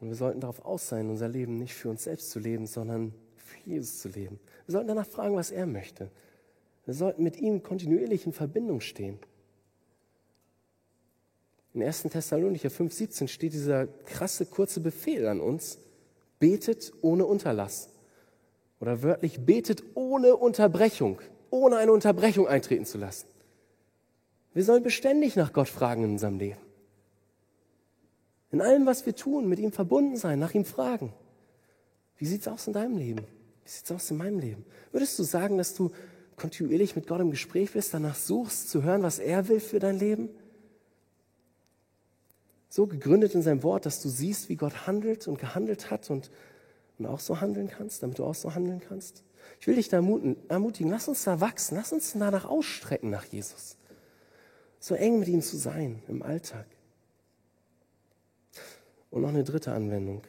Und 0.00 0.08
wir 0.08 0.16
sollten 0.16 0.40
darauf 0.40 0.64
aus 0.64 0.88
sein, 0.88 1.10
unser 1.10 1.28
Leben 1.28 1.56
nicht 1.56 1.74
für 1.74 1.90
uns 1.90 2.04
selbst 2.04 2.30
zu 2.30 2.38
leben, 2.38 2.66
sondern 2.66 3.14
für 3.36 3.70
Jesus 3.70 4.00
zu 4.00 4.08
leben. 4.08 4.40
Wir 4.66 4.72
sollten 4.72 4.88
danach 4.88 5.06
fragen, 5.06 5.36
was 5.36 5.50
er 5.50 5.66
möchte. 5.66 6.10
Wir 6.90 6.94
sollten 6.96 7.22
mit 7.22 7.36
ihm 7.36 7.62
kontinuierlich 7.62 8.26
in 8.26 8.32
Verbindung 8.32 8.80
stehen. 8.80 9.20
In 11.72 11.84
1. 11.84 12.02
Thessalonicher 12.02 12.68
5,17 12.68 13.28
steht 13.28 13.52
dieser 13.52 13.86
krasse, 13.86 14.44
kurze 14.44 14.80
Befehl 14.80 15.28
an 15.28 15.40
uns: 15.40 15.78
betet 16.40 16.92
ohne 17.00 17.26
Unterlass. 17.26 17.90
Oder 18.80 19.04
wörtlich, 19.04 19.38
betet 19.46 19.84
ohne 19.94 20.34
Unterbrechung, 20.34 21.20
ohne 21.50 21.76
eine 21.76 21.92
Unterbrechung 21.92 22.48
eintreten 22.48 22.86
zu 22.86 22.98
lassen. 22.98 23.28
Wir 24.52 24.64
sollen 24.64 24.82
beständig 24.82 25.36
nach 25.36 25.52
Gott 25.52 25.68
fragen 25.68 26.02
in 26.02 26.10
unserem 26.10 26.40
Leben. 26.40 26.58
In 28.50 28.60
allem, 28.60 28.84
was 28.84 29.06
wir 29.06 29.14
tun, 29.14 29.48
mit 29.48 29.60
ihm 29.60 29.70
verbunden 29.70 30.16
sein, 30.16 30.40
nach 30.40 30.54
ihm 30.54 30.64
fragen. 30.64 31.12
Wie 32.16 32.26
sieht's 32.26 32.48
aus 32.48 32.66
in 32.66 32.72
deinem 32.72 32.98
Leben? 32.98 33.24
Wie 33.62 33.70
sieht's 33.70 33.92
aus 33.92 34.10
in 34.10 34.16
meinem 34.16 34.40
Leben? 34.40 34.64
Würdest 34.90 35.16
du 35.20 35.22
sagen, 35.22 35.56
dass 35.56 35.76
du 35.76 35.92
kontinuierlich 36.40 36.96
mit 36.96 37.06
Gott 37.06 37.20
im 37.20 37.30
Gespräch 37.30 37.72
bist, 37.72 37.92
danach 37.92 38.14
suchst 38.14 38.70
zu 38.70 38.82
hören, 38.82 39.02
was 39.02 39.18
er 39.18 39.48
will 39.48 39.60
für 39.60 39.78
dein 39.78 39.98
Leben? 39.98 40.30
So 42.70 42.86
gegründet 42.86 43.34
in 43.34 43.42
seinem 43.42 43.62
Wort, 43.62 43.84
dass 43.84 44.00
du 44.00 44.08
siehst, 44.08 44.48
wie 44.48 44.56
Gott 44.56 44.86
handelt 44.86 45.28
und 45.28 45.38
gehandelt 45.38 45.90
hat 45.90 46.08
und, 46.08 46.30
und 46.98 47.06
auch 47.06 47.20
so 47.20 47.40
handeln 47.40 47.68
kannst, 47.68 48.02
damit 48.02 48.18
du 48.18 48.24
auch 48.24 48.34
so 48.34 48.54
handeln 48.54 48.80
kannst? 48.80 49.22
Ich 49.60 49.66
will 49.66 49.74
dich 49.74 49.88
da 49.88 49.96
ermutigen, 49.96 50.90
lass 50.90 51.08
uns 51.08 51.24
da 51.24 51.40
wachsen, 51.40 51.76
lass 51.76 51.92
uns 51.92 52.12
danach 52.12 52.46
ausstrecken 52.46 53.10
nach 53.10 53.24
Jesus. 53.26 53.76
So 54.78 54.94
eng 54.94 55.18
mit 55.18 55.28
ihm 55.28 55.42
zu 55.42 55.58
sein 55.58 56.02
im 56.08 56.22
Alltag. 56.22 56.66
Und 59.10 59.22
noch 59.22 59.28
eine 59.28 59.44
dritte 59.44 59.72
Anwendung. 59.72 60.22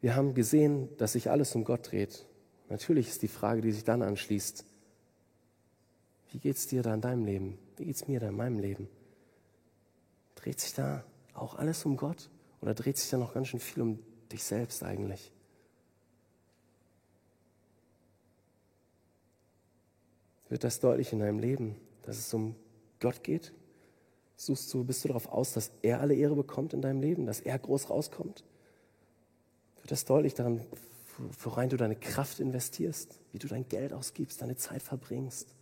Wir 0.00 0.14
haben 0.14 0.34
gesehen, 0.34 0.96
dass 0.98 1.14
sich 1.14 1.30
alles 1.30 1.54
um 1.56 1.64
Gott 1.64 1.90
dreht. 1.90 2.26
Natürlich 2.68 3.08
ist 3.08 3.22
die 3.22 3.28
Frage, 3.28 3.62
die 3.62 3.72
sich 3.72 3.84
dann 3.84 4.02
anschließt, 4.02 4.64
wie 6.30 6.38
geht 6.38 6.56
es 6.56 6.66
dir 6.66 6.82
da 6.82 6.94
in 6.94 7.00
deinem 7.00 7.24
Leben? 7.24 7.58
Wie 7.76 7.86
geht 7.86 7.96
es 7.96 8.08
mir 8.08 8.20
da 8.20 8.28
in 8.28 8.36
meinem 8.36 8.58
Leben? 8.58 8.88
Dreht 10.34 10.60
sich 10.60 10.74
da 10.74 11.04
auch 11.32 11.54
alles 11.54 11.84
um 11.84 11.96
Gott 11.96 12.28
oder 12.60 12.74
dreht 12.74 12.98
sich 12.98 13.10
da 13.10 13.16
noch 13.16 13.32
ganz 13.32 13.48
schön 13.48 13.60
viel 13.60 13.82
um 13.82 13.98
dich 14.30 14.44
selbst 14.44 14.82
eigentlich? 14.82 15.32
Wird 20.48 20.64
das 20.64 20.80
deutlich 20.80 21.12
in 21.12 21.20
deinem 21.20 21.38
Leben, 21.38 21.76
dass 22.02 22.18
es 22.18 22.32
um 22.32 22.54
Gott 23.00 23.22
geht? 23.22 23.52
Suchst 24.36 24.72
du, 24.72 24.84
bist 24.84 25.04
du 25.04 25.08
darauf 25.08 25.26
aus, 25.26 25.52
dass 25.52 25.70
er 25.82 26.00
alle 26.00 26.14
Ehre 26.14 26.36
bekommt 26.36 26.72
in 26.72 26.82
deinem 26.82 27.00
Leben, 27.00 27.26
dass 27.26 27.40
er 27.40 27.58
groß 27.58 27.90
rauskommt? 27.90 28.44
Wird 29.76 29.90
das 29.90 30.04
deutlich 30.04 30.34
daran, 30.34 30.64
worein 31.18 31.68
du 31.68 31.76
deine 31.76 31.96
Kraft 31.96 32.40
investierst, 32.40 33.18
wie 33.32 33.38
du 33.38 33.48
dein 33.48 33.68
Geld 33.68 33.92
ausgibst, 33.92 34.40
deine 34.40 34.56
Zeit 34.56 34.82
verbringst. 34.82 35.54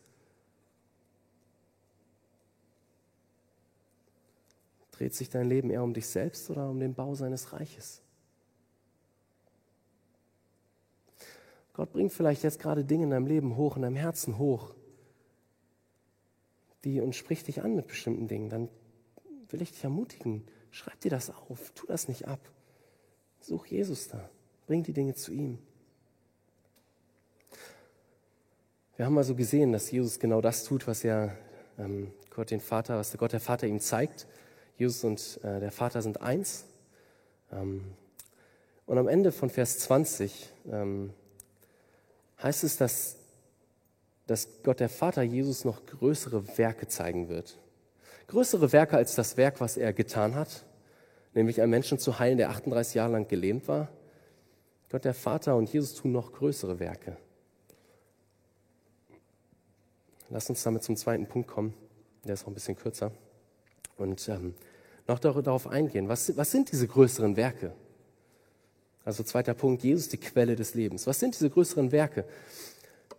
Dreht 4.93 5.15
sich 5.15 5.29
dein 5.29 5.49
Leben 5.49 5.71
eher 5.71 5.83
um 5.83 5.95
dich 5.95 6.07
selbst 6.07 6.49
oder 6.51 6.69
um 6.69 6.79
den 6.79 6.95
Bau 6.95 7.15
seines 7.15 7.53
Reiches? 7.53 8.03
Gott 11.73 11.93
bringt 11.93 12.13
vielleicht 12.13 12.43
jetzt 12.43 12.59
gerade 12.59 12.85
Dinge 12.85 13.05
in 13.05 13.11
deinem 13.11 13.27
Leben 13.27 13.57
hoch, 13.57 13.77
in 13.77 13.83
deinem 13.83 13.97
Herzen 13.97 14.39
hoch, 14.39 14.75
die 16.85 17.01
und 17.01 17.15
spricht 17.15 17.49
dich 17.49 17.63
an 17.63 17.77
mit 17.77 17.89
bestimmten 17.89 18.29
Dingen. 18.29 18.49
Dann 18.49 18.69
will 19.51 19.61
ich 19.61 19.73
dich 19.73 19.85
ermutigen, 19.85 20.47
schreib 20.71 20.99
dir 21.01 21.11
das 21.11 21.31
auf, 21.31 21.73
tu 21.75 21.87
das 21.87 22.09
nicht 22.09 22.27
ab. 22.27 22.41
Such 23.41 23.67
Jesus 23.67 24.09
da. 24.09 24.31
Bring 24.67 24.83
die 24.83 24.93
Dinge 24.93 25.15
zu 25.15 25.33
ihm. 25.33 25.59
Wir 28.97 29.07
haben 29.07 29.17
also 29.19 29.35
gesehen, 29.35 29.73
dass 29.73 29.91
Jesus 29.91 30.19
genau 30.19 30.41
das 30.41 30.65
tut, 30.65 30.87
was 30.87 31.05
er 31.05 31.37
ähm, 31.79 32.13
Gott 32.31 32.51
den 32.51 32.61
Vater, 32.61 32.97
was 32.99 33.11
der 33.11 33.19
Gott 33.19 33.33
der 33.33 33.41
Vater 33.41 33.67
ihm 33.67 33.79
zeigt. 33.79 34.27
Jesus 34.77 35.05
und 35.05 35.41
äh, 35.45 35.61
der 35.61 35.71
Vater 35.71 36.03
sind 36.03 36.21
eins. 36.21 36.65
Ähm, 37.53 37.85
und 38.87 38.99
am 38.99 39.07
Ende 39.07 39.33
von 39.33 39.51
Vers 39.51 39.79
20 39.81 40.51
ähm, 40.71 41.13
heißt 42.43 42.65
es, 42.65 42.77
dass, 42.77 43.17
dass 44.27 44.49
Gott 44.63 44.81
der 44.81 44.89
Vater 44.89 45.23
Jesus 45.23 45.65
noch 45.65 45.85
größere 45.87 46.59
Werke 46.59 46.89
zeigen 46.89 47.29
wird. 47.29 47.59
Größere 48.29 48.73
Werke 48.73 48.97
als 48.97 49.15
das 49.15 49.37
Werk, 49.37 49.61
was 49.61 49.77
er 49.77 49.93
getan 49.93 50.35
hat, 50.35 50.65
nämlich 51.35 51.63
einen 51.63 51.71
Menschen 51.71 51.99
zu 51.99 52.19
heilen, 52.19 52.39
der 52.39 52.51
38 52.51 52.95
Jahre 52.95 53.13
lang 53.13 53.29
gelähmt 53.29 53.69
war. 53.69 53.89
Gott 54.97 55.05
der 55.05 55.13
Vater 55.13 55.57
und 55.57 55.71
Jesus 55.71 55.95
tun 55.95 56.13
noch 56.13 56.33
größere 56.33 56.81
Werke. 56.81 57.19
Lass 60.31 60.49
uns 60.49 60.63
damit 60.63 60.85
zum 60.85 60.97
zweiten 60.97 61.27
Punkt 61.27 61.49
kommen. 61.51 61.75
Der 62.25 62.33
ist 62.33 62.45
auch 62.45 62.49
ein 62.49 62.55
bisschen 62.55 62.77
kürzer. 62.77 63.13
Und 63.99 64.27
ähm, 64.31 64.55
noch 65.07 65.19
darauf 65.19 65.67
eingehen. 65.67 66.09
Was, 66.09 66.35
was 66.39 66.51
sind 66.51 66.73
diese 66.73 66.89
größeren 66.89 67.37
Werke? 67.37 67.75
Also 69.05 69.23
zweiter 69.23 69.53
Punkt, 69.53 69.83
Jesus 69.83 70.09
die 70.09 70.17
Quelle 70.17 70.57
des 70.57 70.73
Lebens. 70.73 71.07
Was 71.07 71.21
sind 71.21 71.35
diese 71.35 71.51
größeren 71.51 71.93
Werke? 71.93 72.25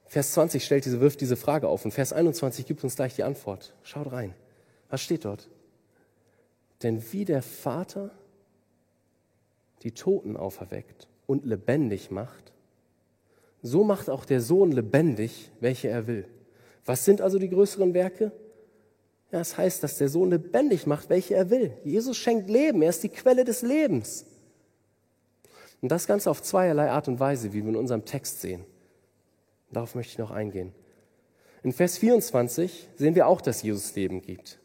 Vers 0.07 0.31
20 0.31 0.65
stellt 0.65 0.85
diese, 0.85 0.99
wirft 0.99 1.21
diese 1.21 1.37
Frage 1.37 1.67
auf 1.67 1.85
und 1.85 1.91
Vers 1.91 2.11
21 2.11 2.65
gibt 2.65 2.83
uns 2.83 2.95
gleich 2.95 3.13
die 3.13 3.23
Antwort. 3.23 3.75
Schaut 3.83 4.11
rein. 4.11 4.33
Was 4.89 5.03
steht 5.03 5.25
dort? 5.25 5.47
Denn 6.81 7.03
wie 7.13 7.23
der 7.23 7.43
Vater 7.43 8.09
die 9.83 9.91
Toten 9.91 10.35
auferweckt 10.35 11.07
und 11.27 11.45
lebendig 11.45 12.09
macht, 12.09 12.51
so 13.61 13.83
macht 13.83 14.09
auch 14.09 14.25
der 14.25 14.41
Sohn 14.41 14.71
lebendig, 14.71 15.51
welche 15.59 15.89
er 15.89 16.07
will. 16.07 16.25
Was 16.85 17.05
sind 17.05 17.21
also 17.21 17.37
die 17.37 17.49
größeren 17.49 17.93
Werke? 17.93 18.31
Ja, 19.31 19.41
es 19.41 19.57
heißt, 19.57 19.83
dass 19.83 19.97
der 19.97 20.07
Sohn 20.07 20.31
lebendig 20.31 20.87
macht, 20.87 21.09
welche 21.09 21.35
er 21.35 21.49
will. 21.49 21.73
Jesus 21.83 22.17
schenkt 22.17 22.49
Leben, 22.49 22.81
er 22.81 22.89
ist 22.89 23.03
die 23.03 23.09
Quelle 23.09 23.43
des 23.43 23.61
Lebens. 23.61 24.25
Und 25.81 25.91
das 25.91 26.07
Ganze 26.07 26.31
auf 26.31 26.41
zweierlei 26.41 26.89
Art 26.89 27.07
und 27.07 27.19
Weise, 27.19 27.53
wie 27.53 27.61
wir 27.61 27.69
in 27.69 27.75
unserem 27.75 28.05
Text 28.05 28.41
sehen. 28.41 28.63
Darauf 29.71 29.95
möchte 29.95 30.13
ich 30.13 30.17
noch 30.17 30.31
eingehen. 30.31 30.71
In 31.61 31.73
Vers 31.73 31.97
24 31.97 32.87
sehen 32.95 33.15
wir 33.15 33.27
auch, 33.27 33.41
dass 33.41 33.61
Jesus 33.61 33.93
Leben 33.95 34.21
gibt. 34.21 34.59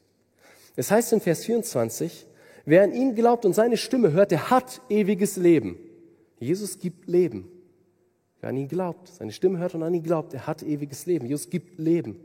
Es 0.76 0.90
heißt 0.90 1.12
in 1.12 1.20
Vers 1.20 1.44
24, 1.44 2.26
wer 2.64 2.84
an 2.84 2.92
ihn 2.92 3.14
glaubt 3.14 3.44
und 3.44 3.54
seine 3.54 3.76
Stimme 3.76 4.12
hört, 4.12 4.30
der 4.30 4.50
hat 4.50 4.80
ewiges 4.88 5.36
Leben. 5.36 5.76
Jesus 6.43 6.78
gibt 6.78 7.07
Leben. 7.07 7.49
Wer 8.40 8.51
an 8.51 8.57
ihn 8.57 8.66
glaubt, 8.66 9.09
seine 9.09 9.30
Stimme 9.30 9.59
hört 9.59 9.76
und 9.76 9.84
an 9.84 9.95
ihn 9.95 10.03
glaubt, 10.03 10.34
er 10.34 10.49
hat 10.49 10.64
ewiges 10.64 11.07
Leben. 11.07 11.26
Jesus 11.26 11.49
gibt 11.49 11.78
Leben. 11.78 12.18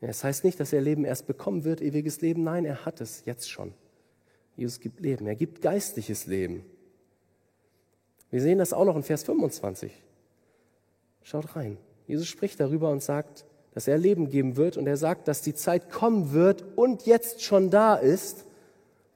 Es 0.00 0.22
heißt 0.22 0.44
nicht, 0.44 0.60
dass 0.60 0.72
er 0.72 0.80
Leben 0.80 1.04
erst 1.04 1.26
bekommen 1.26 1.64
wird, 1.64 1.80
ewiges 1.80 2.20
Leben. 2.20 2.44
Nein, 2.44 2.64
er 2.64 2.86
hat 2.86 3.00
es 3.00 3.24
jetzt 3.24 3.50
schon. 3.50 3.74
Jesus 4.56 4.78
gibt 4.78 5.00
Leben. 5.00 5.26
Er 5.26 5.34
gibt 5.34 5.60
geistliches 5.60 6.26
Leben. 6.26 6.64
Wir 8.30 8.40
sehen 8.40 8.58
das 8.58 8.72
auch 8.72 8.84
noch 8.84 8.94
in 8.94 9.02
Vers 9.02 9.24
25. 9.24 9.90
Schaut 11.24 11.56
rein. 11.56 11.78
Jesus 12.06 12.28
spricht 12.28 12.60
darüber 12.60 12.90
und 12.90 13.02
sagt, 13.02 13.44
dass 13.74 13.88
er 13.88 13.98
Leben 13.98 14.30
geben 14.30 14.56
wird 14.56 14.76
und 14.76 14.86
er 14.86 14.96
sagt, 14.96 15.26
dass 15.26 15.42
die 15.42 15.54
Zeit 15.54 15.90
kommen 15.90 16.32
wird 16.32 16.64
und 16.76 17.06
jetzt 17.06 17.42
schon 17.42 17.70
da 17.70 17.96
ist, 17.96 18.46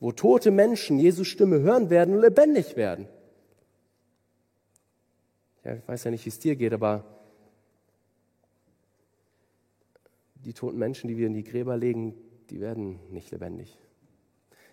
wo 0.00 0.10
tote 0.10 0.50
Menschen 0.50 0.98
Jesu 0.98 1.22
Stimme 1.22 1.60
hören 1.60 1.90
werden 1.90 2.16
und 2.16 2.22
lebendig 2.22 2.76
werden. 2.76 3.06
Ja, 5.64 5.74
ich 5.74 5.86
weiß 5.86 6.04
ja 6.04 6.10
nicht, 6.10 6.24
wie 6.24 6.30
es 6.30 6.38
dir 6.38 6.56
geht, 6.56 6.72
aber 6.72 7.04
die 10.36 10.54
toten 10.54 10.78
Menschen, 10.78 11.08
die 11.08 11.16
wir 11.16 11.26
in 11.26 11.34
die 11.34 11.44
Gräber 11.44 11.76
legen, 11.76 12.14
die 12.48 12.60
werden 12.60 12.98
nicht 13.10 13.30
lebendig. 13.30 13.78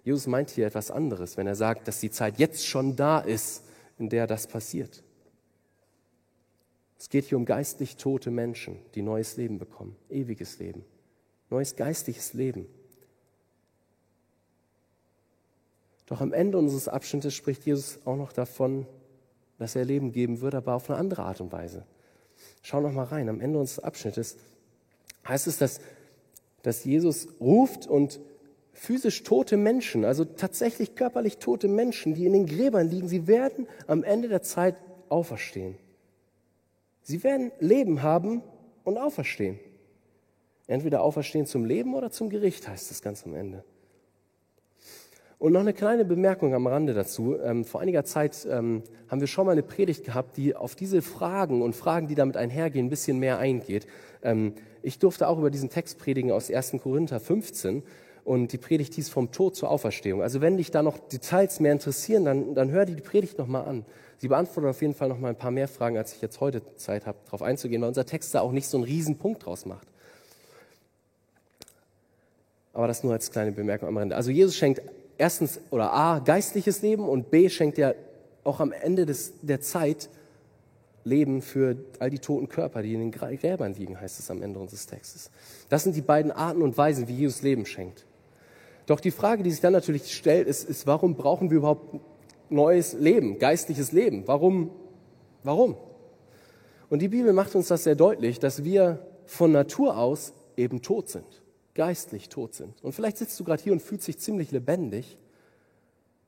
Jesus 0.03 0.27
meint 0.27 0.49
hier 0.49 0.65
etwas 0.65 0.89
anderes, 0.89 1.35
wenn 1.35 1.47
er 1.47 1.55
sagt, 1.55 1.87
dass 1.87 1.99
die 1.99 2.09
Zeit 2.09 2.39
jetzt 2.39 2.65
schon 2.65 2.95
da 2.95 3.19
ist, 3.19 3.65
in 3.97 4.09
der 4.09 4.27
das 4.27 4.47
passiert. 4.47 5.03
Es 6.97 7.09
geht 7.09 7.25
hier 7.25 7.37
um 7.37 7.45
geistlich 7.45 7.97
tote 7.97 8.31
Menschen, 8.31 8.79
die 8.95 9.01
neues 9.01 9.37
Leben 9.37 9.59
bekommen, 9.59 9.95
ewiges 10.09 10.59
Leben, 10.59 10.85
neues 11.49 11.75
geistliches 11.75 12.33
Leben. 12.33 12.67
Doch 16.05 16.21
am 16.21 16.31
Ende 16.31 16.57
unseres 16.57 16.87
Abschnittes 16.87 17.35
spricht 17.35 17.65
Jesus 17.65 17.99
auch 18.05 18.15
noch 18.15 18.31
davon, 18.31 18.87
dass 19.57 19.75
er 19.75 19.85
Leben 19.85 20.11
geben 20.11 20.41
wird, 20.41 20.55
aber 20.55 20.75
auf 20.75 20.89
eine 20.89 20.99
andere 20.99 21.23
Art 21.23 21.41
und 21.41 21.51
Weise. 21.51 21.85
Schau 22.61 22.81
noch 22.81 22.91
mal 22.91 23.05
rein. 23.05 23.29
Am 23.29 23.41
Ende 23.41 23.59
unseres 23.59 23.83
Abschnittes 23.83 24.37
heißt 25.27 25.47
es, 25.47 25.57
dass, 25.57 25.79
dass 26.61 26.83
Jesus 26.83 27.27
ruft 27.39 27.87
und 27.87 28.19
physisch 28.73 29.23
tote 29.23 29.57
Menschen, 29.57 30.05
also 30.05 30.23
tatsächlich 30.23 30.95
körperlich 30.95 31.37
tote 31.37 31.67
Menschen, 31.67 32.13
die 32.13 32.25
in 32.25 32.33
den 32.33 32.45
Gräbern 32.45 32.87
liegen, 32.89 33.07
sie 33.07 33.25
werden 33.25 33.67
am 33.87 34.03
Ende 34.03 34.27
der 34.27 34.43
Zeit 34.43 34.75
auferstehen. 35.09 35.77
Sie 37.01 37.23
werden 37.23 37.51
Leben 37.59 38.03
haben 38.03 38.43
und 38.83 38.97
auferstehen. 38.97 39.59
Entweder 40.67 41.01
auferstehen 41.01 41.45
zum 41.45 41.65
Leben 41.65 41.95
oder 41.95 42.11
zum 42.11 42.29
Gericht, 42.29 42.67
heißt 42.67 42.91
es 42.91 43.01
ganz 43.01 43.25
am 43.25 43.33
Ende. 43.33 43.63
Und 45.39 45.53
noch 45.53 45.59
eine 45.59 45.73
kleine 45.73 46.03
Bemerkung 46.03 46.55
am 46.55 46.65
Rande 46.65 46.95
dazu. 46.95 47.37
Ähm, 47.39 47.63
vor 47.63 47.79
einiger 47.79 48.03
Zeit 48.03 48.47
ähm, 48.49 48.81
haben 49.07 49.19
wir 49.19 49.27
schon 49.27 49.45
mal 49.45 49.51
eine 49.51 49.61
Predigt 49.61 50.03
gehabt, 50.03 50.35
die 50.35 50.55
auf 50.55 50.73
diese 50.73 51.03
Fragen 51.03 51.61
und 51.61 51.75
Fragen, 51.75 52.07
die 52.07 52.15
damit 52.15 52.37
einhergehen, 52.37 52.87
ein 52.87 52.89
bisschen 52.89 53.19
mehr 53.19 53.37
eingeht. 53.37 53.85
Ähm, 54.23 54.53
ich 54.81 54.97
durfte 54.97 55.27
auch 55.27 55.37
über 55.37 55.51
diesen 55.51 55.69
Text 55.69 55.99
predigen 55.99 56.31
aus 56.31 56.49
1. 56.49 56.77
Korinther 56.81 57.19
15 57.19 57.83
und 58.23 58.51
die 58.51 58.57
Predigt 58.57 58.95
hieß 58.95 59.09
vom 59.09 59.31
Tod 59.31 59.55
zur 59.55 59.69
Auferstehung. 59.69 60.23
Also 60.23 60.41
wenn 60.41 60.57
dich 60.57 60.71
da 60.71 60.81
noch 60.81 60.97
Details 60.97 61.59
mehr 61.59 61.71
interessieren, 61.71 62.25
dann, 62.25 62.55
dann 62.55 62.71
hör 62.71 62.85
dir 62.85 62.95
die 62.95 63.01
Predigt 63.01 63.37
nochmal 63.37 63.65
an. 63.65 63.85
Sie 64.17 64.29
beantwortet 64.29 64.71
auf 64.71 64.81
jeden 64.81 64.95
Fall 64.95 65.07
noch 65.07 65.19
mal 65.19 65.29
ein 65.29 65.37
paar 65.37 65.51
mehr 65.51 65.67
Fragen, 65.67 65.97
als 65.97 66.13
ich 66.13 66.21
jetzt 66.21 66.41
heute 66.41 66.63
Zeit 66.77 67.05
habe, 67.05 67.19
darauf 67.25 67.43
einzugehen, 67.43 67.81
weil 67.83 67.89
unser 67.89 68.07
Text 68.07 68.33
da 68.33 68.41
auch 68.41 68.51
nicht 68.51 68.67
so 68.67 68.77
einen 68.77 68.85
riesen 68.85 69.19
Punkt 69.19 69.45
draus 69.45 69.67
macht. 69.67 69.87
Aber 72.73 72.87
das 72.87 73.03
nur 73.03 73.13
als 73.13 73.29
kleine 73.29 73.51
Bemerkung 73.51 73.87
am 73.87 73.97
Ende. 73.97 74.15
Also 74.15 74.31
Jesus 74.31 74.55
schenkt 74.55 74.81
erstens 75.17 75.59
oder 75.69 75.93
A, 75.93 76.19
geistliches 76.19 76.81
Leben 76.81 77.07
und 77.07 77.31
B, 77.31 77.49
schenkt 77.49 77.77
er 77.77 77.95
auch 78.43 78.59
am 78.59 78.71
Ende 78.71 79.05
des, 79.05 79.33
der 79.41 79.61
Zeit 79.61 80.09
Leben 81.03 81.41
für 81.41 81.77
all 81.99 82.09
die 82.09 82.19
toten 82.19 82.49
Körper, 82.49 82.81
die 82.81 82.93
in 82.93 82.99
den 82.99 83.11
Gräbern 83.11 83.73
liegen, 83.73 83.99
heißt 83.99 84.19
es 84.19 84.29
am 84.29 84.41
Ende 84.41 84.59
unseres 84.59 84.87
Textes. 84.87 85.31
Das 85.69 85.83
sind 85.83 85.95
die 85.95 86.01
beiden 86.01 86.31
Arten 86.31 86.61
und 86.61 86.77
Weisen, 86.77 87.07
wie 87.07 87.13
Jesus 87.13 87.41
Leben 87.41 87.65
schenkt. 87.65 88.05
Doch 88.85 88.99
die 88.99 89.11
Frage, 89.11 89.43
die 89.43 89.51
sich 89.51 89.61
dann 89.61 89.73
natürlich 89.73 90.13
stellt, 90.13 90.47
ist, 90.47 90.69
ist 90.69 90.87
warum 90.87 91.15
brauchen 91.15 91.49
wir 91.49 91.57
überhaupt 91.57 91.99
neues 92.49 92.93
Leben, 92.93 93.39
geistliches 93.39 93.91
Leben. 93.91 94.23
Warum? 94.25 94.71
Warum? 95.43 95.75
Und 96.89 97.01
die 97.01 97.09
Bibel 97.09 97.33
macht 97.33 97.55
uns 97.55 97.67
das 97.67 97.83
sehr 97.83 97.95
deutlich, 97.95 98.39
dass 98.39 98.63
wir 98.63 98.99
von 99.25 99.51
Natur 99.51 99.97
aus 99.97 100.33
eben 100.55 100.81
tot 100.81 101.09
sind, 101.09 101.43
geistlich 101.77 102.27
tot 102.27 102.55
sind. 102.55 102.83
Und 102.83 102.93
vielleicht 102.93 103.17
sitzt 103.17 103.39
du 103.39 103.43
gerade 103.43 103.61
hier 103.61 103.71
und 103.71 103.81
fühlst 103.81 104.07
dich 104.07 104.17
ziemlich 104.17 104.51
lebendig, 104.51 105.17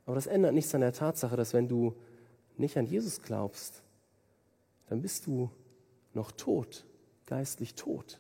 aber 0.05 0.13
das 0.15 0.27
ändert 0.27 0.53
nichts 0.53 0.73
an 0.75 0.81
der 0.81 0.93
Tatsache, 0.93 1.35
dass 1.35 1.53
wenn 1.53 1.67
du 1.67 1.95
nicht 2.55 2.77
an 2.77 2.85
Jesus 2.85 3.21
glaubst, 3.21 3.81
dann 4.87 5.01
bist 5.01 5.25
du 5.25 5.49
noch 6.13 6.31
tot, 6.31 6.85
geistlich 7.25 7.73
tot. 7.73 8.19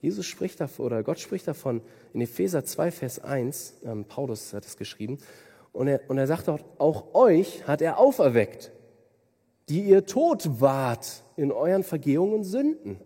Jesus 0.00 0.24
spricht 0.24 0.58
davon, 0.60 0.86
oder 0.86 1.02
Gott 1.02 1.20
spricht 1.20 1.46
davon 1.46 1.82
in 2.14 2.22
Epheser 2.22 2.64
2, 2.64 2.90
Vers 2.90 3.18
1, 3.18 3.74
ähm, 3.84 4.04
Paulus 4.06 4.54
hat 4.54 4.64
es 4.64 4.78
geschrieben, 4.78 5.18
und 5.72 5.88
er, 5.88 6.00
und 6.08 6.16
er 6.16 6.26
sagt 6.26 6.48
dort, 6.48 6.64
auch 6.78 7.14
euch 7.14 7.66
hat 7.68 7.82
er 7.82 7.98
auferweckt, 7.98 8.72
die 9.68 9.82
ihr 9.82 10.06
tot 10.06 10.60
wart 10.60 11.22
in 11.36 11.52
euren 11.52 11.82
Vergehungen 11.82 12.32
und 12.32 12.44
Sünden. 12.44 12.98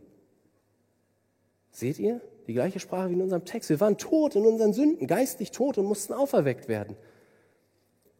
Seht 1.72 1.98
ihr? 1.98 2.20
Die 2.51 2.55
gleiche 2.55 2.80
Sprache 2.80 3.11
wie 3.11 3.14
in 3.14 3.22
unserem 3.22 3.44
Text. 3.44 3.70
Wir 3.70 3.78
waren 3.78 3.96
tot 3.96 4.34
in 4.34 4.44
unseren 4.44 4.72
Sünden, 4.72 5.07
geistlich 5.07 5.53
tot 5.53 5.78
und 5.78 5.86
mussten 5.86 6.12
auferweckt 6.12 6.66
werden. 6.66 6.96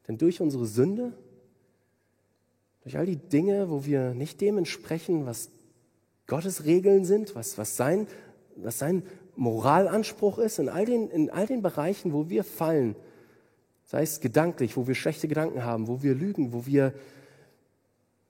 Denn 0.07 0.19
durch 0.19 0.41
unsere 0.41 0.67
Sünde, 0.67 1.15
durch 2.85 2.97
all 2.97 3.07
die 3.07 3.17
Dinge, 3.17 3.71
wo 3.71 3.85
wir 3.85 4.15
nicht 4.15 4.41
dem 4.41 4.57
entsprechen, 4.57 5.27
was 5.27 5.51
Gottes 6.29 6.65
Regeln 6.65 7.05
sind, 7.05 7.35
was, 7.35 7.59
was, 7.59 7.77
sein, 7.77 8.07
was 8.55 8.79
sein 8.79 9.03
Moralanspruch 9.35 10.39
ist, 10.39 10.61
in 10.61 10.69
all, 10.69 10.85
den, 10.85 11.11
in 11.11 11.31
all 11.31 11.49
den 11.49 11.61
Bereichen, 11.61 12.13
wo 12.13 12.29
wir 12.29 12.45
fallen, 12.45 12.95
Sei 13.85 14.03
es 14.03 14.21
gedanklich, 14.21 14.77
wo 14.77 14.87
wir 14.87 14.95
schlechte 14.95 15.27
Gedanken 15.27 15.65
haben, 15.65 15.89
wo 15.89 16.05
wir 16.05 16.15
lügen, 16.15 16.53
wo 16.53 16.65
wir 16.67 16.95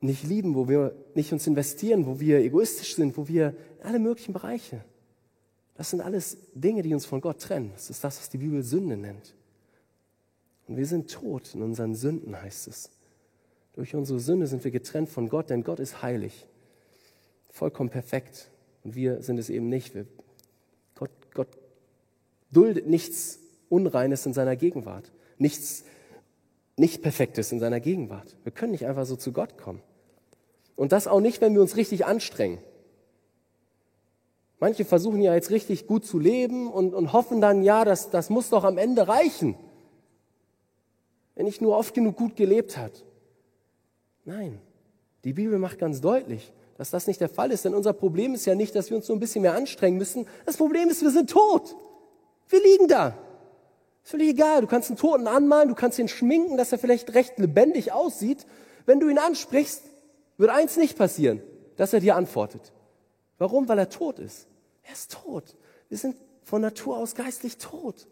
nicht 0.01 0.25
lieben, 0.25 0.55
wo 0.55 0.67
wir 0.67 0.95
nicht 1.15 1.35
uns 1.35 1.47
investieren, 1.47 2.07
wo 2.07 2.19
wir 2.19 2.39
egoistisch 2.39 2.95
sind, 2.95 3.19
wo 3.19 3.29
wir 3.29 3.55
alle 3.83 3.99
möglichen 3.99 4.33
Bereiche. 4.33 4.83
Das 5.81 5.89
sind 5.89 6.03
alles 6.03 6.37
Dinge, 6.53 6.83
die 6.83 6.93
uns 6.93 7.07
von 7.07 7.23
Gott 7.23 7.41
trennen. 7.41 7.71
Das 7.73 7.89
ist 7.89 8.05
das, 8.05 8.19
was 8.19 8.29
die 8.29 8.37
Bibel 8.37 8.63
Sünde 8.63 8.99
nennt. 8.99 9.35
Und 10.69 10.77
wir 10.77 10.85
sind 10.85 11.11
tot 11.11 11.55
in 11.55 11.63
unseren 11.63 11.95
Sünden, 11.95 12.39
heißt 12.39 12.69
es. 12.69 12.91
Durch 13.73 13.95
unsere 13.95 14.21
Sünde 14.21 14.47
sind 14.47 14.63
wir 14.63 14.73
getrennt 14.73 15.09
von 15.09 15.31
Gott, 15.31 15.49
denn 15.49 15.65
Gott 15.65 15.81
ist 15.81 16.03
heilig, 16.03 16.47
vollkommen 17.49 17.89
perfekt. 17.89 18.51
Und 18.85 18.95
wir 18.95 19.23
sind 19.23 19.39
es 19.39 19.49
eben 19.49 19.71
nicht. 19.71 19.95
Wir, 19.95 20.05
Gott, 20.97 21.13
Gott 21.33 21.49
duldet 22.51 22.87
nichts 22.87 23.39
Unreines 23.71 24.27
in 24.27 24.35
seiner 24.35 24.57
Gegenwart 24.57 25.11
nichts 25.39 25.85
nicht 26.77 27.01
Perfektes 27.01 27.53
in 27.53 27.59
seiner 27.59 27.81
Gegenwart. 27.81 28.37
Wir 28.45 28.53
können 28.53 28.73
nicht 28.73 28.85
einfach 28.85 29.07
so 29.07 29.17
zu 29.17 29.33
Gott 29.33 29.57
kommen. 29.57 29.81
Und 30.77 30.93
das 30.93 31.07
auch 31.07 31.21
nicht, 31.21 31.41
wenn 31.41 31.55
wir 31.55 31.63
uns 31.63 31.79
richtig 31.79 32.05
anstrengen. 32.05 32.59
Manche 34.61 34.85
versuchen 34.85 35.23
ja 35.23 35.35
jetzt 35.35 35.51
richtig 35.51 35.87
gut 35.87 36.05
zu 36.05 36.19
leben 36.19 36.71
und, 36.71 36.93
und 36.93 37.15
hoffen 37.15 37.41
dann, 37.41 37.63
ja, 37.63 37.87
das, 37.87 38.11
das 38.11 38.29
muss 38.29 38.51
doch 38.51 38.63
am 38.63 38.77
Ende 38.77 39.09
reichen. 39.09 39.57
Wenn 41.35 41.47
ich 41.47 41.63
nur 41.63 41.77
oft 41.77 41.95
genug 41.95 42.17
gut 42.17 42.37
gelebt 42.37 42.77
hat. 42.77 43.05
Nein, 44.27 44.61
die 45.25 45.33
Bibel 45.33 45.59
macht 45.59 45.79
ganz 45.79 46.03
deutlich, 46.03 46.53
dass 46.77 46.91
das 46.91 47.07
nicht 47.07 47.23
der 47.23 47.31
Fall 47.31 47.51
ist. 47.53 47.65
Denn 47.65 47.75
unser 47.75 47.95
Problem 47.95 48.35
ist 48.35 48.45
ja 48.45 48.55
nicht, 48.55 48.75
dass 48.75 48.91
wir 48.91 48.99
uns 48.99 49.07
so 49.07 49.15
ein 49.15 49.19
bisschen 49.19 49.41
mehr 49.41 49.55
anstrengen 49.55 49.97
müssen. 49.97 50.27
Das 50.45 50.59
Problem 50.59 50.91
ist, 50.91 51.01
wir 51.01 51.11
sind 51.11 51.31
tot. 51.31 51.75
Wir 52.51 52.63
liegen 52.63 52.87
da. 52.87 53.17
Ist 54.05 54.11
völlig 54.11 54.29
egal. 54.29 54.61
Du 54.61 54.67
kannst 54.67 54.91
einen 54.91 54.99
Toten 54.99 55.27
anmalen, 55.27 55.71
du 55.71 55.75
kannst 55.75 55.99
ihn 55.99 56.09
schminken, 56.09 56.59
dass 56.59 56.71
er 56.71 56.79
vielleicht 56.79 57.15
recht 57.15 57.39
lebendig 57.39 57.93
aussieht. 57.93 58.45
Wenn 58.85 59.01
du 59.01 59.09
ihn 59.09 59.19
ansprichst, 59.19 59.85
wird 60.37 60.51
eins 60.51 60.77
nicht 60.77 60.99
passieren, 60.99 61.43
dass 61.77 61.95
er 61.95 62.01
dir 62.01 62.17
antwortet. 62.17 62.73
Warum? 63.39 63.67
Weil 63.69 63.79
er 63.79 63.89
tot 63.89 64.19
ist. 64.19 64.50
Er 64.91 64.95
ist 64.95 65.13
tot. 65.13 65.57
Wir 65.89 65.99
sind 65.99 66.17
von 66.43 66.61
Natur 66.61 66.99
aus 66.99 67.15
geistlich 67.15 67.59
tot. 67.59 68.09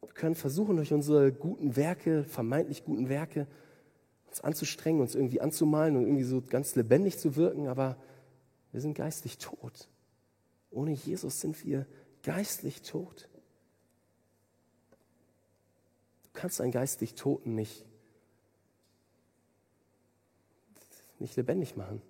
Wir 0.00 0.14
können 0.14 0.34
versuchen, 0.34 0.76
durch 0.76 0.94
unsere 0.94 1.30
guten 1.30 1.76
Werke, 1.76 2.24
vermeintlich 2.24 2.86
guten 2.86 3.10
Werke, 3.10 3.46
uns 4.26 4.40
anzustrengen, 4.40 5.02
uns 5.02 5.14
irgendwie 5.14 5.42
anzumalen 5.42 5.94
und 5.96 6.04
irgendwie 6.04 6.24
so 6.24 6.40
ganz 6.40 6.74
lebendig 6.74 7.18
zu 7.18 7.36
wirken, 7.36 7.68
aber 7.68 7.98
wir 8.72 8.80
sind 8.80 8.94
geistlich 8.94 9.36
tot. 9.36 9.88
Ohne 10.70 10.92
Jesus 10.92 11.42
sind 11.42 11.62
wir 11.66 11.86
geistlich 12.22 12.80
tot. 12.80 13.28
Du 16.22 16.30
kannst 16.32 16.62
einen 16.62 16.72
geistlich 16.72 17.14
Toten 17.14 17.54
nicht, 17.54 17.84
nicht 21.18 21.36
lebendig 21.36 21.76
machen. 21.76 22.00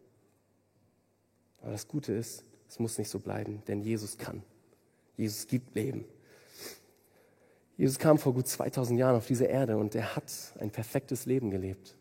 Aber 1.63 1.73
das 1.73 1.89
Gute 1.89 2.13
ist, 2.13 2.45
es 2.69 2.79
muss 2.79 2.99
nicht 2.99 3.11
so 3.11 3.19
bleiben, 3.19 3.63
denn 3.67 3.83
Jesus 3.83 4.19
kann. 4.19 4.43
Jesus 5.17 5.47
gibt 5.47 5.75
Leben. 5.75 6.05
Jesus 7.77 7.99
kam 7.99 8.19
vor 8.19 8.35
gut 8.35 8.49
2000 8.49 8.99
Jahren 8.99 9.17
auf 9.17 9.27
diese 9.27 9.45
Erde 9.45 9.77
und 9.77 9.95
er 9.95 10.17
hat 10.17 10.33
ein 10.59 10.71
perfektes 10.71 11.27
Leben 11.27 11.51
gelebt. 11.51 11.97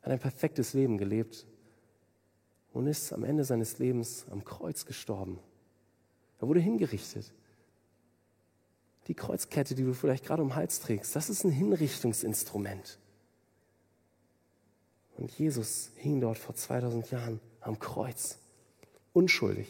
Er 0.00 0.06
hat 0.06 0.12
ein 0.12 0.18
perfektes 0.18 0.72
Leben 0.72 0.98
gelebt 0.98 1.46
und 2.72 2.86
ist 2.86 3.12
am 3.12 3.24
Ende 3.24 3.44
seines 3.44 3.78
Lebens 3.78 4.26
am 4.30 4.44
Kreuz 4.44 4.84
gestorben. 4.84 5.38
Er 6.40 6.48
wurde 6.48 6.60
hingerichtet. 6.60 7.32
Die 9.06 9.14
Kreuzkette, 9.14 9.74
die 9.74 9.84
du 9.84 9.94
vielleicht 9.94 10.24
gerade 10.24 10.42
um 10.42 10.48
den 10.48 10.56
Hals 10.56 10.80
trägst, 10.80 11.14
das 11.14 11.30
ist 11.30 11.44
ein 11.44 11.52
Hinrichtungsinstrument. 11.52 12.98
Und 15.16 15.30
Jesus 15.30 15.90
hing 15.96 16.20
dort 16.20 16.38
vor 16.38 16.54
2000 16.54 17.10
Jahren 17.10 17.40
am 17.60 17.78
Kreuz, 17.78 18.38
unschuldig, 19.16 19.66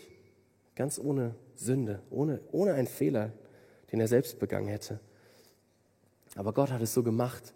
ganz 0.74 0.98
ohne 0.98 1.36
Sünde, 1.54 2.02
ohne, 2.10 2.40
ohne 2.50 2.74
einen 2.74 2.88
Fehler, 2.88 3.32
den 3.92 4.00
er 4.00 4.08
selbst 4.08 4.40
begangen 4.40 4.66
hätte. 4.66 4.98
Aber 6.34 6.52
Gott 6.52 6.72
hat 6.72 6.82
es 6.82 6.92
so 6.92 7.04
gemacht, 7.04 7.54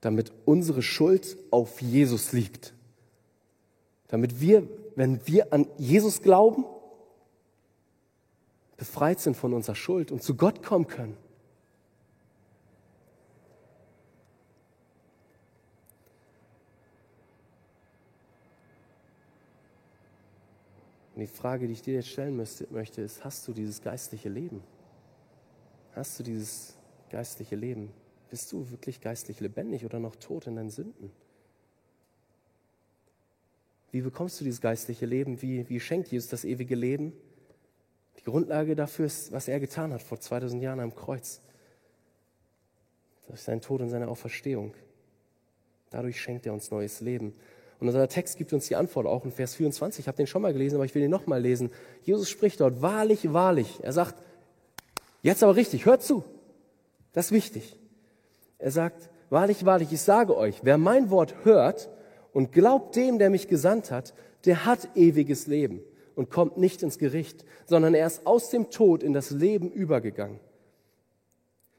damit 0.00 0.32
unsere 0.44 0.80
Schuld 0.80 1.36
auf 1.50 1.82
Jesus 1.82 2.32
liegt. 2.32 2.72
Damit 4.06 4.40
wir, 4.40 4.62
wenn 4.94 5.26
wir 5.26 5.52
an 5.52 5.66
Jesus 5.76 6.22
glauben, 6.22 6.64
befreit 8.76 9.18
sind 9.18 9.36
von 9.36 9.52
unserer 9.52 9.74
Schuld 9.74 10.12
und 10.12 10.22
zu 10.22 10.36
Gott 10.36 10.62
kommen 10.62 10.86
können. 10.86 11.16
Und 21.18 21.22
die 21.22 21.26
Frage, 21.26 21.66
die 21.66 21.72
ich 21.72 21.82
dir 21.82 21.94
jetzt 21.94 22.10
stellen 22.10 22.36
möchte, 22.36 23.02
ist, 23.02 23.24
hast 23.24 23.48
du 23.48 23.52
dieses 23.52 23.82
geistliche 23.82 24.28
Leben? 24.28 24.62
Hast 25.90 26.16
du 26.20 26.22
dieses 26.22 26.76
geistliche 27.10 27.56
Leben? 27.56 27.90
Bist 28.30 28.52
du 28.52 28.70
wirklich 28.70 29.00
geistlich 29.00 29.40
lebendig 29.40 29.84
oder 29.84 29.98
noch 29.98 30.14
tot 30.14 30.46
in 30.46 30.54
deinen 30.54 30.70
Sünden? 30.70 31.10
Wie 33.90 34.00
bekommst 34.00 34.38
du 34.38 34.44
dieses 34.44 34.60
geistliche 34.60 35.06
Leben? 35.06 35.42
Wie, 35.42 35.68
wie 35.68 35.80
schenkt 35.80 36.06
Jesus 36.12 36.30
das 36.30 36.44
ewige 36.44 36.76
Leben? 36.76 37.12
Die 38.20 38.22
Grundlage 38.22 38.76
dafür 38.76 39.06
ist, 39.06 39.32
was 39.32 39.48
er 39.48 39.58
getan 39.58 39.92
hat 39.92 40.02
vor 40.02 40.20
2000 40.20 40.62
Jahren 40.62 40.78
am 40.78 40.94
Kreuz. 40.94 41.40
Durch 43.26 43.40
seinen 43.40 43.60
Tod 43.60 43.80
und 43.80 43.88
seine 43.88 44.06
Auferstehung. 44.06 44.72
Dadurch 45.90 46.20
schenkt 46.20 46.46
er 46.46 46.52
uns 46.52 46.70
neues 46.70 47.00
Leben. 47.00 47.34
Und 47.80 47.86
unser 47.86 48.08
Text 48.08 48.36
gibt 48.36 48.52
uns 48.52 48.66
die 48.66 48.76
Antwort 48.76 49.06
auch 49.06 49.24
in 49.24 49.30
Vers 49.30 49.54
24. 49.54 50.00
Ich 50.00 50.08
habe 50.08 50.16
den 50.16 50.26
schon 50.26 50.42
mal 50.42 50.52
gelesen, 50.52 50.76
aber 50.76 50.84
ich 50.84 50.94
will 50.94 51.02
den 51.02 51.10
nochmal 51.10 51.40
lesen. 51.40 51.70
Jesus 52.02 52.28
spricht 52.28 52.60
dort, 52.60 52.82
wahrlich, 52.82 53.32
wahrlich. 53.32 53.78
Er 53.82 53.92
sagt, 53.92 54.20
jetzt 55.22 55.42
aber 55.42 55.54
richtig, 55.54 55.86
hört 55.86 56.02
zu. 56.02 56.24
Das 57.12 57.26
ist 57.26 57.32
wichtig. 57.32 57.78
Er 58.58 58.72
sagt, 58.72 59.10
wahrlich, 59.30 59.64
wahrlich, 59.64 59.92
ich 59.92 60.00
sage 60.00 60.36
euch, 60.36 60.60
wer 60.62 60.76
mein 60.76 61.10
Wort 61.10 61.44
hört 61.44 61.88
und 62.32 62.52
glaubt 62.52 62.96
dem, 62.96 63.18
der 63.18 63.30
mich 63.30 63.46
gesandt 63.46 63.90
hat, 63.92 64.12
der 64.44 64.64
hat 64.64 64.96
ewiges 64.96 65.46
Leben 65.46 65.80
und 66.16 66.30
kommt 66.30 66.56
nicht 66.58 66.82
ins 66.82 66.98
Gericht, 66.98 67.44
sondern 67.66 67.94
er 67.94 68.06
ist 68.06 68.26
aus 68.26 68.50
dem 68.50 68.70
Tod 68.70 69.04
in 69.04 69.12
das 69.12 69.30
Leben 69.30 69.70
übergegangen. 69.70 70.40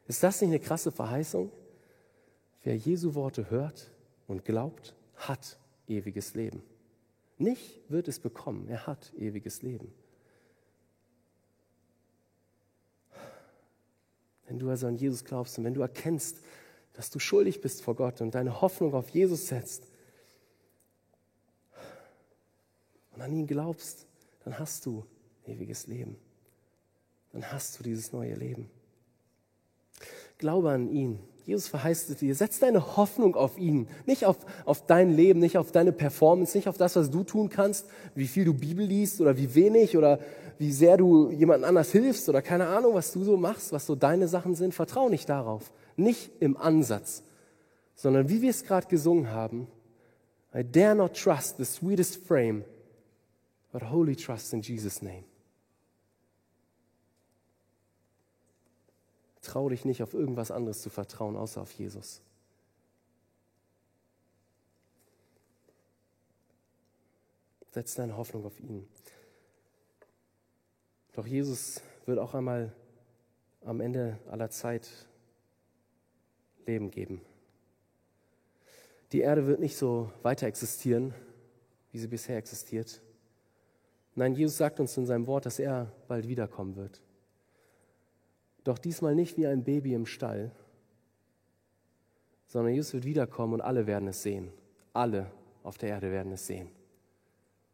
Ist 0.08 0.24
das 0.24 0.42
nicht 0.42 0.50
eine 0.50 0.60
krasse 0.60 0.92
Verheißung? 0.92 1.52
Wer 2.64 2.76
Jesu 2.78 3.16
Worte 3.16 3.50
hört 3.50 3.92
und 4.28 4.46
glaubt, 4.46 4.96
hat 5.18 5.59
ewiges 5.90 6.34
Leben. 6.36 6.64
Nicht 7.38 7.82
wird 7.90 8.08
es 8.08 8.20
bekommen, 8.20 8.68
er 8.68 8.86
hat 8.86 9.14
ewiges 9.18 9.62
Leben. 9.62 9.94
Wenn 14.48 14.60
du 14.60 14.70
also 14.70 14.88
an 14.88 14.98
Jesus 14.98 15.24
glaubst 15.24 15.58
und 15.58 15.64
wenn 15.64 15.74
du 15.74 15.82
erkennst, 15.82 16.42
dass 16.94 17.10
du 17.10 17.20
schuldig 17.20 17.62
bist 17.62 17.82
vor 17.82 17.96
Gott 17.96 18.20
und 18.20 18.36
deine 18.36 18.62
Hoffnung 18.62 18.94
auf 18.94 19.10
Jesus 19.10 19.48
setzt 19.48 19.88
und 23.12 23.22
an 23.22 23.32
ihn 23.32 23.48
glaubst, 23.48 24.08
dann 24.44 24.58
hast 24.58 24.86
du 24.86 25.06
ewiges 25.46 25.88
Leben. 25.88 26.18
Dann 27.32 27.52
hast 27.52 27.80
du 27.80 27.84
dieses 27.84 28.12
neue 28.12 28.34
Leben. 28.34 28.70
Glaube 30.40 30.72
an 30.72 30.90
ihn. 30.90 31.20
Jesus 31.50 31.68
verheißt 31.68 32.12
es 32.12 32.18
dir. 32.18 32.36
Setz 32.36 32.60
deine 32.60 32.96
Hoffnung 32.96 33.36
auf 33.36 33.58
ihn. 33.58 33.88
Nicht 34.06 34.26
auf, 34.26 34.38
auf 34.66 34.86
dein 34.86 35.16
Leben, 35.16 35.40
nicht 35.40 35.58
auf 35.58 35.72
deine 35.72 35.92
Performance, 35.92 36.56
nicht 36.56 36.68
auf 36.68 36.78
das, 36.78 36.96
was 36.96 37.10
du 37.10 37.24
tun 37.24 37.50
kannst, 37.50 37.88
wie 38.14 38.28
viel 38.28 38.46
du 38.46 38.54
Bibel 38.54 38.86
liest 38.86 39.20
oder 39.20 39.36
wie 39.36 39.56
wenig 39.56 39.98
oder 39.98 40.20
wie 40.60 40.72
sehr 40.72 40.96
du 40.96 41.32
jemand 41.32 41.64
anders 41.64 41.92
hilfst 41.92 42.30
oder 42.30 42.44
keine 42.44 42.68
Ahnung, 42.68 42.94
was 42.94 43.12
du 43.14 43.24
so 43.24 43.36
machst, 43.36 43.72
was 43.72 43.88
so 43.88 43.96
deine 43.96 44.28
Sachen 44.28 44.54
sind. 44.54 44.76
Vertrau 44.76 45.10
nicht 45.10 45.28
darauf. 45.28 45.72
Nicht 45.96 46.30
im 46.40 46.56
Ansatz, 46.56 47.24
sondern 47.96 48.30
wie 48.30 48.44
wir 48.44 48.52
es 48.52 48.64
gerade 48.64 48.88
gesungen 48.88 49.32
haben. 49.32 49.68
I 50.54 50.64
dare 50.64 50.96
not 50.96 51.16
trust 51.16 51.58
the 51.58 51.66
sweetest 51.66 52.26
frame, 52.28 52.64
but 53.72 53.82
wholly 53.82 54.16
trust 54.16 54.54
in 54.54 54.62
Jesus' 54.62 55.02
name. 55.02 55.29
Trau 59.50 59.68
dich 59.68 59.84
nicht 59.84 60.04
auf 60.04 60.14
irgendwas 60.14 60.52
anderes 60.52 60.80
zu 60.84 60.92
vertrauen, 60.92 61.36
außer 61.36 61.60
auf 61.60 61.72
Jesus. 61.72 62.22
Setz 67.72 67.96
deine 67.96 68.16
Hoffnung 68.16 68.46
auf 68.46 68.60
ihn. 68.60 68.88
Doch 71.14 71.26
Jesus 71.26 71.82
wird 72.06 72.20
auch 72.20 72.36
einmal 72.36 72.76
am 73.66 73.82
Ende 73.82 74.20
aller 74.30 74.52
Zeit 74.52 74.88
Leben 76.68 76.92
geben. 76.92 77.20
Die 79.14 79.22
Erde 79.22 79.48
wird 79.48 79.60
nicht 79.62 79.78
so 79.78 80.12
weiter 80.22 80.46
existieren, 80.46 81.16
wie 81.92 81.98
sie 81.98 82.08
bisher 82.08 82.38
existiert. 82.38 83.02
Nein, 84.14 84.36
Jesus 84.36 84.58
sagt 84.58 84.80
uns 84.80 84.96
in 84.96 85.08
seinem 85.08 85.26
Wort, 85.26 85.48
dass 85.48 85.58
er 85.58 85.92
bald 86.08 86.28
wiederkommen 86.28 86.76
wird. 86.76 87.02
Doch 88.64 88.78
diesmal 88.78 89.16
nicht 89.16 89.38
wie 89.38 89.48
ein 89.48 89.64
Baby 89.64 89.94
im 89.94 90.06
Stall, 90.06 90.52
sondern 92.48 92.74
Jesus 92.74 92.94
wird 92.94 93.06
wiederkommen 93.06 93.54
und 93.54 93.62
alle 93.62 93.88
werden 93.88 94.08
es 94.08 94.24
sehen. 94.24 94.52
Alle 94.94 95.32
auf 95.64 95.78
der 95.78 95.90
Erde 95.90 96.12
werden 96.12 96.32
es 96.32 96.48
sehen. 96.48 96.70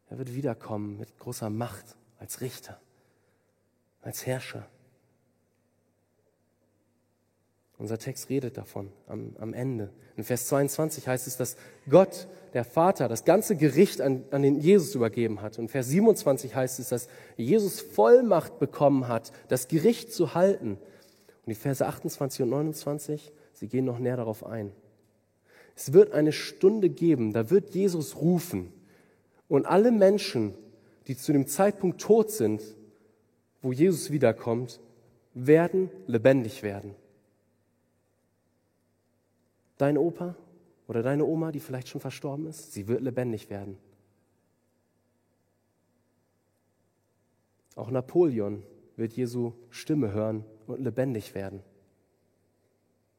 Er 0.08 0.18
wird 0.18 0.34
wiederkommen 0.34 0.98
mit 0.98 1.16
großer 1.18 1.50
Macht 1.50 1.96
als 2.18 2.40
Richter, 2.40 2.80
als 4.02 4.26
Herrscher. 4.26 4.68
Unser 7.78 7.98
Text 7.98 8.30
redet 8.30 8.56
davon 8.56 8.90
am, 9.06 9.36
am, 9.38 9.52
Ende. 9.52 9.90
In 10.16 10.24
Vers 10.24 10.46
22 10.46 11.08
heißt 11.08 11.26
es, 11.26 11.36
dass 11.36 11.56
Gott, 11.90 12.26
der 12.54 12.64
Vater, 12.64 13.06
das 13.06 13.24
ganze 13.24 13.54
Gericht 13.54 14.00
an, 14.00 14.24
an 14.30 14.42
den 14.42 14.58
Jesus 14.60 14.94
übergeben 14.94 15.42
hat. 15.42 15.58
Und 15.58 15.68
Vers 15.68 15.88
27 15.88 16.54
heißt 16.54 16.78
es, 16.78 16.88
dass 16.88 17.08
Jesus 17.36 17.80
Vollmacht 17.80 18.58
bekommen 18.58 19.08
hat, 19.08 19.30
das 19.48 19.68
Gericht 19.68 20.12
zu 20.12 20.34
halten. 20.34 20.78
Und 21.44 21.50
die 21.50 21.54
Verse 21.54 21.84
28 21.84 22.42
und 22.42 22.48
29, 22.48 23.32
sie 23.52 23.68
gehen 23.68 23.84
noch 23.84 23.98
näher 23.98 24.16
darauf 24.16 24.46
ein. 24.46 24.72
Es 25.74 25.92
wird 25.92 26.12
eine 26.12 26.32
Stunde 26.32 26.88
geben, 26.88 27.34
da 27.34 27.50
wird 27.50 27.74
Jesus 27.74 28.16
rufen. 28.16 28.72
Und 29.48 29.66
alle 29.66 29.92
Menschen, 29.92 30.54
die 31.06 31.16
zu 31.16 31.34
dem 31.34 31.46
Zeitpunkt 31.46 32.00
tot 32.00 32.30
sind, 32.30 32.62
wo 33.60 33.70
Jesus 33.70 34.10
wiederkommt, 34.10 34.80
werden 35.34 35.90
lebendig 36.06 36.62
werden. 36.62 36.94
Dein 39.78 39.98
Opa 39.98 40.34
oder 40.88 41.02
deine 41.02 41.24
Oma, 41.24 41.52
die 41.52 41.60
vielleicht 41.60 41.88
schon 41.88 42.00
verstorben 42.00 42.46
ist, 42.46 42.72
sie 42.72 42.88
wird 42.88 43.02
lebendig 43.02 43.50
werden. 43.50 43.76
Auch 47.74 47.90
Napoleon 47.90 48.62
wird 48.96 49.12
Jesu 49.12 49.52
Stimme 49.70 50.12
hören 50.12 50.44
und 50.66 50.80
lebendig 50.80 51.34
werden. 51.34 51.62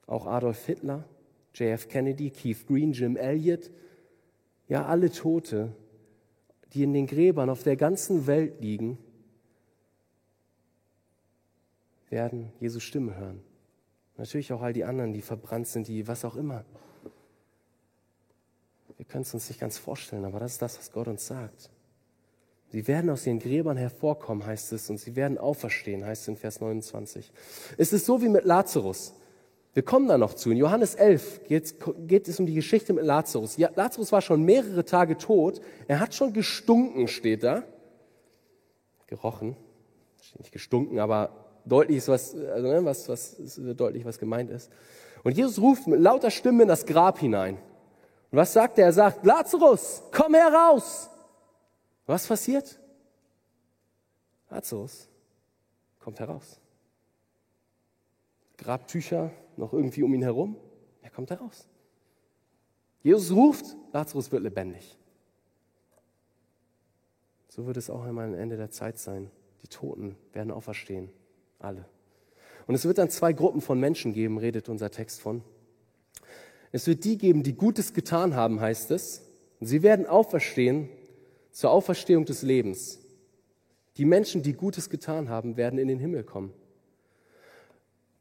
Auch 0.08 0.26
Adolf 0.26 0.66
Hitler, 0.66 1.03
JF 1.53 1.88
Kennedy, 1.88 2.32
Keith 2.32 2.66
Green, 2.68 2.91
Jim 2.91 3.18
Elliot, 3.18 3.70
ja 4.68 4.86
alle 4.86 5.12
Tote, 5.12 5.76
die 6.74 6.84
in 6.84 6.93
den 6.93 7.08
Gräbern 7.08 7.49
auf 7.49 7.64
der 7.64 7.76
ganzen 7.76 8.26
Welt 8.26 8.60
liegen, 8.62 8.97
werden 12.10 12.51
Jesu 12.60 12.80
Stimme 12.80 13.16
hören. 13.16 13.41
Natürlich 14.18 14.51
auch 14.51 14.61
all 14.61 14.74
die 14.74 14.84
anderen, 14.84 15.13
die 15.13 15.22
verbrannt 15.22 15.68
sind, 15.68 15.88
die 15.88 16.07
was 16.07 16.26
auch 16.26 16.36
immer. 16.36 16.65
Wir 18.97 19.05
können 19.05 19.22
es 19.22 19.34
uns 19.34 19.47
nicht 19.47 19.59
ganz 19.59 19.78
vorstellen, 19.78 20.26
aber 20.26 20.39
das 20.39 20.53
ist 20.53 20.61
das, 20.61 20.78
was 20.78 20.91
Gott 20.91 21.07
uns 21.07 21.28
sagt. 21.28 21.70
Sie 22.70 22.88
werden 22.88 23.09
aus 23.09 23.26
ihren 23.26 23.39
Gräbern 23.39 23.78
hervorkommen, 23.78 24.45
heißt 24.45 24.74
es, 24.74 24.89
und 24.89 24.97
sie 24.97 25.15
werden 25.15 25.38
auferstehen, 25.38 26.03
heißt 26.03 26.24
es 26.24 26.28
in 26.28 26.36
Vers 26.36 26.59
29. 26.59 27.32
Es 27.78 27.93
ist 27.93 28.05
so 28.05 28.22
wie 28.22 28.28
mit 28.28 28.43
Lazarus. 28.43 29.13
Wir 29.74 29.84
kommen 29.84 30.07
da 30.07 30.18
noch 30.18 30.34
zu. 30.34 30.49
In 30.49 30.57
Johannes 30.57 30.95
11 30.95 31.43
geht, 31.47 31.76
geht 32.07 32.28
es 32.28 32.39
um 32.39 32.47
die 32.47 32.55
Geschichte 32.55 32.93
mit 32.93 33.05
Lazarus. 33.05 33.55
Ja, 33.57 33.70
Lazarus 33.76 34.11
war 34.11 34.22
schon 34.22 34.43
mehrere 34.43 34.84
Tage 34.84 35.18
tot. 35.18 35.61
Er 35.88 35.99
hat 35.99 36.15
schon 36.15 36.34
gestunken, 36.34 37.07
steht 37.07 37.43
da. 37.43 37.63
Gerochen. 39.05 39.55
Steht 40.20 40.39
nicht 40.39 40.51
gestunken, 40.51 40.99
aber 40.99 41.47
deutlich 41.68 41.97
ist 41.97 42.07
was, 42.07 42.36
also, 42.36 42.68
ne, 42.68 42.86
was, 42.86 43.07
was 43.09 43.34
ist 43.34 43.59
deutlich, 43.80 44.05
was 44.05 44.18
gemeint 44.18 44.49
ist. 44.49 44.72
Und 45.24 45.36
Jesus 45.36 45.59
ruft 45.59 45.88
mit 45.88 45.99
lauter 45.99 46.32
Stimme 46.32 46.63
in 46.63 46.70
das 46.70 46.86
Grab 46.86 47.20
hinein. 47.20 47.55
Und 48.32 48.38
was 48.38 48.53
sagt 48.53 48.78
er? 48.78 48.86
Er 48.86 48.93
sagt, 48.93 49.26
Lazarus, 49.26 50.03
komm 50.11 50.34
heraus! 50.34 51.09
Was 52.05 52.26
passiert? 52.26 52.80
Lazarus 54.49 55.09
kommt 55.99 56.20
heraus. 56.20 56.59
Grabtücher 58.57 59.32
noch 59.57 59.74
irgendwie 59.74 60.03
um 60.03 60.13
ihn 60.13 60.22
herum. 60.22 60.55
Er 61.01 61.09
kommt 61.09 61.30
heraus. 61.30 61.68
Jesus 63.03 63.36
ruft, 63.36 63.76
Lazarus 63.91 64.32
wird 64.32 64.43
lebendig. 64.43 64.97
So 67.49 67.65
wird 67.65 67.78
es 67.78 67.89
auch 67.89 68.03
einmal 68.03 68.28
am 68.28 68.36
Ende 68.36 68.55
der 68.55 68.72
Zeit 68.72 68.97
sein. 68.99 69.32
Die 69.63 69.68
Toten 69.68 70.15
werden 70.32 70.51
auferstehen. 70.51 71.09
Alle. 71.60 71.86
Und 72.68 72.76
es 72.76 72.86
wird 72.86 72.97
dann 72.97 73.10
zwei 73.10 73.34
Gruppen 73.34 73.62
von 73.62 73.80
Menschen 73.80 74.14
geben, 74.14 74.38
redet 74.38 74.70
unser 74.70 74.91
Text 74.91 75.22
von. 75.22 75.41
Es 76.72 76.86
wird 76.88 77.03
die 77.05 77.18
geben, 77.18 77.43
die 77.43 77.53
Gutes 77.53 77.93
getan 77.93 78.36
haben, 78.36 78.60
heißt 78.60 78.91
es. 78.91 79.22
Und 79.60 79.68
sie 79.68 79.82
werden 79.82 80.05
auferstehen 80.05 80.89
zur 81.51 81.72
Auferstehung 81.72 82.26
des 82.26 82.41
Lebens. 82.41 82.99
Die 83.97 84.05
Menschen, 84.05 84.43
die 84.43 84.53
Gutes 84.53 84.89
getan 84.89 85.30
haben, 85.30 85.58
werden 85.58 85.80
in 85.80 85.88
den 85.88 85.99
Himmel 85.99 86.24
kommen. 86.24 86.53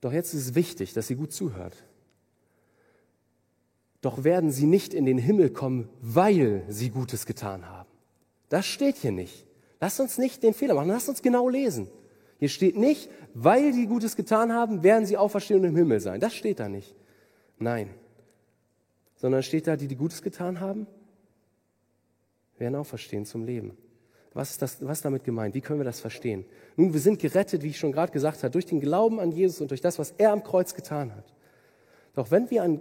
Doch 0.00 0.12
jetzt 0.12 0.32
ist 0.32 0.48
es 0.48 0.54
wichtig, 0.54 0.92
dass 0.92 1.08
sie 1.08 1.16
gut 1.16 1.32
zuhört. 1.32 1.84
Doch 4.00 4.24
werden 4.24 4.50
sie 4.50 4.66
nicht 4.66 4.94
in 4.94 5.04
den 5.04 5.18
Himmel 5.18 5.50
kommen, 5.50 5.88
weil 6.00 6.64
sie 6.68 6.90
Gutes 6.90 7.26
getan 7.26 7.68
haben. 7.68 7.88
Das 8.48 8.64
steht 8.64 8.96
hier 8.96 9.12
nicht. 9.12 9.46
Lass 9.80 10.00
uns 10.00 10.16
nicht 10.16 10.42
den 10.42 10.54
Fehler 10.54 10.74
machen, 10.74 10.88
lass 10.88 11.08
uns 11.08 11.22
genau 11.22 11.48
lesen. 11.48 11.88
Hier 12.38 12.48
steht 12.48 12.76
nicht, 12.76 13.10
weil 13.34 13.72
sie 13.72 13.86
Gutes 13.86 14.16
getan 14.16 14.52
haben, 14.52 14.82
werden 14.82 15.06
sie 15.06 15.16
auferstehen 15.16 15.60
und 15.60 15.66
im 15.66 15.76
Himmel 15.76 16.00
sein. 16.00 16.20
Das 16.20 16.34
steht 16.34 16.60
da 16.60 16.68
nicht. 16.68 16.94
Nein. 17.58 17.90
Sondern 19.16 19.42
steht 19.42 19.66
da, 19.66 19.76
die, 19.76 19.88
die 19.88 19.96
Gutes 19.96 20.22
getan 20.22 20.60
haben, 20.60 20.86
werden 22.58 22.74
auferstehen 22.74 23.24
zum 23.24 23.44
Leben. 23.44 23.76
Was 24.34 24.50
ist, 24.50 24.60
das, 24.60 24.84
was 24.84 24.98
ist 24.98 25.04
damit 25.04 25.24
gemeint? 25.24 25.54
Wie 25.54 25.62
können 25.62 25.80
wir 25.80 25.84
das 25.84 26.00
verstehen? 26.00 26.44
Nun, 26.76 26.92
wir 26.92 27.00
sind 27.00 27.18
gerettet, 27.18 27.62
wie 27.62 27.68
ich 27.68 27.78
schon 27.78 27.92
gerade 27.92 28.12
gesagt 28.12 28.42
habe, 28.42 28.50
durch 28.50 28.66
den 28.66 28.80
Glauben 28.80 29.18
an 29.18 29.32
Jesus 29.32 29.62
und 29.62 29.70
durch 29.70 29.80
das, 29.80 29.98
was 29.98 30.10
er 30.18 30.32
am 30.32 30.42
Kreuz 30.42 30.74
getan 30.74 31.14
hat. 31.14 31.24
Doch 32.14 32.30
wenn 32.30 32.50
wir 32.50 32.62
an, 32.62 32.80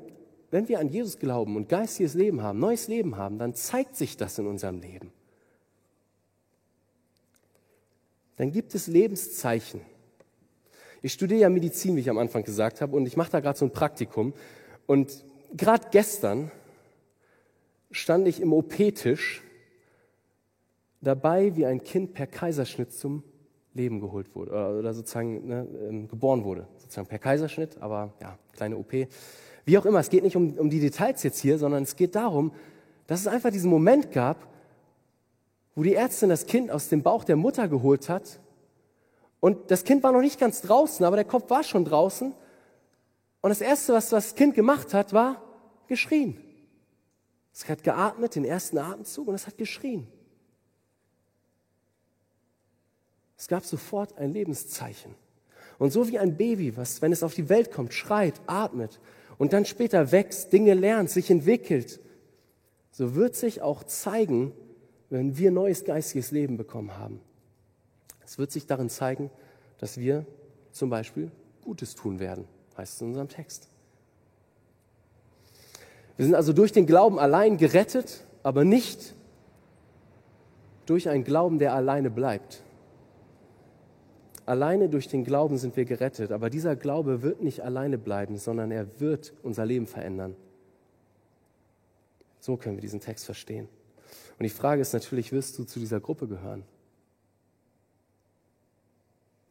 wenn 0.52 0.68
wir 0.68 0.80
an 0.80 0.90
Jesus 0.90 1.18
glauben 1.18 1.56
und 1.56 1.70
geistiges 1.70 2.14
Leben 2.14 2.42
haben, 2.42 2.60
neues 2.60 2.90
Leben 2.90 3.16
haben, 3.16 3.40
dann 3.40 3.54
zeigt 3.54 3.96
sich 3.96 4.18
das 4.18 4.38
in 4.38 4.48
unserem 4.48 4.80
Leben. 4.80 5.12
Dann 8.38 8.52
gibt 8.52 8.76
es 8.76 8.88
Lebenszeichen. 8.88 9.82
Ich 11.02 11.14
studiere 11.14 11.42
ja 11.42 11.50
Medizin, 11.50 11.96
wie 11.96 12.02
ich 12.02 12.10
am 12.10 12.18
Anfang 12.18 12.44
gesagt 12.44 12.82
habe, 12.82 12.96
und 12.96 13.06
ich 13.06 13.16
mache 13.16 13.32
da 13.32 13.40
gerade 13.40 13.58
so 13.58 13.66
ein 13.66 13.72
Praktikum. 13.72 14.34
Und 14.88 15.24
gerade 15.56 15.88
gestern 15.92 16.52
stand 17.92 18.28
ich 18.28 18.42
im 18.42 18.54
OP-Tisch 18.54 19.44
dabei, 21.02 21.56
wie 21.56 21.66
ein 21.66 21.84
Kind 21.84 22.14
per 22.14 22.28
Kaiserschnitt 22.28 22.92
zum 22.92 23.24
Leben 23.74 24.00
geholt 24.00 24.34
wurde 24.36 24.52
oder, 24.52 24.94
sozusagen 24.94 25.48
ne, 25.48 25.68
ähm, 25.88 26.08
geboren 26.08 26.44
wurde. 26.44 26.68
Sozusagen 26.78 27.08
per 27.08 27.20
Kaiserschnitt, 27.20 27.82
aber 27.82 28.14
ja, 28.22 28.38
kleine 28.54 28.78
OP. 28.78 29.08
Wie 29.66 29.78
auch 29.78 29.86
immer, 29.86 30.00
es 30.00 30.10
geht 30.10 30.24
nicht 30.24 30.36
um, 30.36 30.58
um 30.58 30.70
die 30.70 30.80
Details 30.80 31.24
jetzt 31.24 31.40
hier, 31.40 31.58
sondern 31.58 31.84
es 31.84 31.96
geht 31.96 32.16
darum, 32.16 32.52
dass 33.08 33.20
es 33.20 33.28
einfach 33.28 33.52
diesen 33.52 33.70
Moment 33.70 34.12
gab, 34.12 34.48
wo 35.76 35.84
die 35.84 35.96
Ärztin 35.96 36.30
das 36.30 36.46
Kind 36.46 36.72
aus 36.72 36.90
dem 36.90 37.04
Bauch 37.04 37.24
der 37.24 37.36
Mutter 37.36 37.68
geholt 37.68 38.10
hat 38.10 38.40
und 39.40 39.70
das 39.70 39.84
Kind 39.84 40.02
war 40.04 40.12
noch 40.12 40.22
nicht 40.22 40.40
ganz 40.40 40.62
draußen, 40.62 41.06
aber 41.06 41.18
der 41.18 41.26
Kopf 41.26 41.50
war 41.50 41.64
schon 41.64 41.86
draußen 41.86 42.34
und 43.42 43.50
das 43.50 43.62
Erste, 43.62 43.94
was 43.94 44.10
das 44.10 44.34
Kind 44.36 44.56
gemacht 44.56 44.94
hat, 44.94 45.14
war 45.14 45.42
geschrien. 45.88 46.42
Es 47.54 47.68
hat 47.70 47.84
geatmet, 47.84 48.36
den 48.36 48.44
ersten 48.44 48.78
Atemzug 48.78 49.28
und 49.28 49.36
es 49.36 49.48
hat 49.48 49.58
geschrien. 49.58 50.08
Es 53.38 53.48
gab 53.48 53.64
sofort 53.66 54.18
ein 54.18 54.34
Lebenszeichen. 54.34 55.14
Und 55.78 55.92
so 55.92 56.08
wie 56.08 56.18
ein 56.20 56.38
Baby, 56.38 56.76
was, 56.78 57.02
wenn 57.02 57.12
es 57.12 57.24
auf 57.24 57.34
die 57.34 57.50
Welt 57.50 57.72
kommt, 57.72 57.94
schreit, 57.94 58.42
atmet 58.48 59.00
und 59.38 59.54
dann 59.54 59.66
später 59.66 60.12
wächst, 60.12 60.54
Dinge 60.54 60.74
lernt, 60.74 61.10
sich 61.10 61.30
entwickelt, 61.30 62.00
so 62.92 63.16
wird 63.16 63.36
sich 63.36 63.62
auch 63.62 63.84
zeigen, 63.84 64.54
wenn 65.10 65.38
wir 65.38 65.52
neues 65.52 65.84
geistiges 65.84 66.32
Leben 66.32 66.58
bekommen 66.58 66.98
haben. 66.98 67.20
Es 68.26 68.38
wird 68.38 68.52
sich 68.52 68.66
darin 68.66 68.90
zeigen, 68.90 69.30
dass 69.78 69.98
wir 69.98 70.26
zum 70.72 70.90
Beispiel 70.90 71.32
Gutes 71.62 71.96
tun 71.96 72.20
werden, 72.20 72.46
heißt 72.78 72.96
es 72.96 73.02
in 73.02 73.08
unserem 73.08 73.30
Text. 73.30 73.70
Wir 76.18 76.26
sind 76.26 76.36
also 76.36 76.54
durch 76.54 76.72
den 76.72 76.86
Glauben 76.86 77.20
allein 77.20 77.58
gerettet, 77.58 78.26
aber 78.44 78.64
nicht 78.64 79.16
durch 80.86 81.10
einen 81.10 81.24
Glauben, 81.24 81.60
der 81.60 81.74
alleine 81.74 82.10
bleibt. 82.10 82.62
Alleine 84.46 84.90
durch 84.90 85.08
den 85.08 85.24
Glauben 85.24 85.58
sind 85.58 85.76
wir 85.76 85.86
gerettet, 85.86 86.32
aber 86.32 86.50
dieser 86.50 86.76
Glaube 86.76 87.24
wird 87.24 87.42
nicht 87.42 87.62
alleine 87.62 87.98
bleiben, 87.98 88.38
sondern 88.38 88.72
er 88.72 89.00
wird 89.00 89.34
unser 89.42 89.66
Leben 89.66 89.88
verändern. 89.88 90.36
So 92.40 92.56
können 92.56 92.78
wir 92.78 92.82
diesen 92.82 93.00
Text 93.00 93.26
verstehen. 93.26 93.68
Und 94.38 94.44
die 94.44 94.50
Frage 94.50 94.82
ist 94.82 94.94
natürlich, 94.94 95.32
wirst 95.32 95.58
du 95.58 95.64
zu 95.64 95.80
dieser 95.80 96.00
Gruppe 96.00 96.28
gehören? 96.28 96.64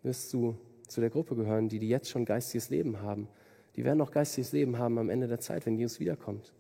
Wirst 0.03 0.33
du 0.33 0.57
zu 0.87 1.01
der 1.01 1.11
Gruppe 1.11 1.35
gehören, 1.35 1.69
die, 1.69 1.79
die 1.79 1.89
jetzt 1.89 2.11
schon 2.11 2.25
geistiges 2.25 2.69
Leben 2.69 3.01
haben? 3.01 3.29
Die 3.77 3.85
werden 3.85 4.01
auch 4.01 4.11
geistiges 4.11 4.53
Leben 4.53 4.79
haben 4.79 4.99
am 4.99 5.09
Ende 5.09 5.27
der 5.27 5.41
Zeit, 5.41 5.65
wenn 5.67 5.79
Jesus 5.79 6.01
wiederkommt. 6.01 6.53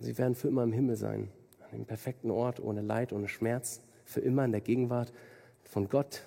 Sie 0.00 0.16
werden 0.18 0.34
für 0.34 0.48
immer 0.48 0.64
im 0.64 0.72
Himmel 0.72 0.96
sein, 0.96 1.30
an 1.64 1.70
dem 1.78 1.86
perfekten 1.86 2.30
Ort, 2.30 2.60
ohne 2.60 2.82
Leid, 2.82 3.12
ohne 3.12 3.28
Schmerz, 3.28 3.80
für 4.04 4.20
immer 4.20 4.44
in 4.44 4.52
der 4.52 4.60
Gegenwart 4.60 5.12
von 5.64 5.88
Gott, 5.88 6.24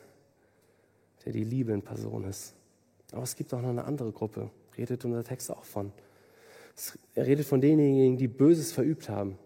der 1.26 1.34
die 1.34 1.44
Liebe 1.44 1.72
in 1.72 1.82
Person 1.82 2.24
ist. 2.24 2.56
Aber 3.12 3.24
es 3.24 3.36
gibt 3.36 3.54
auch 3.54 3.62
noch 3.62 3.70
eine 3.70 3.84
andere 3.84 4.12
Gruppe, 4.12 4.50
redet 4.78 5.04
unser 5.06 5.24
Text 5.24 5.52
auch 5.52 5.64
von. 5.64 5.92
Er 7.16 7.28
redet 7.28 7.46
von 7.46 7.62
denjenigen, 7.62 8.18
die 8.18 8.28
Böses 8.28 8.72
verübt 8.72 9.10
haben. 9.10 9.38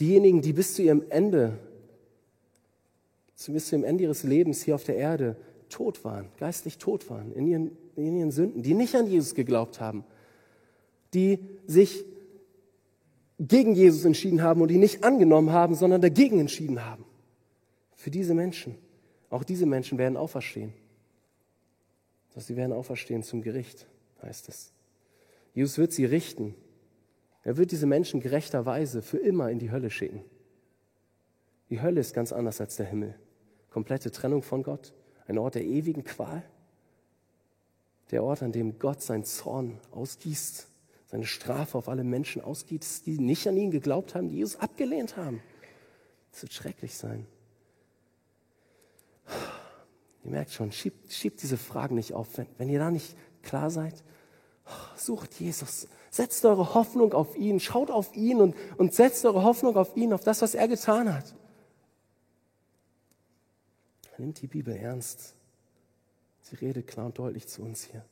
Diejenigen, 0.00 0.42
die 0.42 0.52
bis 0.52 0.74
zu 0.74 0.82
ihrem 0.82 1.04
Ende, 1.10 1.58
bis 3.46 3.66
zu 3.66 3.76
ihrem 3.76 3.84
Ende 3.84 4.04
ihres 4.04 4.22
Lebens 4.22 4.62
hier 4.62 4.74
auf 4.74 4.84
der 4.84 4.96
Erde 4.96 5.36
tot 5.68 6.04
waren, 6.04 6.28
geistlich 6.38 6.78
tot 6.78 7.10
waren, 7.10 7.32
in 7.32 7.46
ihren, 7.46 7.76
in 7.96 8.16
ihren 8.16 8.30
Sünden, 8.30 8.62
die 8.62 8.74
nicht 8.74 8.94
an 8.94 9.06
Jesus 9.06 9.34
geglaubt 9.34 9.80
haben, 9.80 10.04
die 11.14 11.38
sich 11.66 12.04
gegen 13.38 13.74
Jesus 13.74 14.04
entschieden 14.04 14.42
haben 14.42 14.60
und 14.62 14.70
ihn 14.70 14.80
nicht 14.80 15.04
angenommen 15.04 15.52
haben, 15.52 15.74
sondern 15.74 16.00
dagegen 16.00 16.40
entschieden 16.40 16.84
haben 16.84 17.04
für 17.94 18.10
diese 18.10 18.34
Menschen. 18.34 18.76
Auch 19.30 19.44
diese 19.44 19.66
Menschen 19.66 19.98
werden 19.98 20.16
auferstehen. 20.16 20.72
Sie 22.36 22.56
werden 22.56 22.72
auferstehen 22.72 23.24
zum 23.24 23.42
Gericht, 23.42 23.86
heißt 24.22 24.48
es. 24.48 24.72
Jesus 25.58 25.76
wird 25.76 25.92
sie 25.92 26.04
richten. 26.04 26.54
Er 27.42 27.56
wird 27.56 27.72
diese 27.72 27.86
Menschen 27.86 28.20
gerechterweise 28.20 29.02
für 29.02 29.18
immer 29.18 29.50
in 29.50 29.58
die 29.58 29.72
Hölle 29.72 29.90
schicken. 29.90 30.24
Die 31.68 31.82
Hölle 31.82 31.98
ist 31.98 32.14
ganz 32.14 32.32
anders 32.32 32.60
als 32.60 32.76
der 32.76 32.86
Himmel. 32.86 33.16
Komplette 33.68 34.12
Trennung 34.12 34.42
von 34.42 34.62
Gott, 34.62 34.92
ein 35.26 35.36
Ort 35.36 35.56
der 35.56 35.64
ewigen 35.64 36.04
Qual. 36.04 36.44
Der 38.12 38.22
Ort, 38.22 38.44
an 38.44 38.52
dem 38.52 38.78
Gott 38.78 39.02
seinen 39.02 39.24
Zorn 39.24 39.80
ausgießt, 39.90 40.68
seine 41.06 41.26
Strafe 41.26 41.76
auf 41.76 41.88
alle 41.88 42.04
Menschen 42.04 42.40
ausgießt, 42.40 43.04
die 43.04 43.18
nicht 43.18 43.48
an 43.48 43.56
ihn 43.56 43.72
geglaubt 43.72 44.14
haben, 44.14 44.28
die 44.28 44.36
Jesus 44.36 44.60
abgelehnt 44.60 45.16
haben. 45.16 45.42
Es 46.32 46.42
wird 46.42 46.52
schrecklich 46.52 46.94
sein. 46.94 47.26
Ihr 50.22 50.30
merkt 50.30 50.52
schon, 50.52 50.70
schiebt, 50.70 51.12
schiebt 51.12 51.42
diese 51.42 51.56
Fragen 51.56 51.96
nicht 51.96 52.12
auf. 52.12 52.38
Wenn, 52.38 52.46
wenn 52.58 52.68
ihr 52.68 52.78
da 52.78 52.92
nicht 52.92 53.16
klar 53.42 53.70
seid, 53.70 54.04
sucht 54.96 55.34
Jesus. 55.34 55.88
Setzt 56.10 56.44
eure 56.44 56.74
Hoffnung 56.74 57.12
auf 57.12 57.36
ihn. 57.36 57.60
Schaut 57.60 57.90
auf 57.90 58.14
ihn 58.14 58.40
und, 58.40 58.56
und 58.76 58.94
setzt 58.94 59.24
eure 59.24 59.42
Hoffnung 59.42 59.76
auf 59.76 59.96
ihn, 59.96 60.12
auf 60.12 60.24
das, 60.24 60.42
was 60.42 60.54
er 60.54 60.68
getan 60.68 61.12
hat. 61.12 61.34
Nimmt 64.18 64.40
die 64.42 64.48
Bibel 64.48 64.74
ernst. 64.74 65.34
Sie 66.42 66.56
redet 66.56 66.86
klar 66.86 67.06
und 67.06 67.18
deutlich 67.18 67.46
zu 67.46 67.62
uns 67.62 67.84
hier. 67.84 68.04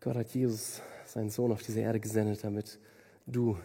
Gott 0.00 0.14
hat 0.14 0.28
Jesus, 0.28 0.80
seinen 1.06 1.30
Sohn, 1.30 1.50
auf 1.50 1.62
diese 1.62 1.80
Erde 1.80 1.98
gesendet, 1.98 2.44
damit 2.44 2.78
du 3.26 3.58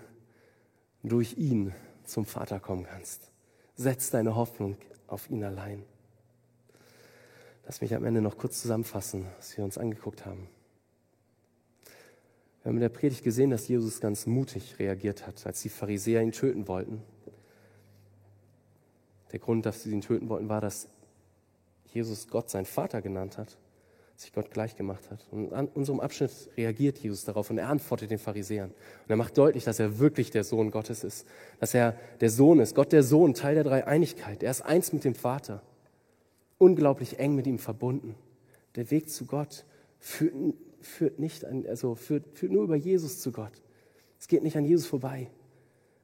durch 1.03 1.37
ihn 1.37 1.73
zum 2.05 2.25
Vater 2.25 2.59
kommen 2.59 2.85
kannst. 2.85 3.29
Setz 3.75 4.09
deine 4.09 4.35
Hoffnung 4.35 4.77
auf 5.07 5.29
ihn 5.29 5.43
allein. 5.43 5.83
Lass 7.65 7.81
mich 7.81 7.95
am 7.95 8.03
Ende 8.03 8.21
noch 8.21 8.37
kurz 8.37 8.61
zusammenfassen, 8.61 9.25
was 9.37 9.57
wir 9.57 9.63
uns 9.63 9.77
angeguckt 9.77 10.25
haben. 10.25 10.47
Wir 12.61 12.69
haben 12.69 12.77
in 12.77 12.81
der 12.81 12.89
Predigt 12.89 13.23
gesehen, 13.23 13.49
dass 13.49 13.67
Jesus 13.67 13.99
ganz 13.99 14.25
mutig 14.25 14.79
reagiert 14.79 15.27
hat, 15.27 15.45
als 15.45 15.61
die 15.61 15.69
Pharisäer 15.69 16.21
ihn 16.21 16.31
töten 16.31 16.67
wollten. 16.67 17.01
Der 19.31 19.39
Grund, 19.39 19.65
dass 19.65 19.83
sie 19.83 19.91
ihn 19.91 20.01
töten 20.01 20.29
wollten, 20.29 20.47
war, 20.47 20.61
dass 20.61 20.87
Jesus 21.91 22.27
Gott 22.27 22.49
sein 22.49 22.65
Vater 22.65 23.01
genannt 23.01 23.37
hat, 23.37 23.57
sich 24.15 24.31
Gott 24.31 24.51
gleich 24.51 24.75
gemacht 24.75 25.09
hat. 25.11 25.25
Und 25.31 25.53
an 25.53 25.67
unserem 25.67 25.99
Abschnitt 25.99 26.31
reagiert 26.55 26.99
Jesus 26.99 27.25
darauf 27.25 27.49
und 27.49 27.57
er 27.57 27.67
antwortet 27.69 28.11
den 28.11 28.19
Pharisäern. 28.19 28.69
Und 28.69 29.09
er 29.09 29.17
macht 29.17 29.37
deutlich, 29.37 29.63
dass 29.63 29.79
er 29.79 29.99
wirklich 29.99 30.31
der 30.31 30.43
Sohn 30.43 30.71
Gottes 30.71 31.03
ist, 31.03 31.27
dass 31.59 31.73
er 31.73 31.97
der 32.21 32.29
Sohn 32.29 32.59
ist, 32.59 32.75
Gott 32.75 32.91
der 32.91 33.03
Sohn, 33.03 33.33
Teil 33.33 33.55
der 33.55 33.63
Dreieinigkeit. 33.63 34.41
Er 34.43 34.51
ist 34.51 34.61
eins 34.61 34.93
mit 34.93 35.03
dem 35.03 35.15
Vater, 35.15 35.61
unglaublich 36.63 37.19
eng 37.19 37.35
mit 37.35 37.45
ihm 37.45 37.59
verbunden. 37.59 38.15
Der 38.75 38.89
Weg 38.89 39.09
zu 39.09 39.25
Gott 39.25 39.65
führt, 39.99 40.33
führt 40.79 41.19
nicht 41.19 41.43
an, 41.43 41.65
also 41.67 41.95
führt, 41.95 42.37
führt 42.37 42.53
nur 42.53 42.63
über 42.63 42.77
Jesus 42.77 43.19
zu 43.19 43.33
Gott. 43.33 43.61
Es 44.17 44.29
geht 44.29 44.43
nicht 44.43 44.55
an 44.55 44.63
Jesus 44.63 44.87
vorbei. 44.87 45.29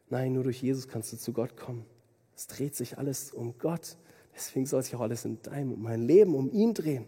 Nein, 0.09 0.33
nur 0.33 0.43
durch 0.43 0.61
Jesus 0.61 0.89
kannst 0.89 1.13
du 1.13 1.17
zu 1.17 1.31
Gott 1.31 1.55
kommen. 1.55 1.85
Es 2.35 2.47
dreht 2.47 2.75
sich 2.75 2.97
alles 2.97 3.31
um 3.31 3.57
Gott. 3.57 3.95
Deswegen 4.35 4.65
soll 4.65 4.83
sich 4.83 4.95
auch 4.95 5.01
alles 5.01 5.23
in 5.23 5.41
deinem 5.41 5.71
und 5.71 5.81
meinem 5.81 6.05
Leben 6.05 6.35
um 6.35 6.51
ihn 6.51 6.73
drehen. 6.73 7.05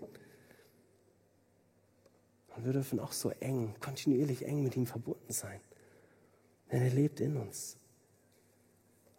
Und 2.55 2.65
wir 2.65 2.71
dürfen 2.71 2.99
auch 2.99 3.11
so 3.11 3.31
eng, 3.41 3.75
kontinuierlich 3.81 4.45
eng 4.45 4.63
mit 4.63 4.77
ihm 4.77 4.85
verbunden 4.85 5.33
sein. 5.33 5.59
Denn 6.71 6.81
er 6.81 6.91
lebt 6.91 7.19
in 7.19 7.35
uns. 7.35 7.75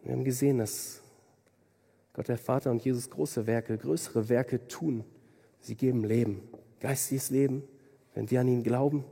Wir 0.01 0.13
haben 0.13 0.23
gesehen, 0.23 0.57
dass 0.57 1.02
Gott 2.13 2.27
der 2.27 2.37
Vater 2.37 2.69
und 2.71 2.83
Jesus 2.85 3.09
große 3.09 3.47
Werke, 3.47 3.77
größere 3.77 4.29
Werke 4.29 4.67
tun. 4.67 5.03
Sie 5.59 5.75
geben 5.75 6.03
Leben, 6.03 6.47
geistiges 6.79 7.31
Leben, 7.31 7.63
wenn 8.13 8.29
wir 8.29 8.41
an 8.41 8.47
ihn 8.47 8.63
glauben, 8.63 9.03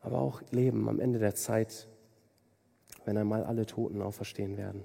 aber 0.00 0.20
auch 0.20 0.42
Leben 0.52 0.88
am 0.88 1.00
Ende 1.00 1.18
der 1.18 1.34
Zeit, 1.34 1.88
wenn 3.04 3.16
einmal 3.16 3.42
alle 3.44 3.66
Toten 3.66 4.02
auferstehen 4.02 4.56
werden. 4.56 4.84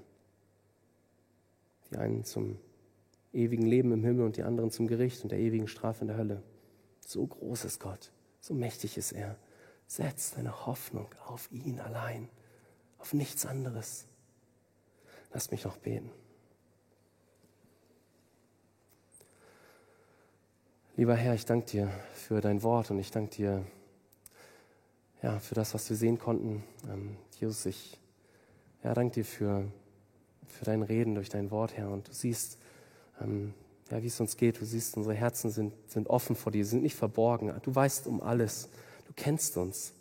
Die 1.90 1.96
einen 1.96 2.24
zum 2.24 2.58
ewigen 3.32 3.66
Leben 3.66 3.92
im 3.92 4.02
Himmel 4.02 4.24
und 4.24 4.36
die 4.36 4.42
anderen 4.42 4.70
zum 4.70 4.88
Gericht 4.88 5.22
und 5.22 5.30
der 5.30 5.38
ewigen 5.38 5.68
Strafe 5.68 6.02
in 6.02 6.08
der 6.08 6.16
Hölle. 6.16 6.42
So 7.06 7.26
groß 7.26 7.66
ist 7.66 7.80
Gott, 7.80 8.10
so 8.40 8.54
mächtig 8.54 8.96
ist 8.96 9.12
er. 9.12 9.36
Setz 9.86 10.32
deine 10.32 10.66
Hoffnung 10.66 11.08
auf 11.26 11.52
ihn 11.52 11.78
allein, 11.78 12.28
auf 12.98 13.12
nichts 13.12 13.46
anderes. 13.46 14.06
Lass 15.32 15.50
mich 15.50 15.64
noch 15.64 15.76
beten. 15.76 16.10
Lieber 20.96 21.16
Herr, 21.16 21.34
ich 21.34 21.44
danke 21.44 21.66
dir 21.66 21.90
für 22.14 22.40
dein 22.40 22.62
Wort 22.62 22.90
und 22.90 22.98
ich 22.98 23.10
danke 23.10 23.34
dir 23.34 23.66
ja, 25.22 25.38
für 25.40 25.54
das, 25.54 25.74
was 25.74 25.90
wir 25.90 25.96
sehen 25.96 26.18
konnten. 26.18 26.62
Ähm, 26.88 27.16
Jesus, 27.40 27.66
ich 27.66 27.98
ja, 28.82 28.94
danke 28.94 29.14
dir 29.14 29.24
für 29.24 29.66
für 30.54 30.64
dein 30.64 30.82
Reden 30.82 31.14
durch 31.14 31.28
dein 31.28 31.50
Wort, 31.50 31.76
Herr. 31.76 31.90
Und 31.90 32.08
du 32.08 32.12
siehst, 32.12 32.58
ähm, 33.20 33.54
ja, 33.90 34.02
wie 34.02 34.06
es 34.06 34.20
uns 34.20 34.36
geht. 34.36 34.60
Du 34.60 34.64
siehst, 34.64 34.96
unsere 34.96 35.14
Herzen 35.14 35.50
sind, 35.50 35.74
sind 35.88 36.08
offen 36.08 36.36
vor 36.36 36.52
dir, 36.52 36.64
sind 36.64 36.82
nicht 36.82 36.96
verborgen. 36.96 37.52
Du 37.62 37.74
weißt 37.74 38.06
um 38.06 38.22
alles. 38.22 38.68
Du 39.06 39.12
kennst 39.14 39.56
uns. 39.56 39.92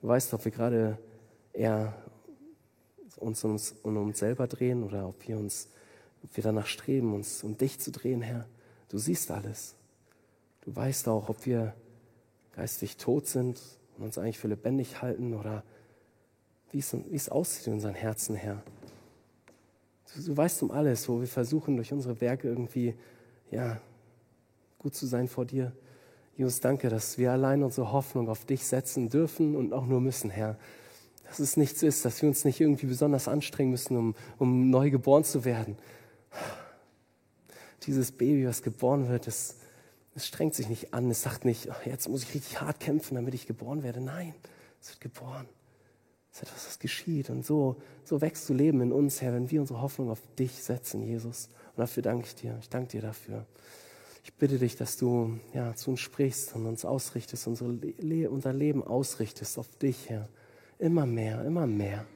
Du 0.00 0.08
weißt, 0.08 0.34
ob 0.34 0.44
wir 0.44 0.52
gerade 0.52 0.98
eher 1.52 1.94
uns 3.16 3.42
um, 3.44 3.52
uns 3.52 3.74
um 3.82 3.96
uns 3.96 4.18
selber 4.18 4.46
drehen 4.46 4.82
oder 4.82 5.08
ob 5.08 5.26
wir 5.26 5.38
uns, 5.38 5.68
ob 6.22 6.36
wir 6.36 6.44
danach 6.44 6.66
streben, 6.66 7.14
uns 7.14 7.42
um 7.42 7.56
dich 7.56 7.80
zu 7.80 7.90
drehen, 7.90 8.20
Herr. 8.20 8.46
Du 8.88 8.98
siehst 8.98 9.30
alles. 9.30 9.74
Du 10.64 10.74
weißt 10.74 11.08
auch, 11.08 11.28
ob 11.28 11.44
wir 11.46 11.74
geistig 12.56 12.96
tot 12.96 13.26
sind 13.26 13.60
und 13.98 14.04
uns 14.04 14.18
eigentlich 14.18 14.38
für 14.38 14.48
lebendig 14.48 15.02
halten 15.02 15.34
oder 15.34 15.62
wie 16.70 16.78
es, 16.78 16.92
wie 16.92 17.16
es 17.16 17.28
aussieht 17.28 17.66
in 17.66 17.74
unseren 17.74 17.94
Herzen, 17.94 18.34
Herr. 18.34 18.62
Du, 20.14 20.22
du 20.22 20.36
weißt 20.36 20.62
um 20.62 20.70
alles, 20.70 21.08
wo 21.08 21.20
wir 21.20 21.28
versuchen, 21.28 21.76
durch 21.76 21.92
unsere 21.92 22.20
Werke 22.20 22.48
irgendwie, 22.48 22.94
ja, 23.50 23.80
gut 24.78 24.94
zu 24.94 25.06
sein 25.06 25.28
vor 25.28 25.44
dir. 25.44 25.72
Jesus, 26.36 26.60
danke, 26.60 26.88
dass 26.88 27.18
wir 27.18 27.30
allein 27.30 27.62
unsere 27.62 27.92
Hoffnung 27.92 28.28
auf 28.28 28.44
dich 28.44 28.66
setzen 28.66 29.08
dürfen 29.08 29.54
und 29.54 29.72
auch 29.72 29.86
nur 29.86 30.00
müssen, 30.00 30.30
Herr. 30.30 30.58
Dass 31.28 31.38
es 31.38 31.56
nichts 31.56 31.82
ist, 31.82 32.04
dass 32.04 32.20
wir 32.22 32.28
uns 32.28 32.44
nicht 32.44 32.60
irgendwie 32.60 32.86
besonders 32.86 33.28
anstrengen 33.28 33.70
müssen, 33.70 33.96
um, 33.96 34.14
um 34.38 34.70
neu 34.70 34.90
geboren 34.90 35.24
zu 35.24 35.44
werden. 35.44 35.76
Dieses 37.86 38.12
Baby, 38.12 38.46
was 38.46 38.62
geboren 38.62 39.08
wird, 39.08 39.28
es, 39.28 39.56
es 40.14 40.26
strengt 40.26 40.54
sich 40.54 40.68
nicht 40.68 40.94
an. 40.94 41.10
Es 41.10 41.22
sagt 41.22 41.44
nicht, 41.44 41.68
jetzt 41.84 42.08
muss 42.08 42.22
ich 42.22 42.34
richtig 42.34 42.60
hart 42.60 42.80
kämpfen, 42.80 43.16
damit 43.16 43.34
ich 43.34 43.46
geboren 43.46 43.82
werde. 43.82 44.00
Nein, 44.00 44.34
es 44.80 44.90
wird 44.90 45.00
geboren. 45.00 45.48
Das 46.30 46.42
ist 46.42 46.48
etwas, 46.48 46.66
was 46.66 46.78
geschieht. 46.78 47.30
Und 47.30 47.44
so, 47.44 47.76
so 48.04 48.20
wächst 48.20 48.48
du 48.48 48.54
Leben 48.54 48.80
in 48.80 48.92
uns, 48.92 49.20
Herr, 49.22 49.32
wenn 49.32 49.50
wir 49.50 49.60
unsere 49.60 49.80
Hoffnung 49.80 50.10
auf 50.10 50.20
dich 50.38 50.62
setzen, 50.62 51.02
Jesus. 51.02 51.48
Und 51.76 51.78
dafür 51.78 52.02
danke 52.02 52.26
ich 52.26 52.34
dir. 52.34 52.56
Ich 52.60 52.68
danke 52.68 52.88
dir 52.88 53.02
dafür. 53.02 53.46
Ich 54.24 54.32
bitte 54.34 54.58
dich, 54.58 54.76
dass 54.76 54.96
du 54.96 55.38
ja, 55.52 55.74
zu 55.74 55.90
uns 55.90 56.00
sprichst 56.00 56.54
und 56.54 56.66
uns 56.66 56.84
ausrichtest, 56.84 57.46
unsere 57.46 57.70
Le 57.72 58.30
unser 58.30 58.52
Leben 58.52 58.82
ausrichtest 58.82 59.58
auf 59.58 59.68
dich, 59.76 60.08
Herr. 60.08 60.28
Immer 60.78 61.06
mehr, 61.06 61.44
immer 61.44 61.66
mehr. 61.66 62.06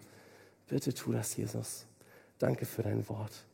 Bitte 0.68 0.94
tu 0.94 1.12
das, 1.12 1.36
Jesus. 1.36 1.86
Danke 2.38 2.64
für 2.64 2.82
dein 2.82 3.08
Wort. 3.08 3.44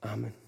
Amen. 0.00 0.47